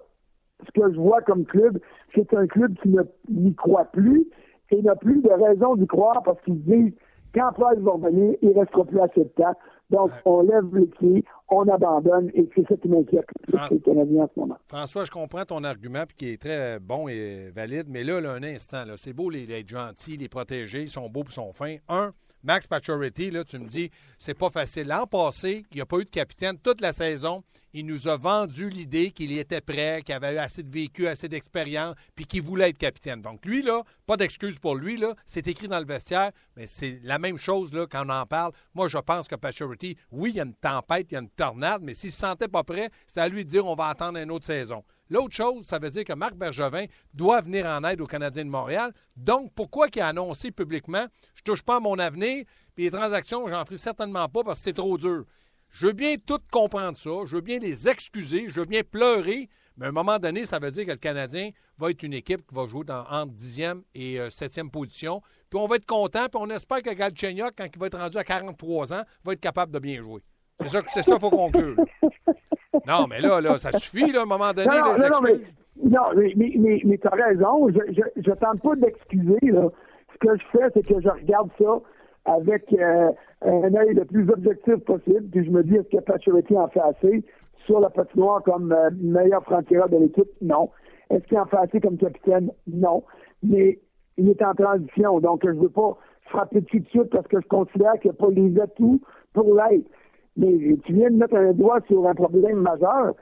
ce 0.65 0.71
que 0.79 0.93
je 0.93 0.99
vois 0.99 1.21
comme 1.21 1.45
club, 1.45 1.79
c'est 2.13 2.33
un 2.33 2.47
club 2.47 2.75
qui 2.81 2.95
n'y 3.29 3.55
croit 3.55 3.85
plus 3.85 4.27
Et 4.69 4.81
n'a 4.81 4.95
plus 4.95 5.21
de 5.21 5.29
raison 5.29 5.75
d'y 5.75 5.87
croire 5.87 6.21
parce 6.23 6.41
qu'ils 6.41 6.63
disent 6.63 6.93
quand 7.33 7.51
Price 7.53 7.79
va 7.79 7.91
revenir, 7.91 8.35
il 8.41 8.49
ne 8.49 8.59
restera 8.59 8.83
plus 8.83 8.99
assez 8.99 9.23
de 9.23 9.29
temps. 9.29 9.55
Donc, 9.89 10.11
on 10.25 10.41
lève 10.41 10.73
les 10.73 10.85
pieds, 10.87 11.23
on 11.49 11.67
abandonne, 11.67 12.29
et 12.33 12.49
c'est 12.55 12.65
ça 12.67 12.75
qui 12.77 12.87
m'inquiète 12.87 13.25
les 13.69 13.79
Canadiens 13.79 14.23
en 14.23 14.29
ce 14.33 14.39
moment. 14.39 14.57
François, 14.67 15.03
je 15.03 15.11
comprends 15.11 15.43
ton 15.43 15.63
argument, 15.63 16.03
puis 16.07 16.15
qui 16.15 16.33
est 16.33 16.41
très 16.41 16.79
bon 16.79 17.07
et 17.09 17.51
valide, 17.53 17.87
mais 17.89 18.03
là, 18.03 18.21
là 18.21 18.31
un 18.31 18.43
instant, 18.43 18.85
là, 18.85 18.93
c'est 18.95 19.13
beau 19.13 19.29
les, 19.29 19.45
les 19.45 19.59
être 19.59 19.67
gentils, 19.67 20.15
les 20.15 20.29
protéger, 20.29 20.83
ils 20.83 20.89
sont 20.89 21.09
beaux 21.09 21.23
pour 21.23 21.33
sont 21.33 21.51
fins. 21.51 21.75
Un, 21.89 22.11
Max 22.43 22.67
Pacioretty, 22.67 23.31
là, 23.31 23.43
tu 23.43 23.59
me 23.59 23.67
dis, 23.67 23.91
c'est 24.17 24.33
pas 24.33 24.49
facile. 24.49 24.87
L'an 24.87 25.05
passé, 25.05 25.65
il 25.71 25.75
n'y 25.75 25.81
a 25.81 25.85
pas 25.85 25.97
eu 25.97 26.05
de 26.05 26.09
capitaine 26.09 26.57
toute 26.57 26.81
la 26.81 26.93
saison. 26.93 27.43
Il 27.73 27.85
nous 27.85 28.07
a 28.07 28.17
vendu 28.17 28.69
l'idée 28.69 29.11
qu'il 29.11 29.37
était 29.37 29.61
prêt, 29.61 30.01
qu'il 30.05 30.13
avait 30.15 30.35
eu 30.35 30.37
assez 30.37 30.63
de 30.63 30.71
vécu, 30.71 31.07
assez 31.07 31.29
d'expérience, 31.29 31.95
puis 32.15 32.25
qu'il 32.25 32.41
voulait 32.41 32.69
être 32.69 32.77
capitaine. 32.77 33.21
Donc 33.21 33.45
lui, 33.45 33.61
là, 33.61 33.83
pas 34.05 34.17
d'excuse 34.17 34.59
pour 34.59 34.75
lui, 34.75 35.01
c'est 35.25 35.47
écrit 35.47 35.67
dans 35.67 35.79
le 35.79 35.85
vestiaire, 35.85 36.31
mais 36.57 36.67
c'est 36.67 36.99
la 37.03 37.17
même 37.17 37.37
chose 37.37 37.71
là, 37.73 37.87
quand 37.87 38.05
on 38.05 38.09
en 38.09 38.25
parle. 38.25 38.51
Moi, 38.73 38.87
je 38.87 38.97
pense 38.97 39.27
que 39.27 39.35
Pacioretty, 39.35 39.95
oui, 40.11 40.31
il 40.31 40.35
y 40.35 40.39
a 40.39 40.43
une 40.43 40.55
tempête, 40.55 41.07
il 41.11 41.13
y 41.13 41.17
a 41.17 41.21
une 41.21 41.29
tornade, 41.29 41.81
mais 41.83 41.93
s'il 41.93 42.11
se 42.11 42.19
sentait 42.19 42.47
pas 42.47 42.63
prêt, 42.63 42.89
c'est 43.07 43.21
à 43.21 43.29
lui 43.29 43.45
de 43.45 43.49
dire 43.49 43.65
on 43.65 43.75
va 43.75 43.87
attendre 43.87 44.17
une 44.17 44.31
autre 44.31 44.45
saison. 44.45 44.83
L'autre 45.12 45.36
chose, 45.36 45.66
ça 45.66 45.78
veut 45.78 45.89
dire 45.89 46.05
que 46.05 46.14
Marc 46.14 46.36
Bergevin 46.36 46.86
doit 47.14 47.41
venir 47.41 47.66
en 47.66 47.84
aide 47.84 47.99
aux 47.99 48.07
Canadiens 48.07 48.45
de 48.45 48.49
Montréal. 48.49 48.93
Donc, 49.18 49.51
pourquoi 49.53 49.89
qu'il 49.89 50.01
a 50.01 50.07
annoncé 50.07 50.51
publiquement 50.51 51.05
je 51.34 51.41
touche 51.41 51.62
pas 51.62 51.76
à 51.76 51.80
mon 51.82 51.99
avenir, 51.99 52.45
puis 52.74 52.86
les 52.86 52.91
transactions, 52.91 53.45
j'en 53.49 53.66
ferai 53.66 53.76
certainement 53.76 54.30
pas 54.30 54.41
parce 54.45 54.59
que 54.59 54.64
c'est 54.64 54.74
trop 54.74 54.97
dur. 54.97 55.26
Je 55.70 55.88
veux 55.88 55.91
bien 55.91 56.16
tout 56.16 56.39
comprendre 56.49 56.97
ça, 56.97 57.09
je 57.26 57.36
veux 57.36 57.41
bien 57.41 57.59
les 57.59 57.89
excuser, 57.89 58.47
je 58.47 58.62
veux 58.62 58.66
bien 58.66 58.84
pleurer, 58.89 59.49
mais 59.76 59.88
à 59.88 59.89
un 59.89 59.91
moment 59.91 60.18
donné, 60.18 60.45
ça 60.45 60.59
veut 60.59 60.72
dire 60.72 60.86
que 60.86 60.91
le 60.91 60.97
Canadien 60.97 61.49
va 61.78 61.91
être 61.91 62.03
une 62.03 62.14
équipe 62.14 62.47
qui 62.47 62.55
va 62.55 62.66
jouer 62.68 62.86
dans, 62.86 63.03
entre 63.09 63.34
10e 63.34 63.82
et 63.93 64.18
7e 64.18 64.68
euh, 64.68 64.70
position. 64.70 65.22
Puis 65.49 65.59
on 65.59 65.68
va 65.68 65.76
être 65.76 65.86
content, 65.86 66.28
puis 66.30 66.39
on 66.41 66.49
espère 66.49 66.82
que 66.82 66.93
Galchenyuk, 66.93 67.51
quand 67.57 67.68
il 67.74 67.80
va 67.80 67.88
être 67.88 67.99
rendu 67.99 68.18
à 68.18 68.24
43 68.24 68.93
ans, 68.93 69.03
va 69.26 69.34
être 69.34 69.41
capable 69.41 69.74
de 69.74 69.80
bien 69.80 70.01
jouer. 70.01 70.22
C'est 70.62 70.70
ça 70.70 70.82
qu'il 70.82 71.20
faut 71.20 71.30
conclure. 71.30 71.76
Non, 72.88 73.07
mais 73.09 73.19
là, 73.19 73.41
là, 73.41 73.57
ça 73.57 73.71
suffit, 73.71 74.11
là, 74.11 74.21
à 74.21 74.23
un 74.23 74.25
moment 74.25 74.53
donné. 74.53 74.67
Non, 74.67 74.93
non, 74.97 75.09
non, 75.09 75.21
mais, 75.23 75.39
non, 75.84 76.01
mais, 76.15 76.34
mais, 76.36 76.82
mais, 76.84 76.97
tu 76.97 77.07
as 77.07 77.11
raison. 77.11 77.69
Je, 77.69 78.01
je, 78.17 78.32
tente 78.32 78.61
pas 78.61 78.75
d'excuser. 78.75 79.39
Ce 79.41 80.17
que 80.19 80.38
je 80.38 80.43
fais, 80.51 80.67
c'est 80.73 80.86
que 80.86 81.01
je 81.01 81.09
regarde 81.09 81.49
ça 81.59 81.79
avec 82.25 82.71
euh, 82.73 83.11
un 83.41 83.73
œil 83.73 83.93
le 83.93 84.05
plus 84.05 84.29
objectif 84.29 84.75
possible. 84.86 85.23
Puis 85.32 85.45
je 85.45 85.51
me 85.51 85.63
dis, 85.63 85.75
est-ce 85.75 85.97
que 85.97 86.01
Pacioretty 86.03 86.55
en 86.55 86.67
fait 86.69 86.82
assez 86.82 87.23
sur 87.65 87.79
la 87.79 87.89
patinoire 87.89 88.43
comme 88.43 88.71
euh, 88.71 88.89
meilleur 88.99 89.43
franc-tireur 89.43 89.89
de 89.89 89.97
l'équipe? 89.97 90.29
Non. 90.41 90.69
Est-ce 91.09 91.23
qu'il 91.25 91.38
en 91.38 91.45
fait 91.45 91.57
assez 91.57 91.82
comme 91.82 91.97
capitaine? 91.97 92.51
Non. 92.67 93.03
Mais 93.43 93.79
il 94.17 94.29
est 94.29 94.41
en 94.43 94.53
transition. 94.53 95.19
Donc, 95.19 95.41
je 95.43 95.49
ne 95.49 95.59
veux 95.59 95.69
pas 95.69 95.97
frapper 96.25 96.61
dessus 96.61 96.82
de 96.82 96.88
suite 96.88 97.09
parce 97.09 97.27
que 97.27 97.39
je 97.41 97.47
considère 97.47 97.93
qu'il 98.01 98.11
n'y 98.11 98.17
a 98.17 98.19
pas 98.19 98.32
les 98.32 98.59
atouts 98.59 99.01
pour 99.34 99.55
l'être. 99.55 99.89
Mais 100.38 100.77
tu 100.86 100.93
viens 100.93 101.09
de 101.09 101.17
mettre 101.17 101.36
un 101.36 101.53
doigt 101.53 101.79
sur 101.88 102.07
un 102.07 102.15
problème 102.15 102.57
majeur. 102.57 103.13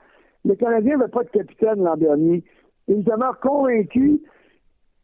Le 0.44 0.54
Canadien 0.54 0.96
n'avait 0.96 1.10
pas 1.10 1.24
de 1.24 1.30
capitaine 1.30 1.82
l'an 1.82 1.96
dernier. 1.96 2.44
Il 2.88 3.04
demeure 3.04 3.38
convaincu 3.40 4.20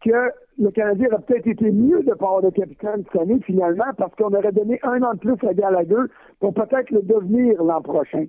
que 0.05 0.31
le 0.59 0.71
Canadien 0.71 1.09
aurait 1.13 1.23
peut-être 1.23 1.47
été 1.47 1.71
mieux 1.71 2.03
de 2.03 2.15
pas 2.15 2.27
avoir 2.27 2.43
de 2.43 2.51
capitaine 2.51 3.05
cette 3.05 3.21
année, 3.21 3.41
finalement, 3.45 3.93
parce 3.97 4.15
qu'on 4.15 4.33
aurait 4.33 4.53
donné 4.53 4.79
un 4.83 5.03
an 5.03 5.15
de 5.15 5.19
plus 5.19 5.49
à 5.49 5.53
Gallagher 5.53 6.11
pour 6.41 6.55
peut-être 6.55 6.91
le 6.91 7.03
devenir 7.03 7.63
l'an 7.63 7.83
prochain. 7.83 8.27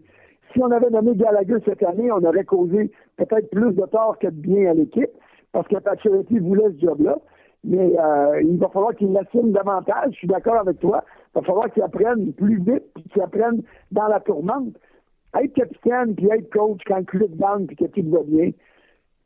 Si 0.54 0.62
on 0.62 0.72
avait 0.72 0.90
nommé 0.90 1.16
Gallagher 1.16 1.58
cette 1.66 1.84
année, 1.84 2.12
on 2.12 2.24
aurait 2.24 2.46
causé 2.46 2.92
peut-être 3.18 3.50
plus 3.50 3.74
de 3.74 3.86
tort 3.86 4.18
que 4.20 4.28
de 4.28 4.32
bien 4.32 4.72
à 4.72 4.74
l'équipe, 4.74 5.10
parce 5.52 5.68
que 5.68 5.78
Pacioretty 5.78 6.40
voulait 6.40 6.72
ce 6.72 6.86
job-là. 6.86 7.18
Mais 7.64 8.00
euh, 8.00 8.42
il 8.42 8.58
va 8.58 8.70
falloir 8.70 8.96
qu'il 8.96 9.12
l'assume 9.12 9.52
davantage. 9.52 10.12
Je 10.12 10.18
suis 10.18 10.28
d'accord 10.28 10.60
avec 10.60 10.80
toi. 10.80 11.04
Il 11.38 11.42
va 11.42 11.46
falloir 11.46 11.72
qu'il 11.72 11.84
apprenne 11.84 12.34
plus 12.34 12.58
vite, 12.58 12.84
puis 12.96 13.04
qu'il 13.14 13.22
apprenne 13.22 13.62
dans 13.92 14.08
la 14.08 14.20
tourmente. 14.20 14.74
Être 15.36 15.54
capitaine, 15.54 16.16
puis 16.16 16.28
être 16.32 16.50
coach 16.52 16.82
quand 16.88 16.98
le 16.98 17.04
club 17.04 17.36
down, 17.36 17.68
puis 17.68 17.76
que 17.76 17.86
tout 17.86 18.10
va 18.10 18.24
bien, 18.24 18.52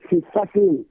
c'est 0.09 0.25
facile. 0.33 0.83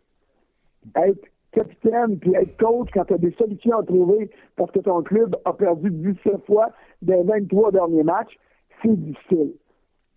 Être 0.97 1.23
capitaine, 1.53 2.19
puis 2.19 2.35
être 2.35 2.57
coach 2.57 2.89
quand 2.95 3.05
tu 3.05 3.15
as 3.15 3.19
des 3.19 3.33
solutions 3.33 3.81
à 3.81 3.83
trouver 3.83 4.31
parce 4.57 4.71
que 4.71 4.79
ton 4.79 5.03
club 5.03 5.37
a 5.45 5.53
perdu 5.53 5.91
17 5.91 6.47
fois 6.47 6.71
des 7.03 7.23
23 7.23 7.73
derniers 7.73 8.05
matchs, 8.05 8.39
c'est 8.83 8.97
difficile. 8.97 9.53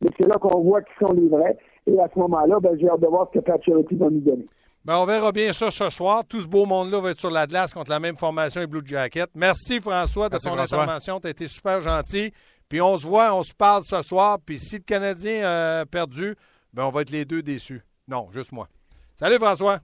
Mais 0.02 0.10
c'est 0.18 0.28
là 0.28 0.36
qu'on 0.40 0.62
voit 0.62 0.84
qu'ils 0.84 1.06
sont 1.06 1.14
les 1.14 1.28
vrais. 1.28 1.58
Et 1.86 2.00
à 2.00 2.08
ce 2.14 2.18
moment-là, 2.20 2.62
ben, 2.62 2.78
j'ai 2.80 2.88
hâte 2.88 3.02
de 3.02 3.08
voir 3.08 3.30
ce 3.34 3.40
que 3.40 3.44
Patrick 3.44 3.92
va 3.94 4.10
nous 4.10 4.22
donner. 4.22 4.46
Ben, 4.86 4.98
on 4.98 5.06
verra 5.06 5.32
bien 5.32 5.54
ça 5.54 5.72
ce 5.72 5.90
soir. 5.90 6.24
Tout 6.28 6.42
ce 6.42 6.48
beau 6.48 6.66
monde-là 6.66 7.00
va 7.00 7.12
être 7.12 7.20
sur 7.20 7.32
la 7.32 7.48
glace 7.48 7.74
contre 7.74 7.90
la 7.90 8.02
même 8.02 8.18
formation 8.18 8.62
et 8.62 8.68
Blue 8.68 8.82
Jacket. 8.86 9.30
Merci 9.34 9.80
François 9.80 10.28
de 10.28 10.38
ton 10.38 10.58
intervention. 10.58 11.22
Tu 11.22 11.28
as 11.28 11.30
été 11.30 11.48
super 11.48 11.82
gentil. 11.82 12.34
Puis 12.68 12.82
on 12.82 12.98
se 12.98 13.08
voit, 13.08 13.34
on 13.34 13.44
se 13.44 13.54
parle 13.54 13.84
ce 13.86 14.02
soir. 14.02 14.40
Puis 14.46 14.60
si 14.60 14.76
le 14.78 14.84
Canadien 14.84 15.48
a 15.48 15.86
perdu, 15.86 16.36
ben 16.74 16.84
on 16.84 16.90
va 16.90 17.02
être 17.02 17.12
les 17.12 17.24
deux 17.24 17.42
déçus. 17.42 17.82
Non, 18.08 18.28
juste 18.32 18.52
moi. 18.52 18.68
Salut 19.16 19.38
François. 19.38 19.80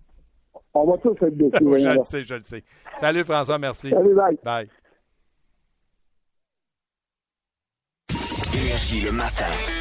On 0.74 0.86
va 0.86 0.98
tous 0.98 1.12
être 1.12 1.38
déçus. 1.38 1.52
je 1.62 1.98
le 1.98 2.04
sais, 2.04 2.24
je 2.26 2.34
le 2.34 2.44
sais. 2.44 2.64
Salut 3.00 3.24
François, 3.24 3.58
merci. 3.58 3.90
Salut, 3.90 4.16
bye. 4.16 4.38
Bye. 4.44 4.70
le 9.02 9.12
matin. 9.12 9.79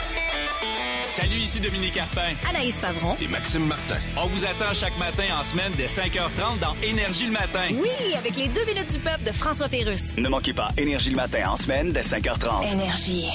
Salut, 1.19 1.35
ici 1.35 1.59
Dominique 1.59 1.95
Carpin. 1.95 2.33
Anaïs 2.49 2.79
Favron. 2.79 3.17
Et 3.21 3.27
Maxime 3.27 3.67
Martin. 3.67 3.97
On 4.17 4.29
vous 4.29 4.45
attend 4.45 4.73
chaque 4.73 4.97
matin 4.99 5.25
en 5.37 5.43
semaine 5.43 5.73
dès 5.77 5.87
5h30 5.87 6.61
dans 6.61 6.77
Énergie 6.81 7.27
le 7.27 7.33
matin. 7.33 7.67
Oui, 7.73 8.15
avec 8.17 8.37
les 8.37 8.47
deux 8.47 8.65
minutes 8.65 8.93
du 8.93 9.01
peuple 9.01 9.25
de 9.25 9.33
François 9.33 9.69
Pérusse. 9.69 10.17
Ne 10.17 10.29
manquez 10.29 10.55
pas 10.55 10.69
Énergie 10.77 11.11
le 11.11 11.17
matin 11.17 11.51
en 11.51 11.57
semaine 11.57 11.91
dès 11.91 12.03
5h30. 12.03 12.73
Énergie. 12.73 13.27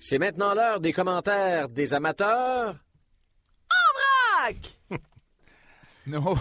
C'est 0.00 0.18
maintenant 0.18 0.52
l'heure 0.52 0.78
des 0.78 0.92
commentaires 0.92 1.70
des 1.70 1.94
amateurs. 1.94 2.74
En 3.70 4.42
vrac! 4.42 4.56
non. 6.06 6.36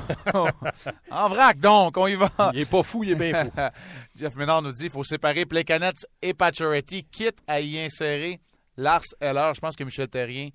en 1.12 1.30
vrac, 1.30 1.60
donc, 1.60 1.96
on 1.96 2.08
y 2.08 2.16
va. 2.16 2.30
Il 2.54 2.60
est 2.60 2.70
pas 2.70 2.84
fou, 2.84 3.06
il 3.06 3.12
est 3.12 3.16
bien 3.16 3.46
fou. 3.46 3.52
Jeff 4.18 4.36
Ménard 4.36 4.62
nous 4.62 4.74
dit 4.74 4.82
qu'il 4.82 4.92
faut 4.92 5.06
séparer 5.06 5.46
Plekanec 5.46 5.96
et 6.22 6.34
Pacioretty, 6.34 7.06
quitte 7.06 7.38
à 7.48 7.62
y 7.62 7.80
insérer 7.80 8.42
Lars 8.78 9.04
Heller, 9.20 9.54
je 9.54 9.60
pense 9.60 9.76
que 9.76 9.84
Michel 9.84 10.08
Terrien 10.08 10.50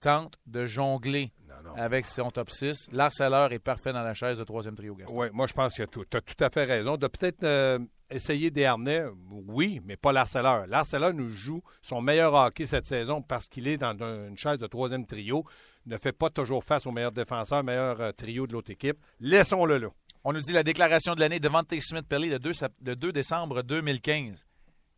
tente 0.00 0.34
de 0.46 0.66
jongler 0.66 1.32
avec 1.76 2.06
son 2.06 2.30
top 2.30 2.50
6. 2.50 2.88
Lars 2.92 3.12
Heller 3.20 3.52
est 3.52 3.58
parfait 3.58 3.92
dans 3.92 4.02
la 4.02 4.14
chaise 4.14 4.38
de 4.38 4.44
troisième 4.44 4.74
trio, 4.74 4.96
Oui, 5.08 5.28
moi, 5.32 5.46
je 5.46 5.52
pense 5.52 5.74
que 5.74 5.84
tu 5.84 6.16
as 6.16 6.20
tout 6.20 6.44
à 6.44 6.50
fait 6.50 6.64
raison. 6.64 6.96
De 6.96 7.06
peut-être 7.06 7.44
euh, 7.44 7.78
essayer 8.10 8.50
Dernay, 8.50 9.04
oui, 9.30 9.80
mais 9.84 9.96
pas 9.96 10.12
Lars 10.12 10.34
Heller. 10.34 10.66
Lars 10.66 10.92
Heller 10.92 11.12
nous 11.14 11.28
joue 11.28 11.62
son 11.80 12.00
meilleur 12.00 12.34
hockey 12.34 12.66
cette 12.66 12.86
saison 12.86 13.22
parce 13.22 13.46
qu'il 13.46 13.68
est 13.68 13.78
dans 13.78 13.96
une 13.96 14.36
chaise 14.36 14.58
de 14.58 14.66
troisième 14.66 15.06
trio. 15.06 15.44
Ne 15.86 15.96
fait 15.98 16.12
pas 16.12 16.30
toujours 16.30 16.64
face 16.64 16.86
au 16.86 16.90
meilleur 16.90 17.12
défenseur, 17.12 17.64
meilleur 17.64 18.00
euh, 18.00 18.12
trio 18.12 18.46
de 18.46 18.52
l'autre 18.52 18.70
équipe. 18.70 18.98
Laissons-le 19.20 19.78
là. 19.78 19.88
On 20.24 20.32
nous 20.32 20.40
dit 20.40 20.52
la 20.52 20.62
déclaration 20.62 21.14
de 21.14 21.20
l'année 21.20 21.40
de 21.40 21.48
Vante 21.48 21.74
Smith-Pelly 21.80 22.30
le 22.30 22.38
2, 22.38 22.52
le 22.84 22.94
2 22.94 23.12
décembre 23.12 23.62
2015. 23.62 24.44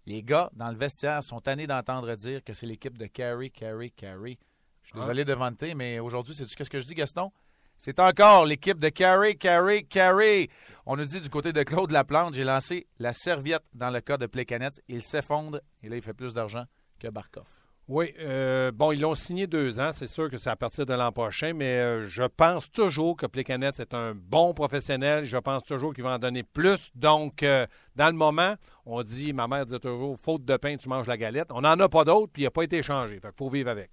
Les 0.07 0.23
gars 0.23 0.51
dans 0.53 0.71
le 0.71 0.77
vestiaire 0.77 1.23
sont 1.23 1.41
tannés 1.41 1.67
d'entendre 1.67 2.15
dire 2.15 2.45
que 2.45 2.53
c'est 2.53 2.67
l'équipe 2.67 2.99
de 2.99 3.07
Carey, 3.07 3.51
Carey, 3.51 3.91
Carey. 3.91 4.39
Je 4.83 4.91
suis 4.91 4.99
désolé 4.99 5.25
de 5.25 5.33
vanter, 5.33 5.75
mais 5.75 5.99
aujourd'hui, 5.99 6.35
c'est 6.35 6.45
tu 6.45 6.55
qu'est-ce 6.55 6.69
que 6.69 6.81
je 6.81 6.87
dis, 6.87 6.95
Gaston? 6.95 7.33
C'est 7.79 7.99
encore 7.99 8.45
l'équipe 8.45 8.81
de 8.81 8.91
Carey, 8.91 9.35
Carey, 9.35 9.83
Carey. 9.83 10.49
On 10.87 10.97
nous 10.97 11.07
dit 11.07 11.21
du 11.21 11.31
côté 11.31 11.53
de 11.53 11.63
Claude 11.63 11.91
Laplante, 11.91 12.35
j'ai 12.35 12.45
lancé 12.45 12.87
la 12.99 13.13
serviette 13.13 13.65
dans 13.73 13.91
le 13.91 14.01
cas 14.01 14.19
de 14.19 14.27
Plekanec. 14.27 14.75
Il 14.89 15.03
s'effondre 15.03 15.61
et 15.83 15.89
là, 15.89 15.97
il 15.97 16.03
fait 16.03 16.15
plus 16.15 16.35
d'argent 16.35 16.65
que 16.99 17.09
Barkov. 17.09 17.64
Oui, 17.87 18.15
euh, 18.19 18.73
bon, 18.73 18.93
ils 18.93 19.01
l'ont 19.01 19.15
signé 19.15 19.47
deux 19.47 19.79
ans. 19.79 19.91
C'est 19.93 20.07
sûr 20.07 20.31
que 20.31 20.39
c'est 20.39 20.49
à 20.49 20.57
partir 20.57 20.87
de 20.87 20.95
l'an 20.95 21.13
prochain, 21.13 21.53
mais 21.53 21.81
euh, 21.81 22.09
je 22.09 22.23
pense 22.23 22.71
toujours 22.73 23.15
que 23.15 23.27
Plekanec 23.27 23.79
est 23.79 23.93
un 23.93 24.15
bon 24.15 24.55
professionnel. 24.55 25.27
Je 25.27 25.37
pense 25.37 25.65
toujours 25.65 25.93
qu'il 25.93 26.03
va 26.03 26.15
en 26.15 26.19
donner 26.19 26.43
plus. 26.45 26.91
Donc, 26.95 27.43
euh, 27.43 27.67
dans 27.95 28.07
le 28.07 28.15
moment, 28.15 28.55
on 28.87 29.03
dit, 29.03 29.35
ma 29.35 29.47
mère 29.47 29.67
dit 29.67 29.79
toujours, 29.79 30.19
faute 30.19 30.47
de 30.47 30.57
pain, 30.57 30.77
tu 30.79 30.89
manges 30.89 31.07
la 31.07 31.19
galette. 31.19 31.49
On 31.51 31.61
n'en 31.61 31.79
a 31.79 31.89
pas 31.91 32.05
d'autre, 32.05 32.33
puis 32.33 32.43
il 32.43 32.47
n'a 32.47 32.51
pas 32.51 32.63
été 32.63 32.79
échangé. 32.79 33.21
Fait 33.21 33.29
qu'il 33.29 33.37
faut 33.37 33.51
vivre 33.51 33.69
avec. 33.69 33.91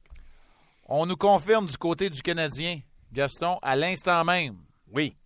On 0.85 1.05
nous 1.05 1.17
confirme 1.17 1.65
du 1.65 1.77
côté 1.77 2.09
du 2.09 2.21
Canadien, 2.21 2.79
Gaston, 3.11 3.57
à 3.61 3.75
l'instant 3.75 4.23
même. 4.23 4.55
Oui. 4.93 5.17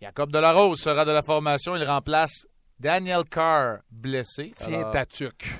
Jacob 0.00 0.30
Delarose 0.30 0.80
sera 0.80 1.04
de 1.04 1.10
la 1.10 1.22
formation. 1.22 1.74
Il 1.74 1.84
remplace 1.84 2.46
Daniel 2.78 3.24
Carr, 3.24 3.78
blessé. 3.90 4.52
Tiens, 4.56 4.90
Tatuc 4.92 5.50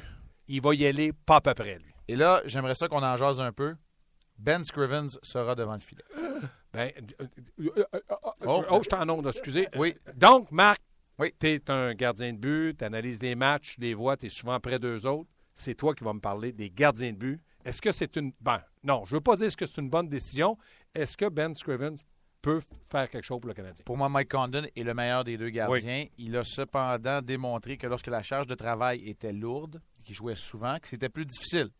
il 0.52 0.60
va 0.60 0.74
y 0.74 0.84
aller 0.86 1.12
pas 1.14 1.36
à 1.36 1.40
peu 1.40 1.54
près, 1.54 1.78
lui. 1.78 1.94
Et 2.08 2.14
là, 2.14 2.42
j'aimerais 2.44 2.74
ça 2.74 2.86
qu'on 2.86 3.02
en 3.02 3.16
jase 3.16 3.40
un 3.40 3.52
peu. 3.52 3.74
Ben 4.38 4.62
Scrivens 4.62 5.18
sera 5.22 5.54
devant 5.54 5.74
le 5.74 5.80
filet. 5.80 6.04
Ben, 6.74 6.90
euh, 7.20 7.26
euh, 7.60 7.84
euh, 7.94 8.00
oh, 8.46 8.64
oh, 8.70 8.80
je 8.82 8.88
t'en 8.88 9.06
onde, 9.10 9.26
excusez. 9.26 9.68
Oui. 9.76 9.94
Donc, 10.16 10.50
Marc, 10.50 10.80
oui. 11.18 11.30
tu 11.38 11.46
es 11.48 11.70
un 11.70 11.92
gardien 11.92 12.32
de 12.32 12.38
but, 12.38 12.78
tu 12.78 12.82
analyses 12.82 13.18
des 13.18 13.34
matchs, 13.34 13.74
tu 13.74 13.82
les 13.82 13.92
vois, 13.92 14.16
tu 14.16 14.24
es 14.24 14.28
souvent 14.30 14.58
près 14.58 14.78
d'eux 14.78 15.06
autres. 15.06 15.28
C'est 15.54 15.74
toi 15.74 15.94
qui 15.94 16.02
vas 16.02 16.14
me 16.14 16.20
parler 16.20 16.50
des 16.50 16.70
gardiens 16.70 17.12
de 17.12 17.18
but. 17.18 17.42
Est-ce 17.66 17.82
que 17.82 17.92
c'est 17.92 18.16
une. 18.16 18.32
Ben, 18.40 18.62
non, 18.82 19.04
je 19.04 19.16
veux 19.16 19.20
pas 19.20 19.36
dire 19.36 19.48
est-ce 19.48 19.56
que 19.58 19.66
c'est 19.66 19.82
une 19.82 19.90
bonne 19.90 20.08
décision. 20.08 20.56
Est-ce 20.94 21.14
que 21.14 21.28
Ben 21.28 21.52
Scrivens 21.52 21.96
peut 22.42 22.60
faire 22.90 23.08
quelque 23.08 23.24
chose 23.24 23.40
pour 23.40 23.48
le 23.48 23.54
Canadien. 23.54 23.84
Pour 23.84 23.96
moi, 23.96 24.08
Mike 24.08 24.30
Condon 24.30 24.64
est 24.74 24.82
le 24.82 24.92
meilleur 24.92 25.24
des 25.24 25.38
deux 25.38 25.50
gardiens. 25.50 26.04
Il 26.18 26.36
a 26.36 26.42
cependant 26.44 27.22
démontré 27.22 27.76
que 27.78 27.86
lorsque 27.86 28.08
la 28.08 28.22
charge 28.22 28.46
de 28.48 28.54
travail 28.54 29.08
était 29.08 29.32
lourde, 29.32 29.80
qu'il 30.04 30.14
jouait 30.14 30.34
souvent, 30.34 30.78
que 30.78 30.88
c'était 30.88 31.08
plus 31.08 31.24
difficile. 31.24 31.70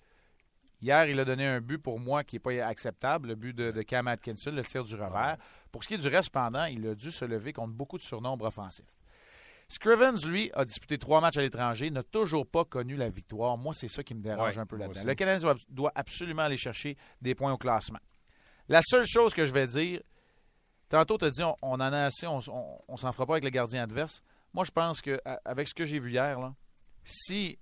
Hier, 0.81 1.07
il 1.07 1.21
a 1.21 1.25
donné 1.25 1.47
un 1.47 1.61
but 1.61 1.79
pour 1.79 2.01
moi 2.01 2.25
qui 2.25 2.37
n'est 2.37 2.41
pas 2.41 2.67
acceptable, 2.67 3.29
le 3.29 3.35
but 3.35 3.55
de, 3.55 3.71
de, 3.71 3.83
Cam 3.83 4.09
Atkinson, 4.09 4.51
le 4.51 4.65
tir 4.65 4.83
du 4.83 4.95
revers. 4.95 5.37
Pour 5.71 5.85
ce 5.85 5.89
qui 5.89 5.95
est 5.95 5.99
du 5.99 6.09
reste, 6.09 6.25
cependant, 6.25 6.65
il 6.65 6.87
a 6.89 6.95
dû 6.95 7.11
se 7.11 7.25
lever 7.25 7.53
contre 7.53 7.73
beaucoup 7.73 7.99
de 7.99 8.03
surnombres 8.03 8.47
offensifs. 8.47 8.97
Scrivens, 9.69 10.27
lui, 10.27 10.51
a 10.55 10.65
disputé 10.65 10.99
trois 10.99 11.21
matchs 11.21 11.39
à 11.39 11.41
l'étranger, 11.41 11.91
n'a 11.91 12.03
toujours 12.03 12.47
pas 12.47 12.65
connu 12.65 12.97
la 12.97 13.09
victoire. 13.09 13.57
Moi, 13.57 13.73
c'est 13.75 13.89
ça 13.89 14.03
qui 14.03 14.15
me 14.15 14.21
dérange 14.21 14.57
Ouais, 14.57 14.61
un 14.61 14.67
peu 14.67 14.77
là-dedans. 14.77 15.01
Le 15.05 15.15
Canadien 15.15 15.41
doit, 15.41 15.57
doit 15.69 15.93
absolument 15.95 16.43
aller 16.43 16.57
chercher 16.57 16.97
des 17.21 17.35
points 17.35 17.53
au 17.53 17.59
classement. 17.59 18.01
La 18.69 18.81
seule 18.83 19.07
chose 19.07 19.35
que 19.35 19.47
je 19.47 19.53
vais 19.53 19.67
dire, 19.67 20.01
tantôt, 20.93 21.19
tu 21.19 21.25
as 21.25 21.31
dit 21.31 21.43
on, 21.43 21.57
on 21.63 21.75
en 21.75 21.81
a 21.81 22.05
assez, 22.05 22.27
on, 22.27 22.41
on, 22.49 22.79
on 22.89 22.97
s'en 22.97 23.13
fera 23.13 23.27
pas 23.27 23.35
avec 23.35 23.45
le 23.45 23.51
gardien 23.51 23.83
adverse. 23.83 24.23
Moi, 24.55 24.65
je 24.65 24.71
pense 24.71 25.01
qu'avec 25.01 25.69
ce 25.69 25.75
que 25.75 25.85
j'ai 25.85 25.99
vu 25.99 26.11
hier, 26.13 26.39
là, 26.39 26.55
si 27.05 27.59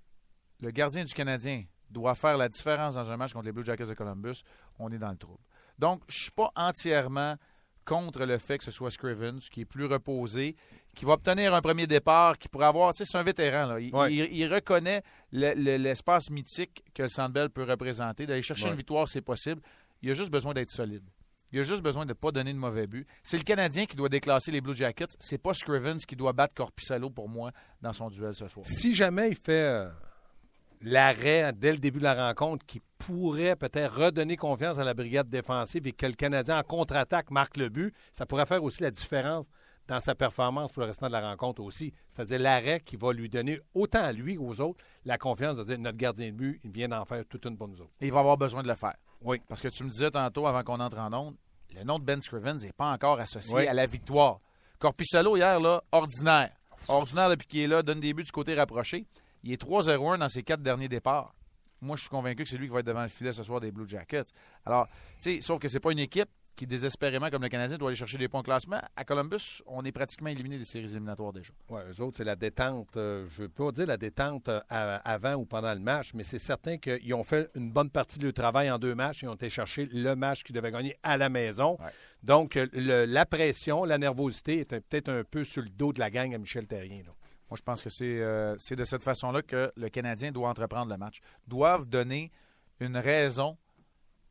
le 0.59 0.71
gardien 0.71 1.03
du 1.03 1.13
Canadien 1.13 1.63
doit 1.89 2.15
faire 2.15 2.37
la 2.37 2.47
différence 2.49 2.95
dans 2.95 3.09
un 3.09 3.17
match 3.17 3.33
contre 3.33 3.45
les 3.45 3.51
Blue 3.51 3.65
Jackets 3.65 3.85
de 3.87 3.93
Columbus, 3.93 4.41
on 4.79 4.91
est 4.91 4.97
dans 4.99 5.09
le 5.11 5.17
trouble. 5.17 5.43
Donc, 5.79 6.01
je 6.07 6.15
ne 6.17 6.21
suis 6.21 6.31
pas 6.31 6.51
entièrement 6.55 7.35
contre 7.83 8.25
le 8.25 8.37
fait 8.37 8.59
que 8.59 8.63
ce 8.63 8.71
soit 8.71 8.91
Scrivens, 8.91 9.39
qui 9.51 9.61
est 9.61 9.65
plus 9.65 9.85
reposé, 9.85 10.55
qui 10.95 11.03
va 11.05 11.13
obtenir 11.13 11.53
un 11.55 11.61
premier 11.61 11.87
départ, 11.87 12.37
qui 12.37 12.47
pourrait 12.47 12.67
avoir, 12.67 12.93
tu 12.93 12.99
sais, 12.99 13.05
c'est 13.11 13.17
un 13.17 13.23
vétéran, 13.23 13.65
là. 13.65 13.79
Il, 13.79 13.93
Ouais. 13.95 14.13
il- 14.13 14.33
il 14.33 14.53
reconnaît 14.53 15.01
le- 15.31 15.53
le- 15.55 15.77
l'espace 15.77 16.29
mythique 16.29 16.83
que 16.93 17.03
le 17.03 17.09
Sandbell 17.09 17.49
peut 17.49 17.63
représenter. 17.63 18.25
D'aller 18.27 18.43
chercher 18.43 18.65
Ouais. 18.65 18.71
une 18.71 18.77
victoire, 18.77 19.09
c'est 19.09 19.21
possible. 19.21 19.61
Il 20.03 20.11
a 20.11 20.13
juste 20.13 20.29
besoin 20.29 20.53
d'être 20.53 20.69
solide. 20.69 21.03
Il 21.51 21.59
a 21.59 21.63
juste 21.63 21.81
besoin 21.81 22.05
de 22.05 22.09
ne 22.09 22.13
pas 22.13 22.31
donner 22.31 22.53
de 22.53 22.57
mauvais 22.57 22.87
but. 22.87 23.05
C'est 23.23 23.37
le 23.37 23.43
Canadien 23.43 23.85
qui 23.85 23.95
doit 23.95 24.09
déclasser 24.09 24.51
les 24.51 24.61
Blue 24.61 24.75
Jackets. 24.75 25.17
C'est 25.19 25.37
pas 25.37 25.53
Scrivens 25.53 25.97
qui 26.07 26.15
doit 26.15 26.33
battre 26.33 26.53
Corpissalo 26.53 27.09
pour 27.09 27.27
moi 27.27 27.51
dans 27.81 27.93
son 27.93 28.09
duel 28.09 28.33
ce 28.33 28.47
soir. 28.47 28.65
Si 28.65 28.93
jamais 28.93 29.29
il 29.29 29.35
fait 29.35 29.51
euh, 29.51 29.89
l'arrêt 30.81 31.51
dès 31.53 31.73
le 31.73 31.77
début 31.77 31.99
de 31.99 32.05
la 32.05 32.27
rencontre 32.27 32.65
qui 32.65 32.81
pourrait 32.97 33.55
peut-être 33.55 33.93
redonner 33.95 34.37
confiance 34.37 34.77
à 34.77 34.83
la 34.83 34.93
brigade 34.93 35.29
défensive 35.29 35.87
et 35.87 35.91
que 35.91 36.05
le 36.05 36.13
Canadien 36.13 36.57
en 36.57 36.63
contre-attaque 36.63 37.31
marque 37.31 37.57
le 37.57 37.69
but, 37.69 37.93
ça 38.11 38.25
pourrait 38.25 38.45
faire 38.45 38.63
aussi 38.63 38.83
la 38.83 38.91
différence 38.91 39.49
dans 39.87 39.99
sa 39.99 40.15
performance 40.15 40.71
pour 40.71 40.83
le 40.83 40.87
restant 40.87 41.07
de 41.07 41.11
la 41.11 41.21
rencontre 41.29 41.61
aussi. 41.61 41.93
C'est-à-dire 42.07 42.39
l'arrêt 42.39 42.79
qui 42.79 42.95
va 42.95 43.11
lui 43.11 43.27
donner 43.27 43.59
autant 43.73 44.03
à 44.03 44.13
lui 44.13 44.35
qu'aux 44.35 44.61
autres 44.61 44.83
la 45.03 45.17
confiance 45.17 45.57
de 45.57 45.63
dire 45.63 45.79
notre 45.79 45.97
gardien 45.97 46.27
de 46.27 46.35
but, 46.35 46.61
il 46.63 46.71
vient 46.71 46.87
d'en 46.87 47.03
faire 47.03 47.25
toute 47.27 47.45
une 47.45 47.57
pour 47.57 47.67
nous 47.67 47.81
autres. 47.81 47.91
Et 47.99 48.07
il 48.07 48.13
va 48.13 48.19
avoir 48.19 48.37
besoin 48.37 48.61
de 48.61 48.67
le 48.67 48.75
faire. 48.75 48.95
Oui. 49.23 49.41
Parce 49.47 49.61
que 49.61 49.67
tu 49.67 49.83
me 49.83 49.89
disais 49.89 50.11
tantôt, 50.11 50.47
avant 50.47 50.63
qu'on 50.63 50.79
entre 50.79 50.97
en 50.97 51.11
onde, 51.13 51.35
le 51.75 51.83
nom 51.83 51.99
de 51.99 52.03
Ben 52.03 52.19
Scrivens 52.21 52.55
n'est 52.55 52.73
pas 52.73 52.91
encore 52.91 53.19
associé 53.19 53.55
Oui. 53.55 53.67
à 53.67 53.73
la 53.73 53.85
victoire. 53.85 54.39
Corpissalo, 54.79 55.37
hier, 55.37 55.59
là, 55.59 55.83
ordinaire. 55.91 56.51
Ordinaire 56.87 57.29
depuis 57.29 57.47
qu'il 57.47 57.59
est 57.61 57.67
là, 57.67 57.83
donne 57.83 57.99
des 57.99 58.13
buts 58.13 58.23
du 58.23 58.31
côté 58.31 58.55
rapproché. 58.55 59.05
Il 59.43 59.51
est 59.51 59.61
3-0-1 59.61 60.17
dans 60.19 60.29
ses 60.29 60.43
quatre 60.43 60.61
derniers 60.63 60.89
départs. 60.89 61.33
Moi, 61.81 61.95
je 61.95 62.01
suis 62.01 62.09
convaincu 62.09 62.43
que 62.43 62.49
c'est 62.49 62.57
lui 62.57 62.67
qui 62.67 62.73
va 62.73 62.79
être 62.79 62.85
devant 62.85 63.01
le 63.01 63.07
filet 63.07 63.31
ce 63.31 63.43
soir 63.43 63.59
des 63.59 63.71
Blue 63.71 63.87
Jackets. 63.87 64.25
Alors, 64.65 64.87
tu 65.19 65.35
sais, 65.35 65.41
sauf 65.41 65.59
que 65.59 65.67
c'est 65.67 65.79
pas 65.79 65.91
une 65.91 65.99
équipe 65.99 66.29
qui, 66.55 66.67
désespérément, 66.67 67.29
comme 67.29 67.41
le 67.41 67.49
Canadien, 67.49 67.77
doit 67.77 67.89
aller 67.89 67.95
chercher 67.95 68.17
des 68.17 68.27
points 68.27 68.41
au 68.41 68.43
classement. 68.43 68.79
À 68.95 69.03
Columbus, 69.05 69.61
on 69.65 69.83
est 69.85 69.91
pratiquement 69.91 70.29
éliminé 70.29 70.57
des 70.57 70.65
séries 70.65 70.85
éliminatoires 70.91 71.33
déjà. 71.33 71.51
Oui, 71.69 71.81
eux 71.89 72.01
autres, 72.01 72.17
c'est 72.17 72.23
la 72.23 72.35
détente. 72.35 72.97
euh, 72.97 73.25
je 73.29 73.43
ne 73.43 73.47
veux 73.47 73.49
pas 73.49 73.71
dire 73.71 73.87
la 73.87 73.97
détente 73.97 74.47
euh, 74.49 74.59
avant 74.69 75.33
ou 75.35 75.45
pendant 75.45 75.73
le 75.73 75.79
match, 75.79 76.13
mais 76.13 76.23
c'est 76.23 76.39
certain 76.39 76.77
qu'ils 76.77 77.13
ont 77.13 77.23
fait 77.23 77.49
une 77.55 77.71
bonne 77.71 77.89
partie 77.89 78.19
de 78.19 78.25
leur 78.25 78.33
travail 78.33 78.69
en 78.69 78.77
deux 78.77 78.93
matchs. 78.95 79.23
Ils 79.23 79.29
ont 79.29 79.35
été 79.35 79.49
chercher 79.49 79.87
le 79.91 80.13
match 80.15 80.43
qu'ils 80.43 80.55
devaient 80.55 80.71
gagner 80.71 80.95
à 81.03 81.17
la 81.17 81.29
maison. 81.29 81.77
Ouais. 81.79 81.91
Donc, 82.21 82.57
euh, 82.57 82.67
le- 82.73 83.05
la 83.05 83.25
pression, 83.25 83.83
la 83.85 83.97
nervosité 83.97 84.59
est 84.59 84.69
peut-être 84.69 85.09
un 85.09 85.23
peu 85.23 85.43
sur 85.43 85.61
le 85.63 85.69
dos 85.69 85.93
de 85.93 85.99
la 85.99 86.09
gang 86.11 86.33
à 86.35 86.37
Michel 86.37 86.67
Terrien. 86.67 86.97
là. 87.03 87.11
Moi, 87.49 87.57
je 87.57 87.63
pense 87.63 87.81
que 87.81 87.89
c'est 87.89 88.05
euh, 88.21 88.55
c'est 88.59 88.75
de 88.77 88.83
cette 88.85 89.03
façon-là 89.03 89.41
que 89.41 89.71
le 89.75 89.89
Canadien 89.89 90.31
doit 90.31 90.47
entreprendre 90.49 90.89
le 90.91 90.97
match. 90.97 91.19
Doivent 91.47 91.85
donner 91.85 92.31
une 92.79 92.95
raison 92.97 93.57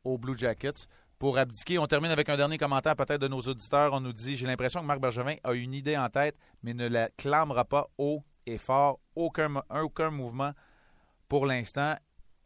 aux 0.03 0.17
Blue 0.17 0.35
Jackets 0.35 0.87
pour 1.21 1.37
abdiquer. 1.37 1.77
On 1.77 1.85
termine 1.85 2.09
avec 2.09 2.27
un 2.29 2.35
dernier 2.35 2.57
commentaire 2.57 2.95
peut-être 2.95 3.21
de 3.21 3.27
nos 3.27 3.41
auditeurs. 3.41 3.93
On 3.93 3.99
nous 4.01 4.11
dit 4.11 4.35
J'ai 4.35 4.47
l'impression 4.47 4.81
que 4.81 4.87
Marc 4.87 4.99
Bergevin 4.99 5.35
a 5.43 5.53
une 5.53 5.71
idée 5.75 5.95
en 5.95 6.09
tête, 6.09 6.35
mais 6.63 6.73
ne 6.73 6.87
la 6.87 7.09
clamera 7.09 7.63
pas 7.63 7.87
haut 7.99 8.23
et 8.47 8.57
fort. 8.57 8.99
Aucun, 9.15 9.49
mo- 9.49 9.61
aucun 9.69 10.09
mouvement 10.09 10.53
pour 11.29 11.45
l'instant. 11.45 11.93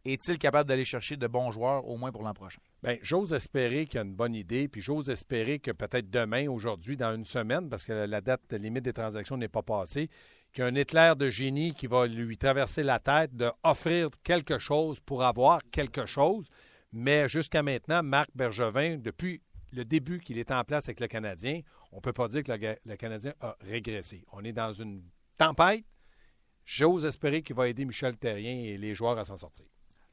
Est-il 0.04 0.38
capable 0.38 0.68
d'aller 0.68 0.84
chercher 0.84 1.16
de 1.16 1.26
bons 1.26 1.52
joueurs, 1.54 1.88
au 1.88 1.96
moins 1.96 2.12
pour 2.12 2.22
l'an 2.22 2.34
prochain? 2.34 2.60
Bien, 2.84 2.98
j'ose 3.02 3.32
espérer 3.32 3.86
qu'il 3.86 3.96
y 3.96 4.00
a 4.00 4.04
une 4.04 4.14
bonne 4.14 4.36
idée, 4.36 4.68
puis 4.68 4.82
j'ose 4.82 5.10
espérer 5.10 5.60
que 5.60 5.72
peut-être 5.72 6.10
demain, 6.10 6.50
aujourd'hui, 6.50 6.98
dans 6.98 7.16
une 7.16 7.24
semaine, 7.24 7.70
parce 7.70 7.86
que 7.86 7.94
la 7.94 8.20
date 8.20 8.52
limite 8.52 8.84
des 8.84 8.92
transactions 8.94 9.38
n'est 9.38 9.48
pas 9.48 9.64
passée, 9.64 10.10
qu'il 10.54 10.64
y 10.66 10.68
a 10.68 10.70
un 10.70 10.76
éclair 10.76 11.16
de 11.16 11.30
génie 11.30 11.74
qui 11.74 11.88
va 11.88 12.08
lui 12.08 12.38
traverser 12.38 12.84
la 12.84 13.00
tête 13.00 13.32
d'offrir 13.36 14.10
quelque 14.22 14.60
chose 14.60 15.00
pour 15.00 15.24
avoir 15.24 15.62
quelque 15.72 16.06
chose. 16.06 16.50
Mais 16.98 17.28
jusqu'à 17.28 17.62
maintenant, 17.62 18.02
Marc 18.02 18.30
Bergevin, 18.36 18.96
depuis 18.98 19.42
le 19.74 19.84
début 19.84 20.22
qu'il 20.22 20.38
est 20.38 20.50
en 20.50 20.64
place 20.64 20.86
avec 20.86 21.02
le 21.02 21.08
Canadien, 21.08 21.60
on 21.92 21.98
ne 21.98 22.02
peut 22.02 22.14
pas 22.14 22.30
dire 22.30 22.42
que 22.42 22.54
le, 22.86 22.96
Canadien 22.96 23.34
a 23.42 23.58
régressé. 23.60 24.24
On 24.32 24.42
est 24.46 24.54
dans 24.54 24.72
une 24.72 25.04
tempête. 25.38 25.84
J'ose 26.64 27.04
espérer 27.06 27.42
qu'il 27.42 27.54
va 27.54 27.68
aider 27.68 27.84
Michel 27.84 28.16
Terrien 28.16 28.54
et 28.54 28.78
les 28.78 28.94
joueurs 28.94 29.20
à 29.20 29.26
s'en 29.26 29.36
sortir. 29.36 29.66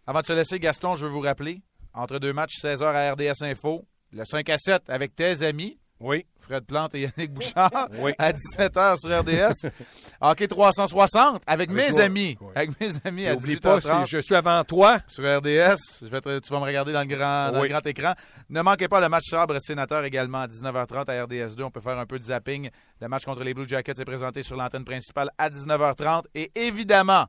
Avant 0.08 0.22
de 0.22 0.26
se 0.26 0.32
laisser, 0.32 0.58
Gaston, 0.58 0.96
je 0.96 1.06
veux 1.06 1.12
vous 1.12 1.20
rappeler, 1.20 1.62
entre 1.94 2.18
deux 2.18 2.32
matchs, 2.32 2.56
16h 2.60 2.82
à 2.82 3.12
RDS 3.12 3.44
Info, 3.44 3.86
le 4.10 4.24
5 4.24 4.50
à 4.50 4.58
7 4.58 4.90
avec 4.90 5.14
tes 5.14 5.44
amis, 5.44 5.78
Oui, 6.00 6.26
Fred 6.40 6.64
Plante 6.64 6.96
et 6.96 7.02
Yannick 7.02 7.32
Bouchard, 7.32 7.88
Oui. 8.00 8.10
à 8.18 8.32
17h 8.32 8.96
sur 8.98 9.20
RDS. 9.20 9.72
Hockey 10.24 10.46
360 10.46 11.42
avec 11.46 11.70
mes 11.70 11.88
toi. 11.88 12.00
amis. 12.02 12.38
Oui. 12.40 12.52
Avec 12.54 12.80
mes 12.80 12.90
amis 13.04 13.26
à 13.26 13.34
n'oublie 13.34 13.56
pas, 13.56 13.78
18h30 13.78 14.04
si 14.06 14.10
je 14.12 14.18
suis 14.20 14.34
avant 14.36 14.62
toi, 14.64 15.00
sur 15.08 15.24
RDS. 15.24 16.00
Je 16.02 16.06
vais 16.06 16.20
te- 16.20 16.38
tu 16.38 16.52
vas 16.52 16.60
me 16.60 16.64
regarder 16.64 16.92
dans 16.92 17.00
le, 17.00 17.06
grand, 17.06 17.50
dans 17.50 17.60
Oui. 17.60 17.68
le 17.68 17.74
grand 17.74 17.84
écran. 17.86 18.14
Ne 18.48 18.62
manquez 18.62 18.86
pas 18.88 19.00
le 19.00 19.08
match 19.08 19.24
sabre 19.28 19.56
sénateur 19.60 20.04
également 20.04 20.42
à 20.42 20.46
19h30 20.46 21.08
à 21.10 21.24
RDS2. 21.26 21.62
On 21.64 21.70
peut 21.70 21.80
faire 21.80 21.98
un 21.98 22.06
peu 22.06 22.18
de 22.18 22.24
zapping. 22.24 22.70
Le 23.00 23.08
match 23.08 23.24
contre 23.24 23.42
les 23.42 23.52
Blue 23.52 23.68
Jackets 23.68 24.00
est 24.00 24.04
présenté 24.04 24.42
sur 24.42 24.56
l'antenne 24.56 24.84
principale 24.84 25.28
à 25.38 25.50
19h30. 25.50 26.22
Et 26.36 26.52
évidemment, 26.54 27.26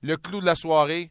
le 0.00 0.16
clou 0.16 0.40
de 0.40 0.46
la 0.46 0.54
soirée, 0.54 1.10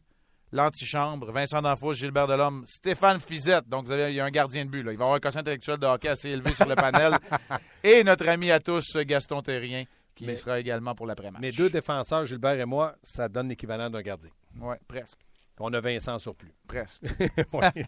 l'antichambre, 0.53 1.31
Vincent 1.31 1.61
D'Anfos, 1.61 1.93
Gilbert 1.95 2.27
Delhomme, 2.27 2.63
Stéphane 2.65 3.19
Fizette. 3.19 3.67
Donc, 3.67 3.85
vous 3.85 3.91
avez, 3.91 4.09
il 4.11 4.15
y 4.15 4.19
a 4.19 4.25
un 4.25 4.29
gardien 4.31 4.65
de 4.65 4.69
but. 4.69 4.83
là. 4.83 4.91
Il 4.91 4.97
va 4.97 5.05
avoir 5.05 5.17
un 5.17 5.19
quotient 5.19 5.41
intellectuel 5.41 5.77
de 5.77 5.85
hockey 5.87 6.07
assez 6.09 6.29
élevé 6.29 6.53
sur 6.53 6.67
le 6.67 6.75
panel. 6.75 7.17
Et 7.83 8.03
notre 8.03 8.27
ami 8.29 8.51
à 8.51 8.59
tous, 8.59 8.95
Gaston 8.97 9.41
Terrien, 9.41 9.83
qui 10.15 10.25
Mais- 10.25 10.35
sera 10.35 10.59
également 10.59 10.93
pour 10.95 11.07
l'après-match. 11.07 11.41
mes 11.41 11.51
deux 11.51 11.69
défenseurs, 11.69 12.25
Gilbert 12.25 12.59
et 12.59 12.65
moi, 12.65 12.95
ça 13.03 13.27
donne 13.29 13.49
l'équivalent 13.49 13.89
d'un 13.89 14.01
gardien. 14.01 14.29
Oui, 14.59 14.75
presque. 14.87 15.17
On 15.59 15.71
a 15.73 15.79
Vincent 15.81 16.17
sur 16.19 16.35
plus. 16.35 16.53
Presque. 16.67 17.03
Oui. 17.53 17.83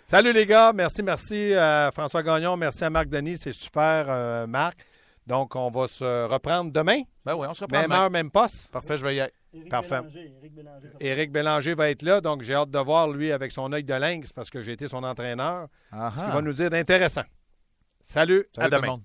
Salut 0.07 0.33
les 0.33 0.45
gars, 0.47 0.73
merci, 0.75 1.03
merci 1.03 1.55
à 1.55 1.91
François 1.93 2.23
Gagnon, 2.23 2.57
merci 2.57 2.85
à 2.85 2.91
Marc 2.91 3.09
Denis, 3.09 3.39
c'est 3.39 3.53
super 3.55 4.05
euh, 4.09 4.47
Marc. 4.47 4.85
Donc 5.27 5.57
on 5.57 5.71
va 5.71 5.89
se 5.89 6.27
reprendre 6.27 6.71
demain, 6.71 7.01
Ben 7.25 7.35
oui, 7.35 7.47
on 7.49 7.55
se 7.55 7.63
reprend 7.65 7.79
même 7.81 7.89
demain. 7.89 8.03
heure, 8.03 8.11
même 8.11 8.31
poste. 8.31 8.71
Parfait, 8.71 8.99
je 8.99 9.03
vais 9.07 9.17
y 9.17 9.21
aller. 9.21 9.33
Éric 9.55 9.71
Parfait. 9.71 10.01
Bélanger, 10.03 10.33
Éric 10.43 10.53
Bélanger, 10.53 10.89
ça 10.91 10.97
Éric 11.01 11.33
Bélanger 11.33 11.75
va 11.75 11.91
être 11.91 12.03
là, 12.03 12.21
donc 12.21 12.43
j'ai 12.43 12.53
hâte 12.55 12.71
de 12.71 12.79
voir 12.81 13.09
lui 13.09 13.33
avec 13.33 13.51
son 13.51 13.73
œil 13.73 13.85
de 13.85 13.95
lynx 13.95 14.33
parce 14.35 14.51
que 14.51 14.61
j'ai 14.61 14.73
été 14.73 14.89
son 14.89 15.03
entraîneur, 15.05 15.69
ce 15.91 16.21
qu'il 16.23 16.33
va 16.33 16.43
nous 16.43 16.53
dire 16.53 16.69
d'intéressant. 16.69 17.23
Salut, 18.03 18.45
Salut 18.55 18.67
à 18.67 18.69
tout 18.69 18.75
le 18.75 18.81
demain. 18.83 18.87
monde. 18.93 19.03